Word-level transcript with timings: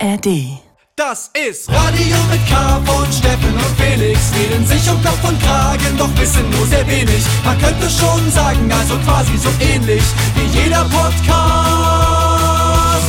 ARD. 0.00 0.60
Das 0.94 1.30
ist 1.48 1.68
Radio 1.68 2.16
mit 2.30 2.46
K 2.48 2.80
von 2.84 3.12
Steffen 3.12 3.54
und 3.54 3.76
Felix. 3.78 4.32
Reden 4.34 4.66
sich 4.66 4.88
um 4.90 5.02
Kopf 5.02 5.28
und 5.28 5.40
Kragen, 5.42 5.96
doch 5.96 6.10
wissen 6.18 6.48
nur 6.50 6.66
sehr 6.66 6.86
wenig. 6.86 7.24
Man 7.44 7.58
könnte 7.58 7.88
schon 7.88 8.30
sagen, 8.30 8.70
also 8.70 8.96
quasi 8.98 9.36
so 9.36 9.48
ähnlich 9.60 10.02
wie 10.34 10.46
jeder 10.58 10.84
Podcast. 10.84 11.26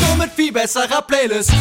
Nur 0.07 0.17
mit 0.17 0.31
viel 0.35 0.51
besserer 0.51 1.01
Playlist. 1.01 1.51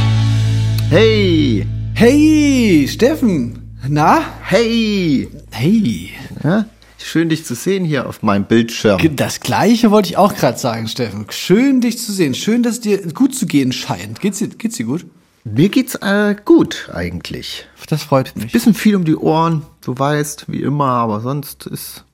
Hey! 0.91 1.67
Hey, 1.95 2.87
Steffen. 2.89 3.77
Na? 3.89 4.21
Hey! 4.43 5.29
Hey. 5.51 6.11
Ja? 6.45 6.67
Schön 6.99 7.29
dich 7.29 7.45
zu 7.45 7.55
sehen 7.55 7.85
hier 7.85 8.07
auf 8.07 8.23
meinem 8.23 8.45
Bildschirm. 8.45 9.01
Das 9.17 9.41
gleiche 9.41 9.91
wollte 9.91 10.11
ich 10.11 10.17
auch 10.17 10.35
gerade 10.35 10.59
sagen, 10.59 10.89
Steffen. 10.89 11.27
Schön 11.31 11.81
dich 11.81 11.99
zu 11.99 12.13
sehen. 12.13 12.35
Schön, 12.35 12.63
dass 12.63 12.75
es 12.75 12.81
dir 12.81 12.99
gut 13.13 13.35
zu 13.35 13.47
gehen 13.47 13.73
scheint. 13.73 14.21
Geht's 14.21 14.39
dir, 14.39 14.49
geht's 14.49 14.77
dir 14.77 14.85
gut? 14.87 15.07
Mir 15.55 15.69
geht's 15.69 15.95
äh, 15.97 16.37
gut 16.45 16.91
eigentlich. 16.93 17.67
Das 17.89 18.03
freut 18.03 18.35
mich. 18.37 18.53
Bisschen 18.53 18.75
viel 18.75 18.97
um 18.97 19.05
die 19.05 19.17
Ohren, 19.17 19.63
du 19.83 19.99
weißt, 19.99 20.45
wie 20.49 20.63
immer, 20.63 20.89
aber 20.91 21.21
sonst 21.21 21.67
ist. 21.67 22.05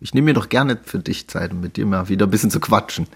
Ich 0.00 0.14
nehme 0.14 0.26
mir 0.26 0.34
doch 0.34 0.48
gerne 0.48 0.78
für 0.82 0.98
dich 0.98 1.28
Zeit, 1.28 1.52
um 1.52 1.60
mit 1.60 1.76
dir 1.76 1.84
mal 1.86 2.08
wieder 2.08 2.26
ein 2.26 2.30
bisschen 2.30 2.50
zu 2.50 2.58
quatschen. 2.58 3.06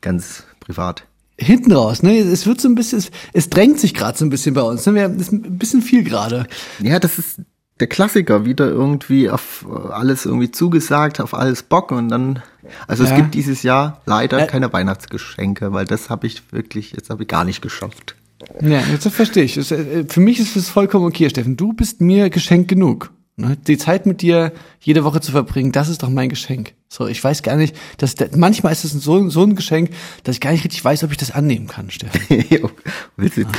Ganz 0.00 0.44
privat. 0.60 1.04
Hinten 1.38 1.72
raus, 1.72 2.02
ne? 2.02 2.18
Es 2.18 2.46
wird 2.46 2.60
so 2.60 2.68
ein 2.68 2.74
bisschen, 2.74 2.98
es, 2.98 3.10
es 3.34 3.50
drängt 3.50 3.78
sich 3.78 3.92
gerade 3.92 4.16
so 4.16 4.24
ein 4.24 4.30
bisschen 4.30 4.54
bei 4.54 4.62
uns. 4.62 4.86
Ne? 4.86 4.94
Wir, 4.94 5.10
ist 5.14 5.32
ein 5.32 5.58
bisschen 5.58 5.82
viel 5.82 6.02
gerade. 6.04 6.46
Ja, 6.80 6.98
das 6.98 7.18
ist 7.18 7.40
der 7.78 7.88
Klassiker, 7.88 8.46
wieder 8.46 8.66
irgendwie 8.68 9.28
auf 9.28 9.66
alles 9.90 10.24
irgendwie 10.24 10.50
zugesagt, 10.50 11.20
auf 11.20 11.34
alles 11.34 11.62
Bock 11.62 11.90
und 11.92 12.08
dann. 12.08 12.42
Also 12.88 13.04
Ja. 13.04 13.10
es 13.10 13.16
gibt 13.16 13.34
dieses 13.34 13.62
Jahr 13.62 14.00
leider 14.06 14.38
Ä- 14.38 14.46
keine 14.46 14.72
Weihnachtsgeschenke, 14.72 15.74
weil 15.74 15.84
das 15.84 16.08
habe 16.08 16.26
ich 16.26 16.50
wirklich, 16.52 16.92
jetzt 16.92 17.10
habe 17.10 17.24
ich 17.24 17.28
gar 17.28 17.44
nicht 17.44 17.60
geschafft. 17.60 18.16
Ja, 18.60 18.80
jetzt 18.90 19.08
verstehe 19.08 19.44
ich. 19.44 19.56
Äh, 19.56 20.04
Für 20.08 20.20
mich 20.20 20.40
ist 20.40 20.56
es 20.56 20.68
vollkommen 20.68 21.06
okay, 21.06 21.28
Steffen. 21.28 21.56
Du 21.56 21.72
bist 21.72 22.00
mir 22.00 22.30
Geschenk 22.30 22.68
genug. 22.68 23.12
Ne? 23.36 23.56
Die 23.66 23.76
Zeit 23.76 24.06
mit 24.06 24.22
dir 24.22 24.52
jede 24.80 25.04
Woche 25.04 25.20
zu 25.20 25.32
verbringen, 25.32 25.72
das 25.72 25.88
ist 25.88 26.02
doch 26.02 26.08
mein 26.08 26.28
Geschenk. 26.28 26.74
So, 26.88 27.08
ich 27.08 27.22
weiß 27.22 27.42
gar 27.42 27.56
nicht, 27.56 27.74
dass 27.98 28.14
manchmal 28.36 28.72
ist 28.72 28.84
es 28.84 28.92
so, 28.92 29.28
so 29.28 29.42
ein 29.42 29.56
Geschenk, 29.56 29.90
dass 30.22 30.36
ich 30.36 30.40
gar 30.40 30.52
nicht 30.52 30.62
richtig 30.64 30.84
weiß, 30.84 31.02
ob 31.02 31.10
ich 31.10 31.16
das 31.16 31.32
annehmen 31.32 31.66
kann, 31.66 31.90
Steffen. 31.90 32.20
Willst 33.16 33.36
du 33.36 33.40
jetzt 33.40 33.54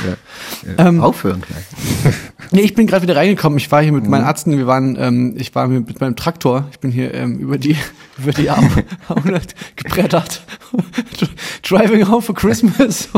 äh, 0.66 0.70
äh, 0.82 0.88
Ähm, 0.88 1.00
aufhören 1.02 1.42
gleich? 1.42 2.14
Nee, 2.50 2.62
ich 2.62 2.74
bin 2.74 2.86
gerade 2.86 3.02
wieder 3.02 3.16
reingekommen. 3.16 3.58
Ich 3.58 3.70
war 3.70 3.82
hier 3.82 3.92
mit 3.92 4.04
Mhm. 4.04 4.10
meinen 4.10 4.24
Ärzten. 4.24 4.56
Wir 4.56 4.66
waren, 4.66 4.96
ähm, 4.98 5.34
ich 5.36 5.54
war 5.54 5.68
mit, 5.68 5.86
mit 5.86 6.00
meinem 6.00 6.16
Traktor. 6.16 6.66
Ich 6.72 6.78
bin 6.78 6.90
hier 6.90 7.12
ähm, 7.12 7.38
über 7.38 7.58
die 7.58 7.76
über 8.18 8.32
die 8.32 8.48
A- 8.48 8.58
A100 9.10 9.42
gebrettert. 9.76 10.42
Driving 11.62 12.08
home 12.08 12.22
for 12.22 12.34
Christmas. 12.34 13.10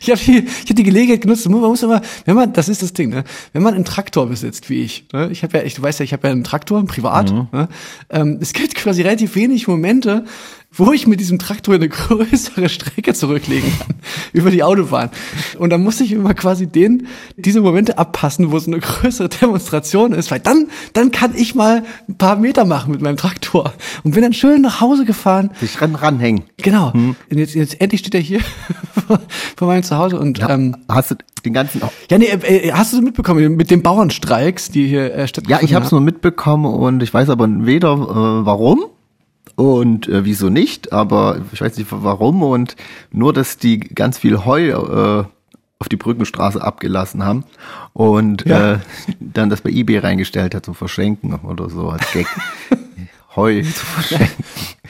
Ich 0.00 0.10
habe 0.10 0.20
die, 0.20 0.46
ich 0.64 0.68
hab 0.70 0.76
die 0.76 0.82
Gelegenheit 0.82 1.22
genutzt. 1.22 1.48
Man 1.48 1.60
muss 1.60 1.82
immer, 1.82 2.02
wenn 2.26 2.34
man, 2.36 2.52
das 2.52 2.68
ist 2.68 2.82
das 2.82 2.92
Ding, 2.92 3.08
ne? 3.10 3.24
wenn 3.54 3.62
man 3.62 3.74
einen 3.74 3.84
Traktor 3.86 4.26
besitzt, 4.28 4.68
wie 4.68 4.82
ich. 4.82 5.06
Ne? 5.12 5.28
Ich 5.30 5.42
habe 5.42 5.56
ja, 5.58 5.64
ich, 5.64 5.74
du 5.74 5.82
weißt 5.82 5.98
ja, 6.00 6.04
ich 6.04 6.12
habe 6.12 6.28
ja 6.28 6.32
einen 6.32 6.44
Traktor, 6.44 6.84
privat. 6.84 7.32
Mhm. 7.32 7.48
Ne? 7.52 7.68
Ähm, 8.10 8.38
es 8.40 8.52
gibt 8.52 8.65
quasi 8.82 9.02
relativ 9.02 9.34
wenig 9.34 9.66
Momente, 9.68 10.24
wo 10.72 10.92
ich 10.92 11.06
mit 11.06 11.20
diesem 11.20 11.38
Traktor 11.38 11.74
eine 11.74 11.88
größere 11.88 12.68
Strecke 12.68 13.14
zurücklegen 13.14 13.70
kann 13.78 13.94
über 14.32 14.50
die 14.50 14.62
Autobahn. 14.62 15.10
Und 15.58 15.70
dann 15.70 15.82
muss 15.82 16.00
ich 16.00 16.12
immer 16.12 16.34
quasi 16.34 16.66
den, 16.66 17.06
diese 17.36 17.60
Momente 17.62 17.96
abpassen, 17.98 18.50
wo 18.52 18.56
es 18.58 18.66
eine 18.66 18.78
größere 18.80 19.28
Demonstration 19.30 20.12
ist, 20.12 20.30
weil 20.30 20.40
dann, 20.40 20.68
dann 20.92 21.10
kann 21.12 21.32
ich 21.34 21.54
mal 21.54 21.82
ein 22.08 22.18
paar 22.18 22.36
Meter 22.36 22.64
machen 22.66 22.90
mit 22.92 23.00
meinem 23.00 23.16
Traktor 23.16 23.72
und 24.04 24.12
bin 24.12 24.22
dann 24.22 24.34
schön 24.34 24.60
nach 24.62 24.80
Hause 24.80 25.04
gefahren. 25.06 25.50
Sich 25.60 25.80
ran, 25.80 25.94
ranhängen. 25.94 26.44
Genau. 26.58 26.90
Und 26.92 27.16
jetzt, 27.30 27.54
jetzt 27.54 27.80
endlich 27.80 28.00
steht 28.00 28.14
er 28.14 28.20
hier 28.20 28.40
vor, 29.56 29.68
meinem 29.68 29.82
Zuhause 29.82 30.18
und 30.18 30.38
Ja, 30.38 30.50
ähm, 30.50 30.76
hast 30.88 31.12
du 31.12 31.14
den 31.44 31.52
ganzen. 31.54 31.80
ja, 32.10 32.18
nee, 32.18 32.26
äh, 32.26 32.72
hast 32.72 32.92
du 32.92 33.00
mitbekommen 33.00 33.56
mit 33.56 33.70
den 33.70 33.82
Bauernstreiks, 33.82 34.70
die 34.70 34.86
hier 34.88 35.14
äh, 35.14 35.20
Ja, 35.20 35.26
stattgefunden 35.28 35.64
ich 35.66 35.74
habe 35.74 35.84
es 35.86 35.92
haben? 35.92 35.96
nur 35.98 36.04
mitbekommen 36.04 36.66
und 36.66 37.02
ich 37.02 37.14
weiß 37.14 37.30
aber 37.30 37.48
weder 37.48 37.92
äh, 37.94 38.46
warum 38.46 38.84
und 39.56 40.08
äh, 40.08 40.24
wieso 40.24 40.48
nicht, 40.50 40.92
aber 40.92 41.40
ich 41.52 41.60
weiß 41.60 41.76
nicht 41.76 41.88
warum 41.90 42.42
und 42.42 42.76
nur, 43.10 43.32
dass 43.32 43.58
die 43.58 43.80
ganz 43.80 44.18
viel 44.18 44.44
Heu 44.44 44.68
äh, 44.68 45.24
auf 45.78 45.88
die 45.90 45.96
Brückenstraße 45.96 46.62
abgelassen 46.62 47.24
haben 47.24 47.44
und 47.92 48.46
Ja. 48.46 48.74
äh, 48.74 48.78
dann 49.20 49.50
das 49.50 49.60
bei 49.62 49.70
eBay 49.70 49.98
reingestellt 49.98 50.54
hat 50.54 50.64
zum 50.64 50.74
Verschenken 50.74 51.34
oder 51.34 51.68
so 51.68 51.88
als 51.90 52.10
Gag. 52.12 52.26
Heu 53.36 53.60
zu 53.62 53.68
verschenken. 53.84 54.44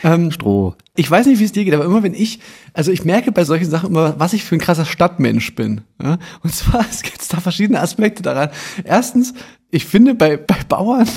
Ähm, 0.05 0.31
Stroh. 0.31 0.77
Ich 0.95 1.11
weiß 1.11 1.27
nicht, 1.27 1.41
wie 1.41 1.45
es 1.45 1.51
dir 1.51 1.65
geht, 1.65 1.75
aber 1.75 1.85
immer 1.85 2.05
wenn 2.05 2.15
ich, 2.15 2.39
also 2.75 2.93
ich 2.93 3.05
merke 3.05 3.33
bei 3.33 3.45
solchen 3.45 3.69
Sachen 3.69 3.89
immer, 3.91 4.21
was 4.21 4.35
ich 4.35 4.45
für 4.45 4.55
ein 4.55 4.61
krasser 4.61 4.85
Stadtmensch 4.85 5.55
bin. 5.57 5.81
Ja? 6.01 6.19
Und 6.45 6.55
zwar, 6.55 6.85
es 6.91 7.03
gibt 7.03 7.33
da 7.33 7.41
verschiedene 7.41 7.81
Aspekte 7.81 8.23
daran. 8.23 8.51
Erstens, 8.85 9.35
ich 9.73 9.85
finde 9.85 10.15
bei, 10.15 10.37
bei 10.37 10.59
Bauern, 10.69 11.09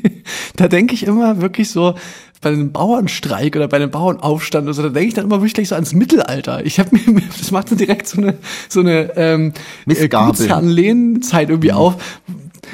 da 0.56 0.68
denke 0.68 0.94
ich 0.94 1.04
immer 1.04 1.40
wirklich 1.40 1.70
so, 1.70 1.96
bei 2.40 2.50
einem 2.50 2.72
Bauernstreik 2.72 3.56
oder 3.56 3.68
bei 3.68 3.78
einem 3.78 3.90
Bauernaufstand 3.90 4.64
oder 4.64 4.74
so, 4.74 4.82
da 4.82 4.88
denke 4.88 5.08
ich 5.08 5.14
dann 5.14 5.24
immer 5.24 5.36
wirklich 5.36 5.54
gleich 5.54 5.68
so 5.68 5.74
ans 5.74 5.92
Mittelalter. 5.92 6.64
Ich 6.64 6.78
habe 6.78 6.90
mir, 6.96 7.22
das 7.38 7.50
macht 7.50 7.68
so 7.68 7.74
direkt 7.74 8.06
so 8.08 8.20
eine, 8.20 8.38
so 8.68 8.80
eine 8.80 9.16
ähm, 9.16 9.52
Missgabeln. 9.86 10.36
Gutsherrenlehnzeit 10.36 11.50
irgendwie 11.50 11.72
auf. 11.72 11.96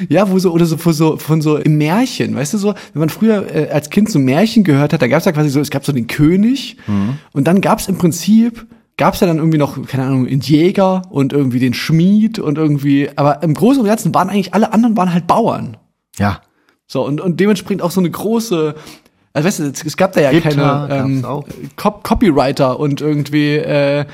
Ja, 0.09 0.29
wo 0.29 0.39
so, 0.39 0.51
oder 0.51 0.65
so, 0.65 0.77
von 0.77 0.93
so, 0.93 1.17
von 1.17 1.41
so 1.41 1.57
im 1.57 1.77
Märchen, 1.77 2.35
weißt 2.35 2.53
du 2.53 2.57
so, 2.57 2.73
wenn 2.93 2.99
man 2.99 3.09
früher 3.09 3.55
äh, 3.55 3.69
als 3.69 3.89
Kind 3.89 4.09
so 4.09 4.19
Märchen 4.19 4.63
gehört 4.63 4.91
hat, 4.91 5.01
da 5.01 5.07
gab 5.07 5.19
es 5.19 5.25
ja 5.25 5.31
quasi 5.31 5.49
so, 5.49 5.61
es 5.61 5.69
gab 5.69 5.85
so 5.85 5.93
den 5.93 6.07
König 6.07 6.77
und 7.31 7.47
dann 7.47 7.61
gab 7.61 7.79
es 7.79 7.87
im 7.87 7.97
Prinzip, 7.97 8.67
gab 8.97 9.13
es 9.13 9.19
ja 9.19 9.27
dann 9.27 9.37
irgendwie 9.37 9.57
noch, 9.57 9.81
keine 9.87 10.03
Ahnung, 10.03 10.27
den 10.27 10.41
Jäger 10.41 11.03
und 11.09 11.33
irgendwie 11.33 11.59
den 11.59 11.73
Schmied 11.73 12.39
und 12.39 12.57
irgendwie, 12.57 13.09
aber 13.15 13.43
im 13.43 13.53
Großen 13.53 13.81
und 13.81 13.87
Ganzen 13.87 14.13
waren 14.13 14.29
eigentlich 14.29 14.53
alle 14.53 14.73
anderen 14.73 14.97
waren 14.97 15.13
halt 15.13 15.27
Bauern. 15.27 15.77
Ja. 16.17 16.41
So, 16.87 17.05
und, 17.05 17.19
und 17.19 17.39
dementsprechend 17.39 17.81
auch 17.81 17.91
so 17.91 17.99
eine 17.99 18.09
große, 18.09 18.75
also 19.35 19.47
weißt 19.47 19.59
du, 19.59 19.63
es, 19.65 19.83
es 19.83 19.97
gab 19.97 20.13
da 20.13 20.21
ja 20.21 20.29
Ritter 20.29 20.87
keine 20.87 20.87
ähm. 20.89 21.25
Cop 21.75 22.05
Copywriter 22.05 22.79
und 22.79 23.01
irgendwie, 23.01 23.55
äh, 23.55 24.05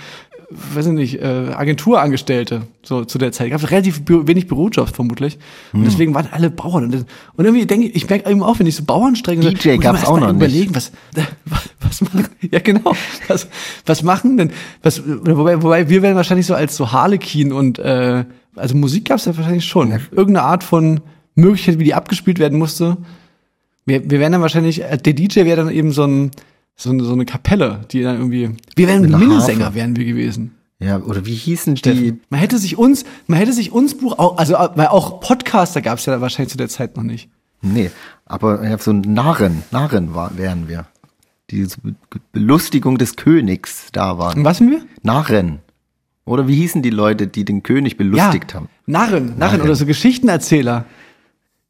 weiß 0.49 0.87
ich 0.87 0.93
nicht, 0.93 1.21
äh, 1.21 1.51
Agenturangestellte, 1.55 2.63
so 2.81 3.05
zu 3.05 3.19
der 3.19 3.31
Zeit. 3.31 3.51
Es 3.51 3.61
gab 3.61 3.69
relativ 3.69 4.01
wenig 4.07 4.47
Bürojobs 4.47 4.89
vermutlich. 4.89 5.37
Hm. 5.73 5.81
Und 5.81 5.85
deswegen 5.85 6.15
waren 6.15 6.27
alle 6.31 6.49
Bauern. 6.49 6.85
Und, 6.85 7.05
und 7.35 7.45
irgendwie 7.45 7.67
denke 7.67 7.85
ich, 7.85 7.95
ich 7.97 8.09
merke 8.09 8.31
eben 8.31 8.41
auch, 8.41 8.57
wenn 8.57 8.65
ich 8.65 8.75
so 8.75 8.83
Bauernstrecken 8.83 9.43
DJ 9.43 9.77
gab's 9.77 10.01
mir 10.01 10.07
auch 10.07 10.19
noch 10.19 10.27
nicht. 10.29 10.37
überlegen, 10.37 10.73
was, 10.73 10.91
was 11.81 12.01
machen, 12.01 12.25
ja 12.41 12.57
genau, 12.57 12.95
was, 13.27 13.47
was 13.85 14.01
machen 14.01 14.37
denn, 14.37 14.51
was, 14.81 15.03
wobei, 15.05 15.61
wobei 15.61 15.87
wir 15.87 16.01
werden 16.01 16.15
wahrscheinlich 16.15 16.47
so 16.47 16.55
als 16.55 16.75
so 16.75 16.91
Harlequin 16.91 17.53
und, 17.53 17.77
äh, 17.77 18.25
also 18.55 18.75
Musik 18.75 19.05
gab's 19.05 19.25
ja 19.25 19.37
wahrscheinlich 19.37 19.65
schon. 19.65 19.91
Irgendeine 19.91 20.41
Art 20.41 20.63
von 20.63 21.01
Möglichkeit, 21.35 21.77
wie 21.77 21.83
die 21.83 21.93
abgespielt 21.93 22.39
werden 22.39 22.57
musste. 22.57 22.97
Wir, 23.91 24.09
wir 24.09 24.19
wären 24.21 24.31
dann 24.31 24.41
wahrscheinlich, 24.41 24.81
äh, 24.83 24.97
der 24.97 25.13
DJ 25.13 25.41
wäre 25.43 25.57
dann 25.57 25.69
eben 25.69 25.91
so 25.91 26.05
ein, 26.05 26.31
so 26.77 26.91
eine, 26.91 27.03
so 27.03 27.11
eine 27.11 27.25
Kapelle, 27.25 27.81
die 27.91 28.01
dann 28.01 28.17
irgendwie, 28.17 28.51
wir 28.77 28.87
wären 28.87 29.01
Minnesänger, 29.01 29.75
wären 29.75 29.95
wir 29.97 30.05
gewesen. 30.05 30.55
Ja, 30.79 30.99
oder 30.99 31.25
wie 31.25 31.33
hießen 31.35 31.75
die? 31.75 32.13
Man 32.29 32.39
hätte 32.39 32.57
sich 32.57 32.77
uns, 32.77 33.03
man 33.27 33.37
hätte 33.37 33.51
sich 33.53 33.71
uns 33.73 33.95
Buch, 33.97 34.17
auch, 34.17 34.37
also, 34.37 34.55
äh, 34.55 34.69
weil 34.75 34.87
auch 34.87 35.19
Podcaster 35.19 35.81
gab's 35.81 36.05
ja 36.05 36.21
wahrscheinlich 36.21 36.51
zu 36.51 36.57
der 36.57 36.69
Zeit 36.69 36.95
noch 36.95 37.03
nicht. 37.03 37.29
Nee, 37.61 37.91
aber 38.25 38.63
ja, 38.67 38.77
so 38.77 38.93
Narren, 38.93 39.61
Narren 39.71 40.15
war, 40.15 40.37
wären 40.37 40.67
wir. 40.69 40.85
Die 41.51 41.67
Be- 41.83 41.95
Belustigung 42.31 42.97
des 42.97 43.17
Königs 43.17 43.89
da 43.91 44.17
waren. 44.17 44.45
was 44.45 44.59
sind 44.59 44.71
wir? 44.71 44.81
Narren. 45.03 45.59
Oder 46.23 46.47
wie 46.47 46.55
hießen 46.55 46.81
die 46.81 46.91
Leute, 46.91 47.27
die 47.27 47.43
den 47.43 47.61
König 47.61 47.97
belustigt 47.97 48.55
haben? 48.55 48.69
Narren, 48.85 49.25
Narren, 49.25 49.37
Narren. 49.37 49.61
oder 49.61 49.75
so 49.75 49.85
Geschichtenerzähler. 49.85 50.85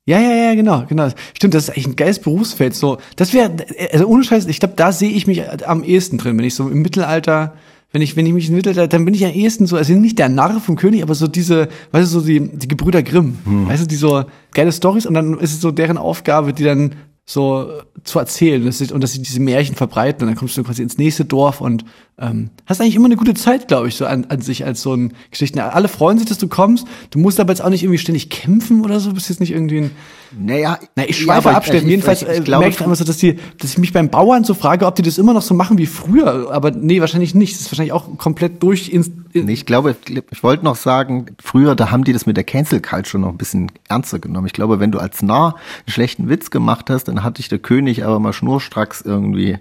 Ja, 0.07 0.19
ja, 0.19 0.33
ja, 0.33 0.55
genau, 0.55 0.83
genau. 0.87 1.09
Stimmt, 1.35 1.53
das 1.53 1.69
ist 1.69 1.77
echt 1.77 1.87
ein 1.87 1.95
geiles 1.95 2.19
Berufsfeld. 2.19 2.73
So, 2.73 2.97
das 3.15 3.33
wäre, 3.33 3.51
also 3.91 4.07
ohne 4.07 4.23
Scheiß, 4.23 4.47
ich 4.47 4.59
glaube, 4.59 4.73
da 4.75 4.91
sehe 4.91 5.11
ich 5.11 5.27
mich 5.27 5.43
am 5.67 5.83
ehesten 5.83 6.17
drin, 6.17 6.37
wenn 6.37 6.45
ich 6.45 6.55
so 6.55 6.67
im 6.69 6.81
Mittelalter, 6.81 7.53
wenn 7.91 8.01
ich, 8.01 8.15
wenn 8.15 8.25
ich 8.25 8.33
mich 8.33 8.49
im 8.49 8.55
Mittelalter, 8.55 8.87
dann 8.87 9.05
bin 9.05 9.13
ich 9.13 9.23
am 9.25 9.31
ehesten 9.31 9.67
so, 9.67 9.77
also 9.77 9.93
nicht 9.93 10.17
der 10.17 10.29
Narr 10.29 10.59
vom 10.59 10.75
König, 10.75 11.03
aber 11.03 11.13
so 11.13 11.27
diese, 11.27 11.67
weißt 11.91 12.13
du, 12.13 12.19
so 12.19 12.25
die, 12.25 12.39
die 12.39 12.67
Gebrüder 12.67 13.03
Grimm, 13.03 13.37
weißt 13.45 13.83
du, 13.83 13.87
die 13.87 13.95
so 13.95 14.23
geile 14.53 14.71
Stories 14.71 15.05
und 15.05 15.13
dann 15.13 15.37
ist 15.39 15.53
es 15.53 15.61
so 15.61 15.71
deren 15.71 15.97
Aufgabe, 15.97 16.53
die 16.53 16.63
dann 16.63 16.95
so 17.25 17.69
zu 18.03 18.19
erzählen 18.19 18.65
dass 18.65 18.79
sie, 18.79 18.91
und 18.91 19.01
dass 19.01 19.13
sie 19.13 19.21
diese 19.21 19.39
Märchen 19.39 19.75
verbreiten 19.75 20.23
und 20.23 20.29
dann 20.29 20.37
kommst 20.37 20.57
du 20.57 20.63
quasi 20.63 20.81
ins 20.81 20.97
nächste 20.97 21.25
Dorf 21.25 21.61
und 21.61 21.85
ähm, 22.21 22.51
hast 22.67 22.79
eigentlich 22.79 22.95
immer 22.95 23.05
eine 23.07 23.15
gute 23.17 23.33
Zeit, 23.33 23.67
glaube 23.67 23.87
ich, 23.87 23.95
so 23.95 24.05
an, 24.05 24.25
an 24.29 24.41
sich 24.41 24.63
als 24.63 24.81
so 24.81 24.93
ein 24.93 25.13
Geschichten. 25.31 25.59
Alle 25.59 25.87
freuen 25.87 26.17
sich, 26.19 26.27
dass 26.27 26.37
du 26.37 26.47
kommst. 26.47 26.85
Du 27.09 27.17
musst 27.19 27.39
aber 27.39 27.51
jetzt 27.51 27.61
auch 27.61 27.69
nicht 27.69 27.81
irgendwie 27.83 27.97
ständig 27.97 28.29
kämpfen 28.29 28.85
oder 28.85 28.99
so. 28.99 29.11
Bist 29.13 29.29
jetzt 29.29 29.39
nicht 29.39 29.51
irgendwie 29.51 29.79
ein 29.79 29.91
Naja, 30.39 30.77
na, 30.95 31.03
ich 31.09 31.17
ja, 31.19 31.25
schweife 31.25 31.49
aber 31.49 31.57
ab, 31.57 31.65
ich- 31.67 31.81
Jedenfalls 31.81 32.21
ich, 32.21 32.27
äh, 32.29 32.37
ich 32.37 32.43
glaube, 32.43 32.61
merke 32.65 32.75
ich 32.79 32.85
immer 32.85 32.95
so, 32.95 33.03
dass, 33.03 33.17
die, 33.17 33.37
dass 33.59 33.71
ich 33.71 33.77
mich 33.79 33.91
beim 33.91 34.09
Bauern 34.09 34.43
so 34.43 34.53
frage, 34.53 34.85
ob 34.85 34.95
die 34.95 35.01
das 35.01 35.17
immer 35.17 35.33
noch 35.33 35.41
so 35.41 35.53
machen 35.55 35.77
wie 35.79 35.87
früher. 35.87 36.51
Aber 36.51 36.69
nee, 36.71 37.01
wahrscheinlich 37.01 37.33
nicht. 37.33 37.53
Das 37.55 37.61
ist 37.61 37.71
wahrscheinlich 37.71 37.93
auch 37.93 38.17
komplett 38.17 38.61
durch. 38.61 38.89
ins- 38.89 39.11
In, 39.33 39.45
Nee, 39.45 39.53
ich 39.53 39.65
glaube, 39.65 39.95
ich 40.29 40.43
wollte 40.43 40.63
noch 40.63 40.75
sagen, 40.75 41.25
früher, 41.41 41.75
da 41.75 41.89
haben 41.91 42.03
die 42.03 42.13
das 42.13 42.25
mit 42.27 42.37
der 42.37 42.43
Cancel 42.43 42.81
Culture 42.81 43.19
noch 43.19 43.29
ein 43.29 43.37
bisschen 43.37 43.71
ernster 43.89 44.19
genommen. 44.19 44.45
Ich 44.47 44.53
glaube, 44.53 44.79
wenn 44.79 44.91
du 44.91 44.99
als 44.99 45.21
Narr 45.23 45.55
einen 45.55 45.91
schlechten 45.93 46.29
Witz 46.29 46.51
gemacht 46.51 46.89
hast, 46.91 47.05
dann 47.05 47.23
hat 47.23 47.39
dich 47.39 47.49
der 47.49 47.59
König 47.59 48.05
aber 48.05 48.19
mal 48.19 48.31
schnurstracks 48.33 49.01
irgendwie 49.01 49.57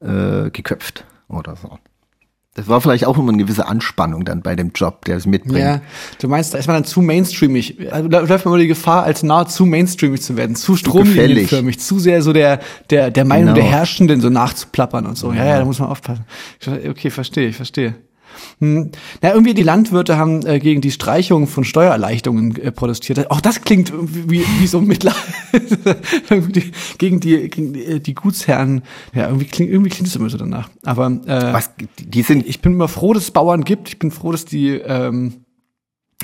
äh, 0.00 0.50
geköpft 0.50 1.04
oder 1.28 1.56
so. 1.56 1.78
Das 2.60 2.68
war 2.68 2.80
vielleicht 2.82 3.06
auch 3.06 3.16
immer 3.16 3.32
eine 3.32 3.42
gewisse 3.42 3.66
Anspannung 3.66 4.24
dann 4.26 4.42
bei 4.42 4.54
dem 4.54 4.72
Job, 4.74 5.04
der 5.06 5.16
es 5.16 5.24
mitbringt. 5.24 5.58
Ja, 5.58 5.80
du 6.20 6.28
meinst, 6.28 6.52
da 6.52 6.58
ist 6.58 6.66
man 6.66 6.76
dann 6.76 6.84
zu 6.84 7.00
mainstreamig. 7.00 7.90
Also, 7.90 8.08
da 8.08 8.20
läuft 8.20 8.44
man 8.44 8.52
immer 8.54 8.60
die 8.60 8.68
Gefahr, 8.68 9.04
als 9.04 9.22
nahe 9.22 9.46
zu 9.46 9.64
mainstreamig 9.64 10.20
zu 10.20 10.36
werden, 10.36 10.56
zu 10.56 10.76
stromlinienförmig, 10.76 11.80
zu 11.80 11.98
sehr 11.98 12.20
so 12.20 12.32
der, 12.34 12.60
der, 12.90 13.10
der 13.10 13.24
Meinung 13.24 13.54
Genau. 13.54 13.54
der 13.54 13.64
Herrschenden 13.64 14.20
so 14.20 14.28
nachzuplappern 14.28 15.06
und 15.06 15.16
so. 15.16 15.32
Ja, 15.32 15.44
ja, 15.44 15.58
da 15.58 15.64
muss 15.64 15.78
man 15.78 15.88
aufpassen. 15.88 16.24
Okay, 16.88 17.08
verstehe, 17.10 17.48
ich 17.48 17.56
verstehe. 17.56 17.94
Hm. 18.60 18.90
Na, 19.22 19.32
irgendwie 19.32 19.54
die 19.54 19.62
Landwirte 19.62 20.16
haben 20.16 20.44
äh, 20.46 20.58
gegen 20.58 20.80
die 20.80 20.90
Streichung 20.90 21.46
von 21.46 21.64
Steuererleichterungen 21.64 22.56
äh, 22.56 22.72
protestiert. 22.72 23.30
Auch 23.30 23.40
das 23.40 23.62
klingt 23.62 23.92
wie, 23.94 24.44
wie 24.58 24.66
so 24.66 24.80
irgendwie 26.30 26.72
gegen 26.98 27.20
die, 27.20 27.48
gegen 27.48 27.72
die, 27.72 27.84
äh, 27.84 28.00
die 28.00 28.14
Gutsherren. 28.14 28.82
Ja, 29.14 29.26
irgendwie 29.26 29.46
klingt, 29.46 29.70
irgendwie 29.70 29.90
klingt 29.90 30.08
es 30.08 30.16
immer 30.16 30.30
so 30.30 30.38
danach. 30.38 30.68
Aber 30.84 31.06
äh, 31.06 31.52
Was, 31.52 31.70
die 31.98 32.22
sind, 32.22 32.46
ich 32.46 32.60
bin 32.60 32.72
immer 32.72 32.88
froh, 32.88 33.12
dass 33.12 33.24
es 33.24 33.30
Bauern 33.30 33.64
gibt. 33.64 33.88
Ich 33.88 33.98
bin 33.98 34.10
froh, 34.10 34.32
dass 34.32 34.44
die, 34.44 34.70
ähm, 34.70 35.44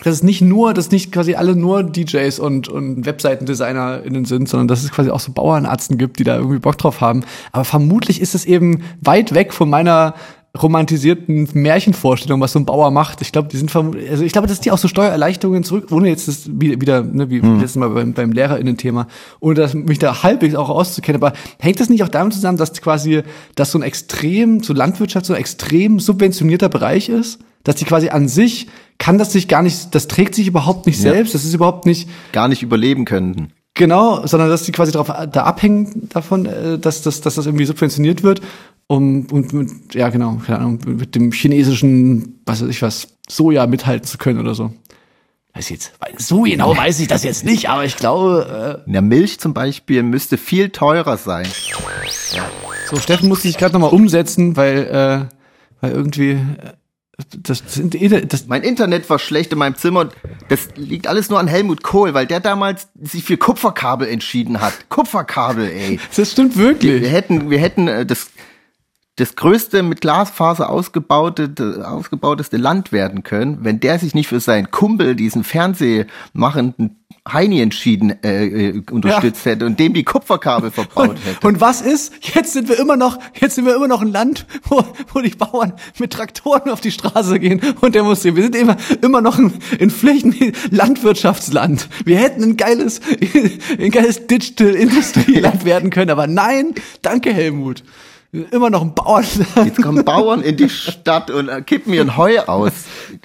dass 0.03 0.15
es 0.15 0.23
nicht 0.23 0.43
nur, 0.43 0.75
dass 0.75 0.91
nicht 0.91 1.11
quasi 1.11 1.35
alle 1.35 1.57
nur 1.57 1.83
DJs 1.83 2.39
und, 2.39 2.69
und 2.69 3.07
WebseitendesignerInnen 3.07 4.27
sind, 4.27 4.49
sondern 4.49 4.69
dass 4.69 4.85
es 4.85 4.91
quasi 4.91 5.11
auch 5.11 5.21
so 5.21 5.33
Bauernärzten 5.33 5.97
gibt, 5.97 6.19
die 6.19 6.25
da 6.25 6.37
irgendwie 6.37 6.59
Bock 6.59 6.77
drauf 6.77 7.01
haben. 7.01 7.25
Aber 7.53 7.65
vermutlich 7.65 8.21
ist 8.21 8.35
es 8.35 8.45
eben 8.45 8.83
weit 9.01 9.35
weg 9.35 9.55
von 9.55 9.71
meiner 9.71 10.15
romantisierten 10.63 11.49
Märchenvorstellung, 11.55 12.41
was 12.41 12.53
so 12.53 12.59
ein 12.59 12.65
Bauer 12.67 12.91
macht. 12.91 13.23
Ich 13.23 13.33
glaube, 13.33 13.49
die 13.49 13.57
sind 13.57 13.75
also 13.75 14.25
ich 14.25 14.33
glaube, 14.33 14.49
dass 14.49 14.61
die 14.61 14.71
auch 14.71 14.79
so 14.79 14.89
Steuererleichterungen 14.89 15.65
zurück, 15.65 15.89
ohne 15.91 16.09
jetzt 16.09 16.29
das 16.29 16.49
wieder, 16.49 17.03
ne, 17.03 17.31
wie 17.31 17.41
letztes 17.41 17.77
Mal 17.77 17.91
beim, 17.91 18.13
beim 18.15 18.33
LehrerInnen-Thema, 18.33 19.07
ohne 19.41 19.55
dass 19.55 19.75
mich 19.75 19.99
da 19.99 20.23
halbwegs 20.23 20.55
auch 20.55 20.69
auszukennen. 20.71 21.23
Aber 21.23 21.37
hängt 21.59 21.81
das 21.81 21.89
nicht 21.89 22.03
auch 22.03 22.09
damit 22.09 22.35
zusammen, 22.35 22.59
dass 22.59 22.73
quasi, 22.81 23.23
dass 23.55 23.73
so 23.73 23.79
ein 23.79 23.83
extrem, 23.83 24.63
so 24.63 24.73
Landwirtschaft 24.73 25.27
so 25.27 25.35
ein 25.35 25.41
extrem 25.41 26.01
subventionierter 26.01 26.69
Bereich 26.69 27.09
ist? 27.09 27.39
Dass 27.65 27.75
die 27.77 27.85
quasi 27.85 28.11
an 28.11 28.29
sich, 28.29 28.69
kann 28.99 29.19
das 29.19 29.33
sich 29.33 29.49
gar 29.49 29.63
nicht, 29.63 29.95
das 29.95 30.07
trägt 30.07 30.35
sich 30.35 30.47
überhaupt 30.47 30.87
nicht 30.87 31.03
Ja. 31.03 31.13
selbst, 31.13 31.35
das 31.35 31.45
ist 31.45 31.53
überhaupt 31.55 31.85
nicht, 31.85 32.09
gar 32.33 32.49
nicht 32.49 32.63
überleben 32.63 33.05
könnten. 33.05 33.49
Genau, 33.75 34.27
sondern 34.27 34.49
dass 34.49 34.63
die 34.63 34.73
quasi 34.73 34.91
darauf 34.91 35.09
da 35.09 35.43
abhängen 35.45 36.09
davon, 36.09 36.47
äh, 36.47 36.79
dass, 36.79 37.03
dass, 37.03 37.21
dass 37.21 37.35
das 37.35 37.45
irgendwie 37.45 37.67
subventioniert 37.67 38.23
wird. 38.23 38.41
Um, 38.89 39.27
und 39.33 39.53
mit, 39.53 39.95
ja 39.95 40.11
genau, 40.11 40.41
keine 40.47 40.61
Ahnung, 40.61 40.81
mit 40.87 41.17
dem 41.17 41.33
chinesischen, 41.33 42.41
was 42.47 42.63
weiß 42.63 42.69
ich 42.69 42.83
was, 42.83 43.09
Soja 43.29 43.67
mithalten 43.67 44.07
zu 44.07 44.17
können 44.17 44.39
oder 44.39 44.55
so. 44.55 44.73
Weiß 45.55 45.71
jetzt, 45.71 45.93
so 46.19 46.43
genau 46.43 46.77
weiß 46.77 47.01
ich 47.01 47.09
das 47.09 47.25
jetzt 47.25 47.45
nicht, 47.45 47.71
aber 47.71 47.85
ich 47.85 47.97
glaube, 47.97 48.85
In 48.87 48.93
der 48.93 49.03
Milch 49.03 49.41
zum 49.41 49.55
Beispiel 49.55 50.03
müsste 50.03 50.37
viel 50.37 50.69
teurer 50.69 51.17
sein. 51.17 51.47
äh, 51.47 52.41
so 52.91 52.97
Steffen 52.97 53.29
musste 53.29 53.49
sich 53.49 53.57
gerade 53.57 53.73
nochmal 53.73 53.91
umsetzen, 53.91 54.57
weil, 54.57 55.29
äh, 55.31 55.35
weil 55.81 55.93
irgendwie, 55.93 56.33
äh, 56.33 56.39
das, 57.43 57.63
das, 57.65 57.81
das, 58.29 58.47
Mein 58.47 58.63
Internet 58.63 59.09
war 59.09 59.19
schlecht 59.19 59.51
in 59.53 59.59
meinem 59.59 59.77
Zimmer. 59.77 60.01
und 60.01 60.13
Das 60.51 60.69
liegt 60.77 61.07
alles 61.07 61.31
nur 61.31 61.41
an 61.41 61.49
Helmut 61.49 61.83
Kohl, 61.83 62.13
weil 62.13 62.27
der 62.27 62.41
damals 62.41 62.89
sich 63.01 63.25
für 63.25 63.39
Kupferkabel 63.39 64.07
entschieden 64.07 64.61
hat. 64.61 64.75
Kupferkabel, 64.91 65.71
ey. 65.71 65.99
das 66.15 66.33
stimmt 66.33 66.59
wirklich. 66.59 67.01
Wir 67.01 67.09
hätten, 67.09 67.49
wir 67.49 67.59
hätten 67.59 67.89
äh, 67.89 68.05
das, 68.05 68.29
das 69.17 69.35
größte 69.35 69.83
mit 69.83 70.03
Glasfaser 70.03 70.69
ausgebaute, 70.69 71.85
ausgebauteste 71.87 72.59
Land 72.59 72.93
werden 72.93 73.23
können, 73.23 73.59
wenn 73.63 73.81
der 73.81 73.99
sich 73.99 74.15
nicht 74.15 74.29
für 74.29 74.41
seinen 74.41 74.71
Kumpel, 74.71 75.17
diesen 75.17 75.43
Fernsehmachenden 75.43 76.99
Heini 77.27 77.61
entschieden 77.61 78.23
äh, 78.23 78.69
äh, 78.69 78.83
unterstützt 78.91 79.45
hätte 79.47 79.67
und 79.67 79.81
dem 79.81 79.95
die 79.95 80.05
Kupferkabel 80.05 80.71
verbaut 80.71 81.09
Und, 81.09 81.25
hätte. 81.25 81.47
und 81.47 81.61
was 81.61 81.81
ist? 81.81 82.13
Jetzt 82.21 82.53
sind 82.53 82.69
wir 82.69 82.79
immer 82.79 82.97
noch, 82.97 83.19
jetzt 83.41 83.57
sind 83.57 83.65
wir 83.65 83.75
immer 83.75 83.89
noch 83.89 84.03
ein 84.03 84.13
Land, 84.13 84.47
wo, 84.65 84.85
wo 85.13 85.21
die 85.21 85.31
Bauern 85.31 85.73
mit 85.99 86.13
Traktoren 86.13 86.71
auf 86.71 86.81
die 86.81 86.93
Straße 86.93 87.41
gehen 87.41 87.61
und 87.81 87.95
der 87.95 88.05
muss 88.05 88.23
sehen. 88.23 88.37
Wir 88.37 88.45
sind 88.45 88.55
immer, 88.55 88.77
immer 89.03 89.23
noch 89.23 89.39
ein, 89.39 89.53
ein 89.81 89.91
Flächen 89.91 90.35
Landwirtschaftsland. 90.71 91.89
Wir 92.05 92.19
hätten 92.19 92.45
ein 92.45 92.57
geiles, 92.57 93.01
ein 93.79 93.91
geiles 93.91 94.27
Digital 94.27 94.75
Industrieland 94.75 95.65
werden 95.65 95.91
können, 95.91 96.11
aber 96.11 96.27
nein, 96.27 96.75
danke 97.03 97.33
Helmut. 97.33 97.83
Immer 98.51 98.71
noch 98.71 98.83
ein 98.83 98.95
Bauernland. 98.95 99.49
Jetzt 99.65 99.83
kommen 99.83 100.05
Bauern 100.05 100.43
in 100.43 100.57
die 100.57 100.69
Stadt 100.69 101.31
und 101.31 101.49
äh, 101.49 101.63
kippen 101.63 101.93
ihren 101.93 102.17
Heu 102.17 102.39
aus. 102.41 102.73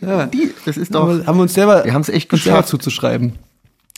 Die, 0.01 0.53
das 0.65 0.77
ist 0.77 0.95
doch. 0.95 1.25
haben 1.25 1.37
wir 1.37 1.43
uns 1.43 1.53
selber, 1.53 1.83
wir 1.85 1.93
haben's 1.93 2.09
echt 2.09 2.31
uns 2.31 2.43
selber 2.43 2.59
geschafft. 2.59 2.69
zuzuschreiben. 2.69 3.33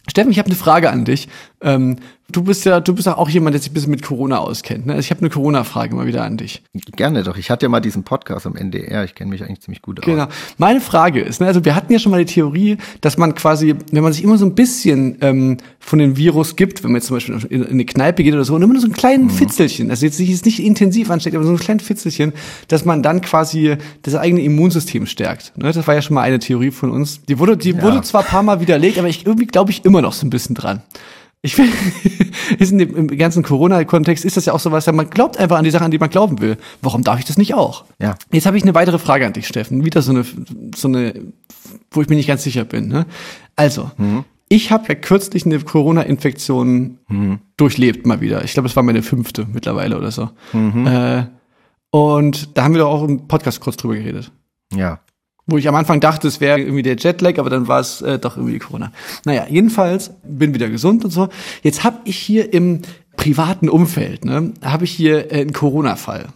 Steffen, 0.10 0.32
ich 0.32 0.40
habe 0.40 0.48
eine 0.48 0.56
Frage 0.56 0.90
an 0.90 1.06
dich. 1.06 1.30
Ähm, 1.62 1.98
du 2.30 2.44
bist 2.44 2.66
ja, 2.66 2.80
du 2.80 2.94
bist 2.94 3.06
ja 3.06 3.18
auch 3.18 3.30
jemand, 3.30 3.54
der 3.54 3.62
sich 3.62 3.72
ein 3.72 3.74
bisschen 3.74 3.92
mit 3.92 4.02
Corona 4.02 4.40
auskennt. 4.40 4.86
Ne? 4.86 4.94
Also 4.94 5.06
ich 5.06 5.12
habe 5.12 5.22
eine 5.22 5.30
Corona-Frage 5.30 5.96
mal 5.96 6.08
wieder 6.08 6.24
an 6.24 6.38
dich. 6.38 6.64
Gerne 6.96 7.24
doch. 7.24 7.38
Ich 7.38 7.50
hatte 7.50 7.66
ja 7.66 7.70
mal 7.70 7.80
diesen 7.80 8.04
Podcast 8.04 8.46
am 8.46 8.56
NDR. 8.56 9.04
Ich 9.04 9.16
kenne 9.16 9.30
mich 9.30 9.44
eigentlich 9.44 9.62
ziemlich 9.62 9.82
gut 9.82 10.00
aus. 10.00 10.06
Genau. 10.06 10.28
Meine 10.58 10.82
Frage 10.82 11.22
ist, 11.22 11.42
ne, 11.42 11.48
also 11.48 11.64
wir 11.66 11.76
hatten 11.76 11.92
ja 11.92 12.00
schon 12.00 12.12
mal 12.12 12.24
die 12.24 12.32
Theorie, 12.32 12.78
dass 13.02 13.18
man 13.18 13.36
quasi, 13.36 13.76
wenn 13.92 14.04
man 14.04 14.14
sich 14.14 14.24
immer 14.24 14.38
so 14.38 14.46
ein 14.46 14.56
bisschen 14.56 15.18
ähm, 15.22 15.58
von 15.80 16.00
dem 16.00 16.18
Virus 16.18 16.56
gibt, 16.56 16.84
wenn 16.84 16.92
man 16.92 17.00
jetzt 17.00 17.08
zum 17.08 17.18
Beispiel 17.18 17.36
in, 17.50 17.64
in 17.64 17.70
eine 17.70 17.86
Kneipe 17.86 18.24
geht 18.24 18.34
oder 18.34 18.46
so, 18.46 18.56
und 18.56 18.62
immer 18.62 18.74
nur 18.74 18.82
so 18.82 18.88
ein 18.88 18.94
kleinen 18.94 19.30
Fitzelchen, 19.30 19.90
also 19.90 20.06
jetzt 20.06 20.18
sich 20.18 20.30
jetzt 20.30 20.46
nicht 20.46 20.64
intensiv 20.64 21.12
ansteckt, 21.12 21.36
aber 21.36 21.46
so 21.46 21.52
ein 21.52 21.58
kleines 21.58 21.84
Fitzelchen, 21.84 22.34
dass 22.68 22.86
man 22.86 23.04
dann 23.04 23.22
quasi 23.22 23.76
das 24.02 24.16
eigene 24.16 24.42
Immunsystem 24.42 25.06
stärkt. 25.06 25.58
Ne? 25.58 25.72
Das 25.72 25.86
war 25.88 25.94
ja 25.94 26.02
schon 26.02 26.16
mal 26.16 26.22
eine 26.22 26.40
Theorie 26.40 26.72
von 26.72 26.90
uns. 26.90 27.24
Die 27.26 27.38
wurde, 27.40 27.58
die 27.58 27.82
wurde 27.82 28.02
zwar 28.02 28.22
ein 28.22 28.28
paar 28.28 28.44
Mal 28.44 28.62
widerlegt, 28.62 28.98
aber 28.98 29.08
ich 29.08 29.26
irgendwie 29.26 29.46
glaube 29.46 29.72
ich 29.72 29.86
immer 29.86 30.02
noch 30.02 30.14
so 30.14 30.26
ein 30.26 30.30
bisschen 30.30 30.56
dran. 30.56 30.82
Ich 31.46 31.56
finde, 31.56 32.86
im 32.86 33.08
ganzen 33.08 33.44
Corona-Kontext 33.44 34.24
ist 34.24 34.38
das 34.38 34.46
ja 34.46 34.54
auch 34.54 34.62
sowas, 34.62 34.86
ja, 34.86 34.94
man 34.94 35.10
glaubt 35.10 35.38
einfach 35.38 35.58
an 35.58 35.66
die 35.66 35.72
Sachen, 35.72 35.84
an 35.84 35.92
die 35.92 36.00
man 36.00 36.10
glauben 36.10 36.40
will. 36.40 36.58
Warum 36.82 37.04
darf 37.04 37.20
ich 37.20 37.26
das 37.26 37.38
nicht 37.38 37.54
auch? 37.54 37.84
Ja. 38.00 38.16
Jetzt 38.32 38.46
habe 38.46 38.58
ich 38.58 38.64
eine 38.64 38.74
weitere 38.74 38.98
Frage 38.98 39.28
an 39.28 39.34
dich, 39.34 39.48
Steffen. 39.48 39.84
Wieder 39.84 40.02
so 40.02 40.12
eine, 40.12 40.26
so 40.74 40.88
eine, 40.88 41.14
wo 41.92 42.02
ich 42.02 42.08
mir 42.08 42.16
nicht 42.16 42.28
ganz 42.28 42.44
sicher 42.44 42.64
bin. 42.64 42.88
Ne? 42.88 43.06
Also, 43.58 43.92
ich 44.48 44.72
habe 44.72 44.86
ja 44.88 44.96
kürzlich 44.96 45.46
eine 45.46 45.60
Corona-Infektion 45.60 47.00
durchlebt 47.58 48.06
mal 48.06 48.22
wieder. 48.22 48.44
Ich 48.46 48.54
glaube, 48.54 48.70
es 48.70 48.76
war 48.78 48.84
meine 48.84 49.04
fünfte 49.04 49.46
mittlerweile 49.52 49.98
oder 49.98 50.12
so. 50.12 50.30
Äh, 50.88 51.24
und 51.92 52.58
da 52.58 52.64
haben 52.64 52.74
wir 52.74 52.80
doch 52.80 52.90
auch 52.90 53.04
im 53.04 53.28
Podcast 53.28 53.60
kurz 53.60 53.78
drüber 53.78 53.96
geredet. 53.96 54.32
Ja. 54.74 55.02
Wo 55.46 55.58
ich 55.58 55.68
am 55.68 55.76
Anfang 55.76 56.00
dachte, 56.00 56.28
es 56.28 56.40
wäre 56.40 56.60
irgendwie 56.60 56.84
der 56.84 56.96
Jetlag, 56.96 57.38
aber 57.38 57.50
dann 57.50 57.68
war 57.68 57.82
es 57.82 58.02
äh, 58.02 58.18
doch 58.18 58.38
irgendwie 58.38 58.60
Corona. 58.60 58.94
Naja, 59.26 59.46
jedenfalls 59.50 60.12
bin 60.24 60.54
wieder 60.54 60.70
gesund 60.70 61.04
und 61.04 61.12
so. 61.12 61.28
Jetzt 61.64 61.84
habe 61.84 61.98
ich 62.06 62.18
hier 62.18 62.54
im 62.54 62.82
privaten 63.18 63.68
Umfeld, 63.70 64.24
ne, 64.26 64.54
habe 64.64 64.86
ich 64.86 64.92
hier 64.92 65.32
äh, 65.32 65.42
einen 65.42 65.54
Corona-Fall, 65.54 66.28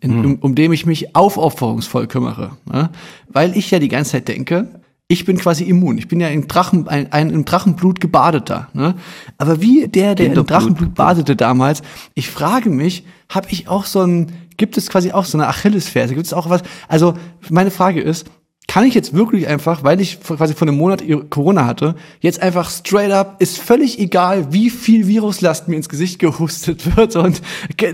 in, 0.00 0.24
um, 0.24 0.36
um 0.36 0.54
den 0.54 0.72
ich 0.72 0.86
mich 0.86 1.16
aufopferungsvoll 1.16 2.06
kümmere. 2.06 2.56
Ne? 2.64 2.90
Weil 3.28 3.56
ich 3.56 3.70
ja 3.70 3.80
die 3.80 3.88
ganze 3.88 4.12
Zeit 4.12 4.28
denke, 4.28 4.68
ich 5.08 5.24
bin 5.24 5.36
quasi 5.38 5.64
immun. 5.64 5.98
Ich 5.98 6.08
bin 6.08 6.20
ja 6.20 6.28
in 6.28 6.48
Drachen, 6.48 6.88
ein, 6.88 7.12
ein 7.12 7.30
im 7.30 7.44
Drachenblut 7.44 8.00
gebadeter. 8.00 8.68
Ne? 8.72 8.94
Aber 9.36 9.60
wie 9.60 9.86
der, 9.88 10.14
der 10.14 10.26
in 10.26 10.32
Kinderblut. 10.32 10.50
Drachenblut 10.50 10.94
badete 10.94 11.36
damals, 11.36 11.82
ich 12.14 12.30
frage 12.30 12.70
mich, 12.70 13.04
habe 13.28 13.48
ich 13.50 13.68
auch 13.68 13.84
so 13.84 14.02
ein, 14.02 14.32
gibt 14.56 14.78
es 14.78 14.88
quasi 14.88 15.12
auch 15.12 15.26
so 15.26 15.36
eine 15.36 15.48
Achillesferse? 15.48 16.14
Gibt 16.14 16.26
es 16.26 16.32
auch 16.32 16.48
was? 16.48 16.62
Also 16.88 17.14
meine 17.50 17.70
Frage 17.70 18.00
ist, 18.00 18.26
kann 18.72 18.86
ich 18.86 18.94
jetzt 18.94 19.12
wirklich 19.12 19.48
einfach, 19.48 19.84
weil 19.84 20.00
ich 20.00 20.18
quasi 20.22 20.54
vor 20.54 20.66
einem 20.66 20.78
Monat 20.78 21.04
Corona 21.28 21.66
hatte, 21.66 21.94
jetzt 22.20 22.40
einfach 22.40 22.70
straight 22.70 23.10
up, 23.10 23.36
ist 23.38 23.58
völlig 23.58 23.98
egal, 23.98 24.50
wie 24.54 24.70
viel 24.70 25.06
Viruslast 25.06 25.68
mir 25.68 25.76
ins 25.76 25.90
Gesicht 25.90 26.18
gehustet 26.18 26.96
wird 26.96 27.14
und 27.16 27.42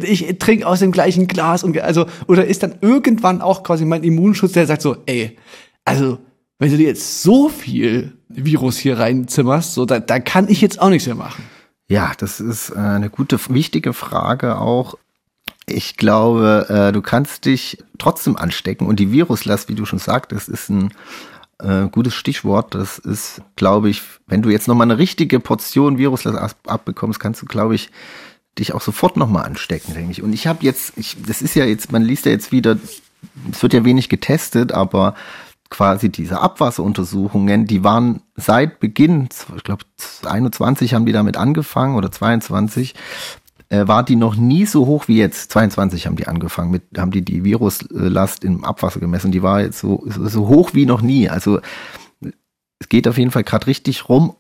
ich 0.05 0.39
trinke 0.39 0.69
aus 0.69 0.79
dem 0.79 0.93
gleichen 0.93 1.27
Glas 1.27 1.65
und 1.65 1.77
also, 1.81 2.07
oder 2.29 2.45
ist 2.45 2.63
dann 2.63 2.77
irgendwann 2.81 3.41
auch 3.41 3.65
quasi 3.65 3.85
mein 3.85 4.05
Immunschutz, 4.05 4.53
der 4.53 4.69
sagt 4.69 4.83
so, 4.83 4.99
ey, 5.07 5.37
also, 5.85 6.19
wenn 6.61 6.71
du 6.71 6.77
dir 6.77 6.87
jetzt 6.87 7.25
so 7.25 7.49
viel 7.49 8.13
Virus 8.29 8.79
hier 8.79 9.01
reinzimmerst, 9.01 9.75
so, 9.75 9.85
da, 9.85 9.99
da 9.99 10.21
kann 10.21 10.49
ich 10.49 10.61
jetzt 10.61 10.81
auch 10.81 10.91
nichts 10.91 11.07
mehr 11.07 11.17
machen. 11.17 11.43
Ja, 11.89 12.13
das 12.17 12.39
ist 12.39 12.71
äh, 12.71 12.79
eine 12.79 13.11
gute, 13.11 13.41
wichtige 13.49 13.93
Frage 13.93 14.61
auch. 14.61 14.95
Ich 15.69 15.97
glaube, 15.97 16.67
äh, 16.69 16.93
du 16.93 17.03
kannst 17.03 17.45
dich 17.45 17.83
trotzdem 17.99 18.37
anstecken 18.37 18.87
und 18.87 18.99
die 19.01 19.13
Viruslast, 19.13 19.69
wie 19.69 19.75
du 19.75 19.85
schon 19.85 19.99
sagtest, 19.99 20.49
ist 20.49 20.69
ein 20.71 20.93
äh, 21.61 21.89
gutes 21.89 22.15
Stichwort. 22.15 22.75
Das 22.75 22.99
ist, 22.99 23.43
glaube 23.57 23.91
ich, 23.91 24.03
wenn 24.27 24.43
du 24.43 24.51
jetzt 24.51 24.69
nochmal 24.69 24.87
eine 24.87 24.99
richtige 24.99 25.41
Portion 25.41 25.99
Viruslast 25.99 26.39
ab- 26.39 26.57
abbekommst, 26.67 27.21
kannst 27.21 27.43
du, 27.43 27.47
glaube 27.47 27.75
ich, 27.75 27.91
dich 28.59 28.75
auch 28.75 28.81
sofort 28.81 29.17
nochmal 29.17 29.45
anstecken, 29.45 29.95
denke 29.95 30.13
ich. 30.13 30.23
Und 30.23 30.33
ich 30.33 30.47
habe 30.47 30.65
jetzt, 30.65 30.93
ich, 30.97 31.17
das 31.27 31.43
ist 31.43 31.55
ja 31.55 31.65
jetzt, 31.65 31.93
man 31.93 32.03
liest 32.03 32.27
ja 32.27 32.33
jetzt 32.33 32.51
wieder, 32.53 32.77
es 33.53 33.63
wird 33.63 33.73
ja 33.73 33.85
wenig 33.85 34.09
getestet, 34.09 34.73
aber 34.73 35.15
quasi 35.71 36.09
diese 36.09 36.41
Abwasseruntersuchungen, 36.41 37.67
die 37.67 37.85
waren 37.85 38.23
seit 38.37 38.81
Beginn, 38.81 39.29
ich 39.57 39.65
glaube 39.65 39.85
21 40.25 40.95
haben 40.95 41.05
die 41.07 41.13
damit 41.13 41.37
angefangen 41.37 41.95
oder 41.95 42.11
22, 42.11 42.95
äh, 43.69 43.87
war 43.87 44.03
die 44.03 44.17
noch 44.17 44.37
nie 44.37 44.67
so 44.67 44.87
hoch 44.87 45.09
wie 45.09 45.19
jetzt. 45.19 45.53
22 45.53 46.07
haben 46.07 46.17
die 46.17 46.27
angefangen 46.27 46.71
mit, 46.71 46.83
haben 46.97 47.11
die 47.11 47.25
die 47.25 47.45
Viruslast 47.45 48.45
im 48.45 48.65
Abwasser 48.65 49.01
gemessen. 49.01 49.33
Die 49.33 49.43
war 49.43 49.61
jetzt 49.61 49.79
so, 49.79 50.05
so 50.07 50.49
hoch 50.49 50.71
wie 50.75 50.87
noch 50.87 51.03
nie. 51.03 51.29
Also 51.29 51.61
es 52.79 52.89
geht 52.89 53.09
auf 53.09 53.19
jeden 53.19 53.31
Fall 53.31 53.45
gerade 53.45 53.67
richtig 53.67 54.09
rum. 54.09 54.35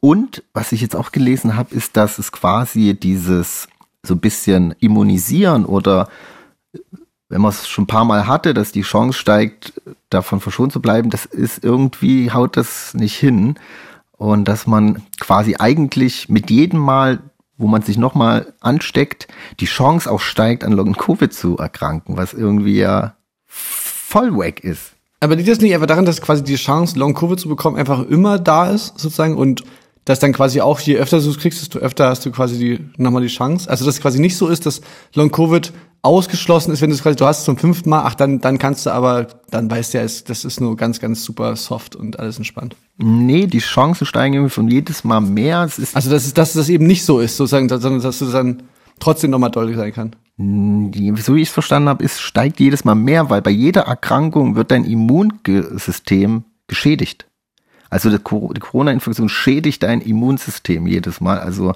Und 0.00 0.42
was 0.52 0.72
ich 0.72 0.80
jetzt 0.80 0.96
auch 0.96 1.12
gelesen 1.12 1.56
habe, 1.56 1.74
ist, 1.74 1.96
dass 1.96 2.18
es 2.18 2.32
quasi 2.32 2.94
dieses 2.94 3.68
so 4.02 4.14
ein 4.14 4.20
bisschen 4.20 4.74
immunisieren 4.80 5.64
oder 5.64 6.08
wenn 7.28 7.40
man 7.40 7.50
es 7.50 7.66
schon 7.68 7.84
ein 7.84 7.88
paar 7.88 8.04
Mal 8.04 8.26
hatte, 8.26 8.54
dass 8.54 8.70
die 8.70 8.82
Chance 8.82 9.18
steigt, 9.18 9.80
davon 10.10 10.40
verschont 10.40 10.72
zu 10.72 10.80
bleiben, 10.80 11.10
das 11.10 11.24
ist 11.24 11.64
irgendwie, 11.64 12.30
haut 12.30 12.56
das 12.56 12.94
nicht 12.94 13.16
hin. 13.16 13.54
Und 14.12 14.46
dass 14.46 14.66
man 14.66 15.02
quasi 15.18 15.56
eigentlich 15.58 16.28
mit 16.28 16.50
jedem 16.50 16.80
Mal, 16.80 17.20
wo 17.56 17.66
man 17.66 17.82
sich 17.82 17.98
nochmal 17.98 18.54
ansteckt, 18.60 19.28
die 19.60 19.66
Chance 19.66 20.10
auch 20.10 20.20
steigt, 20.20 20.64
an 20.64 20.72
Long-Covid 20.72 21.32
zu 21.32 21.56
erkranken, 21.56 22.16
was 22.16 22.34
irgendwie 22.34 22.78
ja 22.78 23.16
voll 23.46 24.36
weg 24.36 24.62
ist. 24.64 24.92
Aber 25.20 25.36
liegt 25.36 25.48
das 25.48 25.60
nicht 25.60 25.72
einfach 25.72 25.86
daran, 25.86 26.04
dass 26.04 26.20
quasi 26.20 26.44
die 26.44 26.56
Chance, 26.56 26.98
Long-Covid 26.98 27.40
zu 27.40 27.48
bekommen, 27.48 27.76
einfach 27.76 28.02
immer 28.06 28.38
da 28.38 28.70
ist, 28.70 28.98
sozusagen, 28.98 29.36
und 29.36 29.64
dass 30.04 30.18
dann 30.18 30.32
quasi 30.32 30.60
auch, 30.60 30.80
je 30.80 30.96
öfter 30.96 31.20
du 31.20 31.30
es 31.30 31.38
kriegst, 31.38 31.60
desto 31.60 31.78
öfter 31.78 32.08
hast 32.08 32.26
du 32.26 32.30
quasi 32.30 32.58
die, 32.58 32.84
nochmal 33.02 33.22
die 33.22 33.28
Chance. 33.28 33.70
Also, 33.70 33.84
dass 33.86 33.94
es 33.96 34.00
quasi 34.00 34.20
nicht 34.20 34.36
so 34.36 34.48
ist, 34.48 34.66
dass 34.66 34.80
Long-Covid 35.14 35.72
ausgeschlossen 36.02 36.72
ist, 36.72 36.82
wenn 36.82 36.90
du 36.90 36.94
es 36.96 37.02
quasi, 37.02 37.16
du 37.16 37.24
hast 37.24 37.38
es 37.38 37.44
zum 37.44 37.56
fünften 37.56 37.88
Mal, 37.88 38.02
ach, 38.04 38.14
dann, 38.14 38.38
dann 38.40 38.58
kannst 38.58 38.84
du 38.84 38.90
aber, 38.90 39.26
dann 39.50 39.70
weißt 39.70 39.94
du 39.94 39.98
ja, 39.98 40.04
es, 40.04 40.22
das 40.24 40.44
ist 40.44 40.60
nur 40.60 40.76
ganz, 40.76 41.00
ganz 41.00 41.24
super 41.24 41.56
soft 41.56 41.96
und 41.96 42.18
alles 42.18 42.36
entspannt. 42.36 42.76
Nee, 42.98 43.46
die 43.46 43.60
Chancen 43.60 44.06
steigen 44.06 44.34
irgendwie 44.34 44.50
von 44.52 44.68
jedes 44.68 45.04
Mal 45.04 45.20
mehr. 45.22 45.64
Es 45.64 45.78
ist 45.78 45.96
Also, 45.96 46.10
dass, 46.10 46.26
es- 46.26 46.34
dass 46.34 46.52
das 46.52 46.68
eben 46.68 46.86
nicht 46.86 47.04
so 47.06 47.20
ist, 47.20 47.38
sozusagen, 47.38 47.68
sondern 47.70 48.02
dass 48.02 48.18
du 48.18 48.26
dann 48.26 48.64
trotzdem 49.00 49.30
nochmal 49.30 49.50
deutlich 49.50 49.76
sein 49.78 49.92
kann. 49.94 50.14
Die- 50.36 51.14
so 51.16 51.34
wie 51.34 51.40
ich 51.40 51.48
es 51.48 51.54
verstanden 51.54 51.88
habe, 51.88 52.04
ist, 52.04 52.20
steigt 52.20 52.60
jedes 52.60 52.84
Mal 52.84 52.94
mehr, 52.96 53.30
weil 53.30 53.40
bei 53.40 53.50
jeder 53.50 53.82
Erkrankung 53.82 54.56
wird 54.56 54.70
dein 54.72 54.84
Immunsystem 54.84 56.44
geschädigt. 56.68 57.26
Also 57.90 58.10
die 58.10 58.18
Cor- 58.18 58.52
die 58.54 58.60
Corona-Infektion 58.60 59.28
schädigt 59.28 59.82
dein 59.82 60.00
Immunsystem 60.00 60.86
jedes 60.86 61.20
Mal. 61.20 61.38
Also 61.38 61.74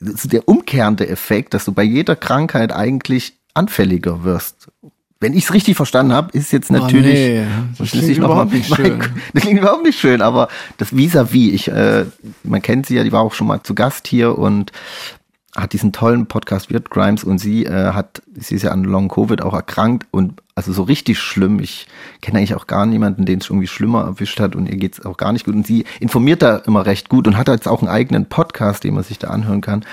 der 0.00 0.48
umkehrende 0.48 1.08
Effekt, 1.08 1.54
dass 1.54 1.64
du 1.64 1.72
bei 1.72 1.84
jeder 1.84 2.16
Krankheit 2.16 2.72
eigentlich 2.72 3.34
anfälliger 3.54 4.24
wirst. 4.24 4.68
Wenn 5.18 5.32
ich 5.32 5.44
es 5.44 5.54
richtig 5.54 5.76
verstanden 5.76 6.12
habe, 6.12 6.30
ist 6.36 6.52
jetzt 6.52 6.70
natürlich. 6.70 7.14
nee, 7.14 7.46
das 7.78 7.90
klingt 7.90 8.08
ich 8.08 8.18
überhaupt 8.18 8.50
mal- 8.50 8.56
nicht 8.58 8.74
schön. 8.74 8.98
Das 9.32 9.42
klingt 9.44 9.60
überhaupt 9.60 9.84
nicht 9.84 9.98
schön, 9.98 10.20
aber 10.20 10.48
das 10.76 10.92
vis-à-vis, 10.92 11.54
ich, 11.54 11.68
äh, 11.68 12.04
man 12.42 12.60
kennt 12.60 12.84
sie 12.86 12.96
ja, 12.96 13.04
die 13.04 13.12
war 13.12 13.22
auch 13.22 13.32
schon 13.32 13.46
mal 13.46 13.62
zu 13.62 13.74
Gast 13.74 14.06
hier 14.08 14.36
und 14.36 14.72
hat 15.56 15.72
diesen 15.72 15.92
tollen 15.92 16.26
Podcast 16.26 16.70
Weird 16.72 16.90
Crimes 16.90 17.24
und 17.24 17.38
sie 17.38 17.64
äh, 17.64 17.92
hat, 17.92 18.22
sie 18.34 18.54
ist 18.56 18.62
ja 18.62 18.72
an 18.72 18.84
Long 18.84 19.08
Covid 19.08 19.40
auch 19.40 19.54
erkrankt 19.54 20.06
und 20.10 20.42
also 20.54 20.72
so 20.72 20.82
richtig 20.82 21.18
schlimm. 21.18 21.58
Ich 21.60 21.86
kenne 22.20 22.38
eigentlich 22.38 22.54
auch 22.54 22.66
gar 22.66 22.86
niemanden, 22.86 23.24
den 23.24 23.40
es 23.40 23.48
irgendwie 23.48 23.66
schlimmer 23.66 24.02
erwischt 24.02 24.38
hat 24.38 24.54
und 24.54 24.68
ihr 24.68 24.76
geht's 24.76 25.04
auch 25.04 25.16
gar 25.16 25.32
nicht 25.32 25.46
gut. 25.46 25.54
Und 25.54 25.66
sie 25.66 25.84
informiert 25.98 26.42
da 26.42 26.58
immer 26.58 26.84
recht 26.86 27.08
gut 27.08 27.26
und 27.26 27.36
hat 27.36 27.48
jetzt 27.48 27.68
auch 27.68 27.80
einen 27.80 27.90
eigenen 27.90 28.26
Podcast, 28.26 28.84
den 28.84 28.94
man 28.94 29.02
sich 29.04 29.18
da 29.18 29.28
anhören 29.28 29.62
kann. 29.62 29.84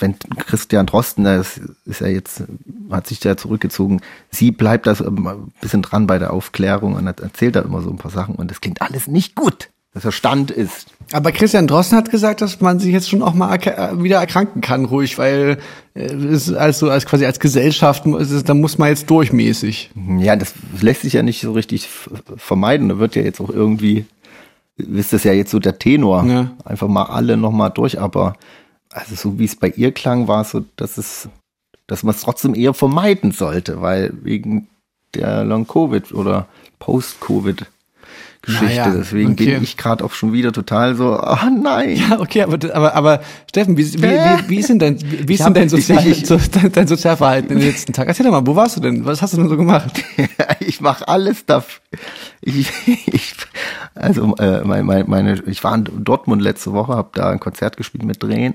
Wenn 0.00 0.16
Christian 0.46 0.86
Drosten, 0.86 1.24
der 1.24 1.40
ist, 1.40 1.60
ist 1.84 2.00
ja 2.00 2.06
jetzt, 2.06 2.44
hat 2.90 3.06
sich 3.08 3.18
da 3.18 3.36
zurückgezogen, 3.36 4.00
sie 4.30 4.52
bleibt 4.52 4.86
da 4.86 4.94
so 4.94 5.04
ein 5.04 5.52
bisschen 5.60 5.82
dran 5.82 6.06
bei 6.06 6.18
der 6.20 6.32
Aufklärung 6.32 6.94
und 6.94 7.08
hat- 7.08 7.20
erzählt 7.20 7.56
da 7.56 7.60
immer 7.60 7.82
so 7.82 7.90
ein 7.90 7.96
paar 7.96 8.12
Sachen 8.12 8.36
und 8.36 8.50
das 8.50 8.60
klingt 8.60 8.80
alles 8.80 9.08
nicht 9.08 9.34
gut, 9.34 9.70
dass 9.94 10.04
er 10.04 10.12
Stand 10.12 10.50
ist. 10.50 10.88
Aber 11.12 11.32
Christian 11.32 11.66
Drosten 11.66 11.96
hat 11.96 12.10
gesagt, 12.10 12.42
dass 12.42 12.60
man 12.60 12.78
sich 12.78 12.92
jetzt 12.92 13.08
schon 13.08 13.22
auch 13.22 13.32
mal 13.34 13.56
erk- 13.56 13.74
äh, 13.74 14.02
wieder 14.02 14.18
erkranken 14.18 14.60
kann, 14.60 14.84
ruhig, 14.84 15.16
weil 15.16 15.58
äh, 15.94 16.02
es 16.02 16.52
also 16.52 16.90
als 16.90 17.06
quasi 17.06 17.24
als 17.24 17.40
Gesellschaft, 17.40 18.04
da 18.04 18.54
muss 18.54 18.76
man 18.76 18.90
jetzt 18.90 19.08
durchmäßig. 19.08 19.90
Ja, 20.18 20.36
das 20.36 20.52
lässt 20.80 21.02
sich 21.02 21.14
ja 21.14 21.22
nicht 21.22 21.40
so 21.40 21.52
richtig 21.52 21.88
vermeiden. 22.36 22.90
Da 22.90 22.98
wird 22.98 23.16
ja 23.16 23.22
jetzt 23.22 23.40
auch 23.40 23.48
irgendwie, 23.48 24.04
ist 24.76 25.14
das 25.14 25.24
ja 25.24 25.32
jetzt 25.32 25.50
so 25.50 25.58
der 25.58 25.78
Tenor. 25.78 26.24
Ja. 26.26 26.50
Einfach 26.64 26.88
mal 26.88 27.04
alle 27.04 27.38
nochmal 27.38 27.70
durch, 27.70 27.98
aber 27.98 28.34
also 28.90 29.14
so 29.14 29.38
wie 29.38 29.46
es 29.46 29.56
bei 29.56 29.68
ihr 29.68 29.92
klang, 29.92 30.28
war 30.28 30.42
es 30.42 30.50
so, 30.50 30.64
dass 30.76 30.98
es, 30.98 31.28
dass 31.86 32.02
man 32.02 32.14
es 32.14 32.20
trotzdem 32.20 32.54
eher 32.54 32.74
vermeiden 32.74 33.32
sollte, 33.32 33.80
weil 33.80 34.12
wegen 34.22 34.68
der 35.14 35.44
Long-Covid 35.44 36.12
oder 36.12 36.46
Post-Covid 36.78 37.64
Geschichte. 38.48 38.66
Naja, 38.66 38.90
Deswegen 38.96 39.32
okay. 39.32 39.54
bin 39.54 39.62
ich 39.62 39.76
gerade 39.76 40.04
auch 40.04 40.12
schon 40.12 40.32
wieder 40.32 40.52
total 40.52 40.94
so, 40.96 41.12
ah 41.14 41.48
nein. 41.50 41.96
Ja, 41.96 42.18
okay, 42.18 42.42
aber, 42.42 42.58
aber, 42.74 42.94
aber 42.94 43.20
Steffen, 43.48 43.76
wie, 43.76 43.84
wie, 43.94 44.02
wie, 44.02 44.48
wie 44.48 44.56
ist 44.58 44.68
denn 44.70 44.78
dein, 44.78 44.98
wie 45.00 45.34
ist 45.34 45.44
denn 45.44 45.54
dein, 45.54 45.68
Sozial, 45.68 46.06
ich- 46.06 46.26
so, 46.26 46.38
dein, 46.52 46.72
dein 46.72 46.86
Sozialverhalten 46.88 47.50
in 47.52 47.58
den 47.58 47.68
letzten 47.68 47.92
Tagen? 47.92 48.08
Erzähl 48.08 48.24
doch 48.24 48.32
mal, 48.32 48.46
wo 48.46 48.56
warst 48.56 48.76
du 48.76 48.80
denn? 48.80 49.04
Was 49.04 49.20
hast 49.22 49.34
du 49.34 49.36
denn 49.36 49.48
so 49.48 49.56
gemacht? 49.56 50.02
ich 50.60 50.80
mache 50.80 51.06
alles 51.06 51.44
dafür. 51.46 51.80
Ich, 52.40 52.70
ich, 53.06 53.34
also 53.94 54.34
äh, 54.36 54.62
mein, 54.64 54.86
mein, 54.86 55.04
meine, 55.08 55.42
ich 55.46 55.62
war 55.64 55.74
in 55.74 55.88
Dortmund 56.04 56.40
letzte 56.40 56.72
Woche, 56.72 56.94
habe 56.94 57.10
da 57.14 57.30
ein 57.30 57.40
Konzert 57.40 57.76
gespielt 57.76 58.04
mit 58.04 58.22
Drehen. 58.22 58.54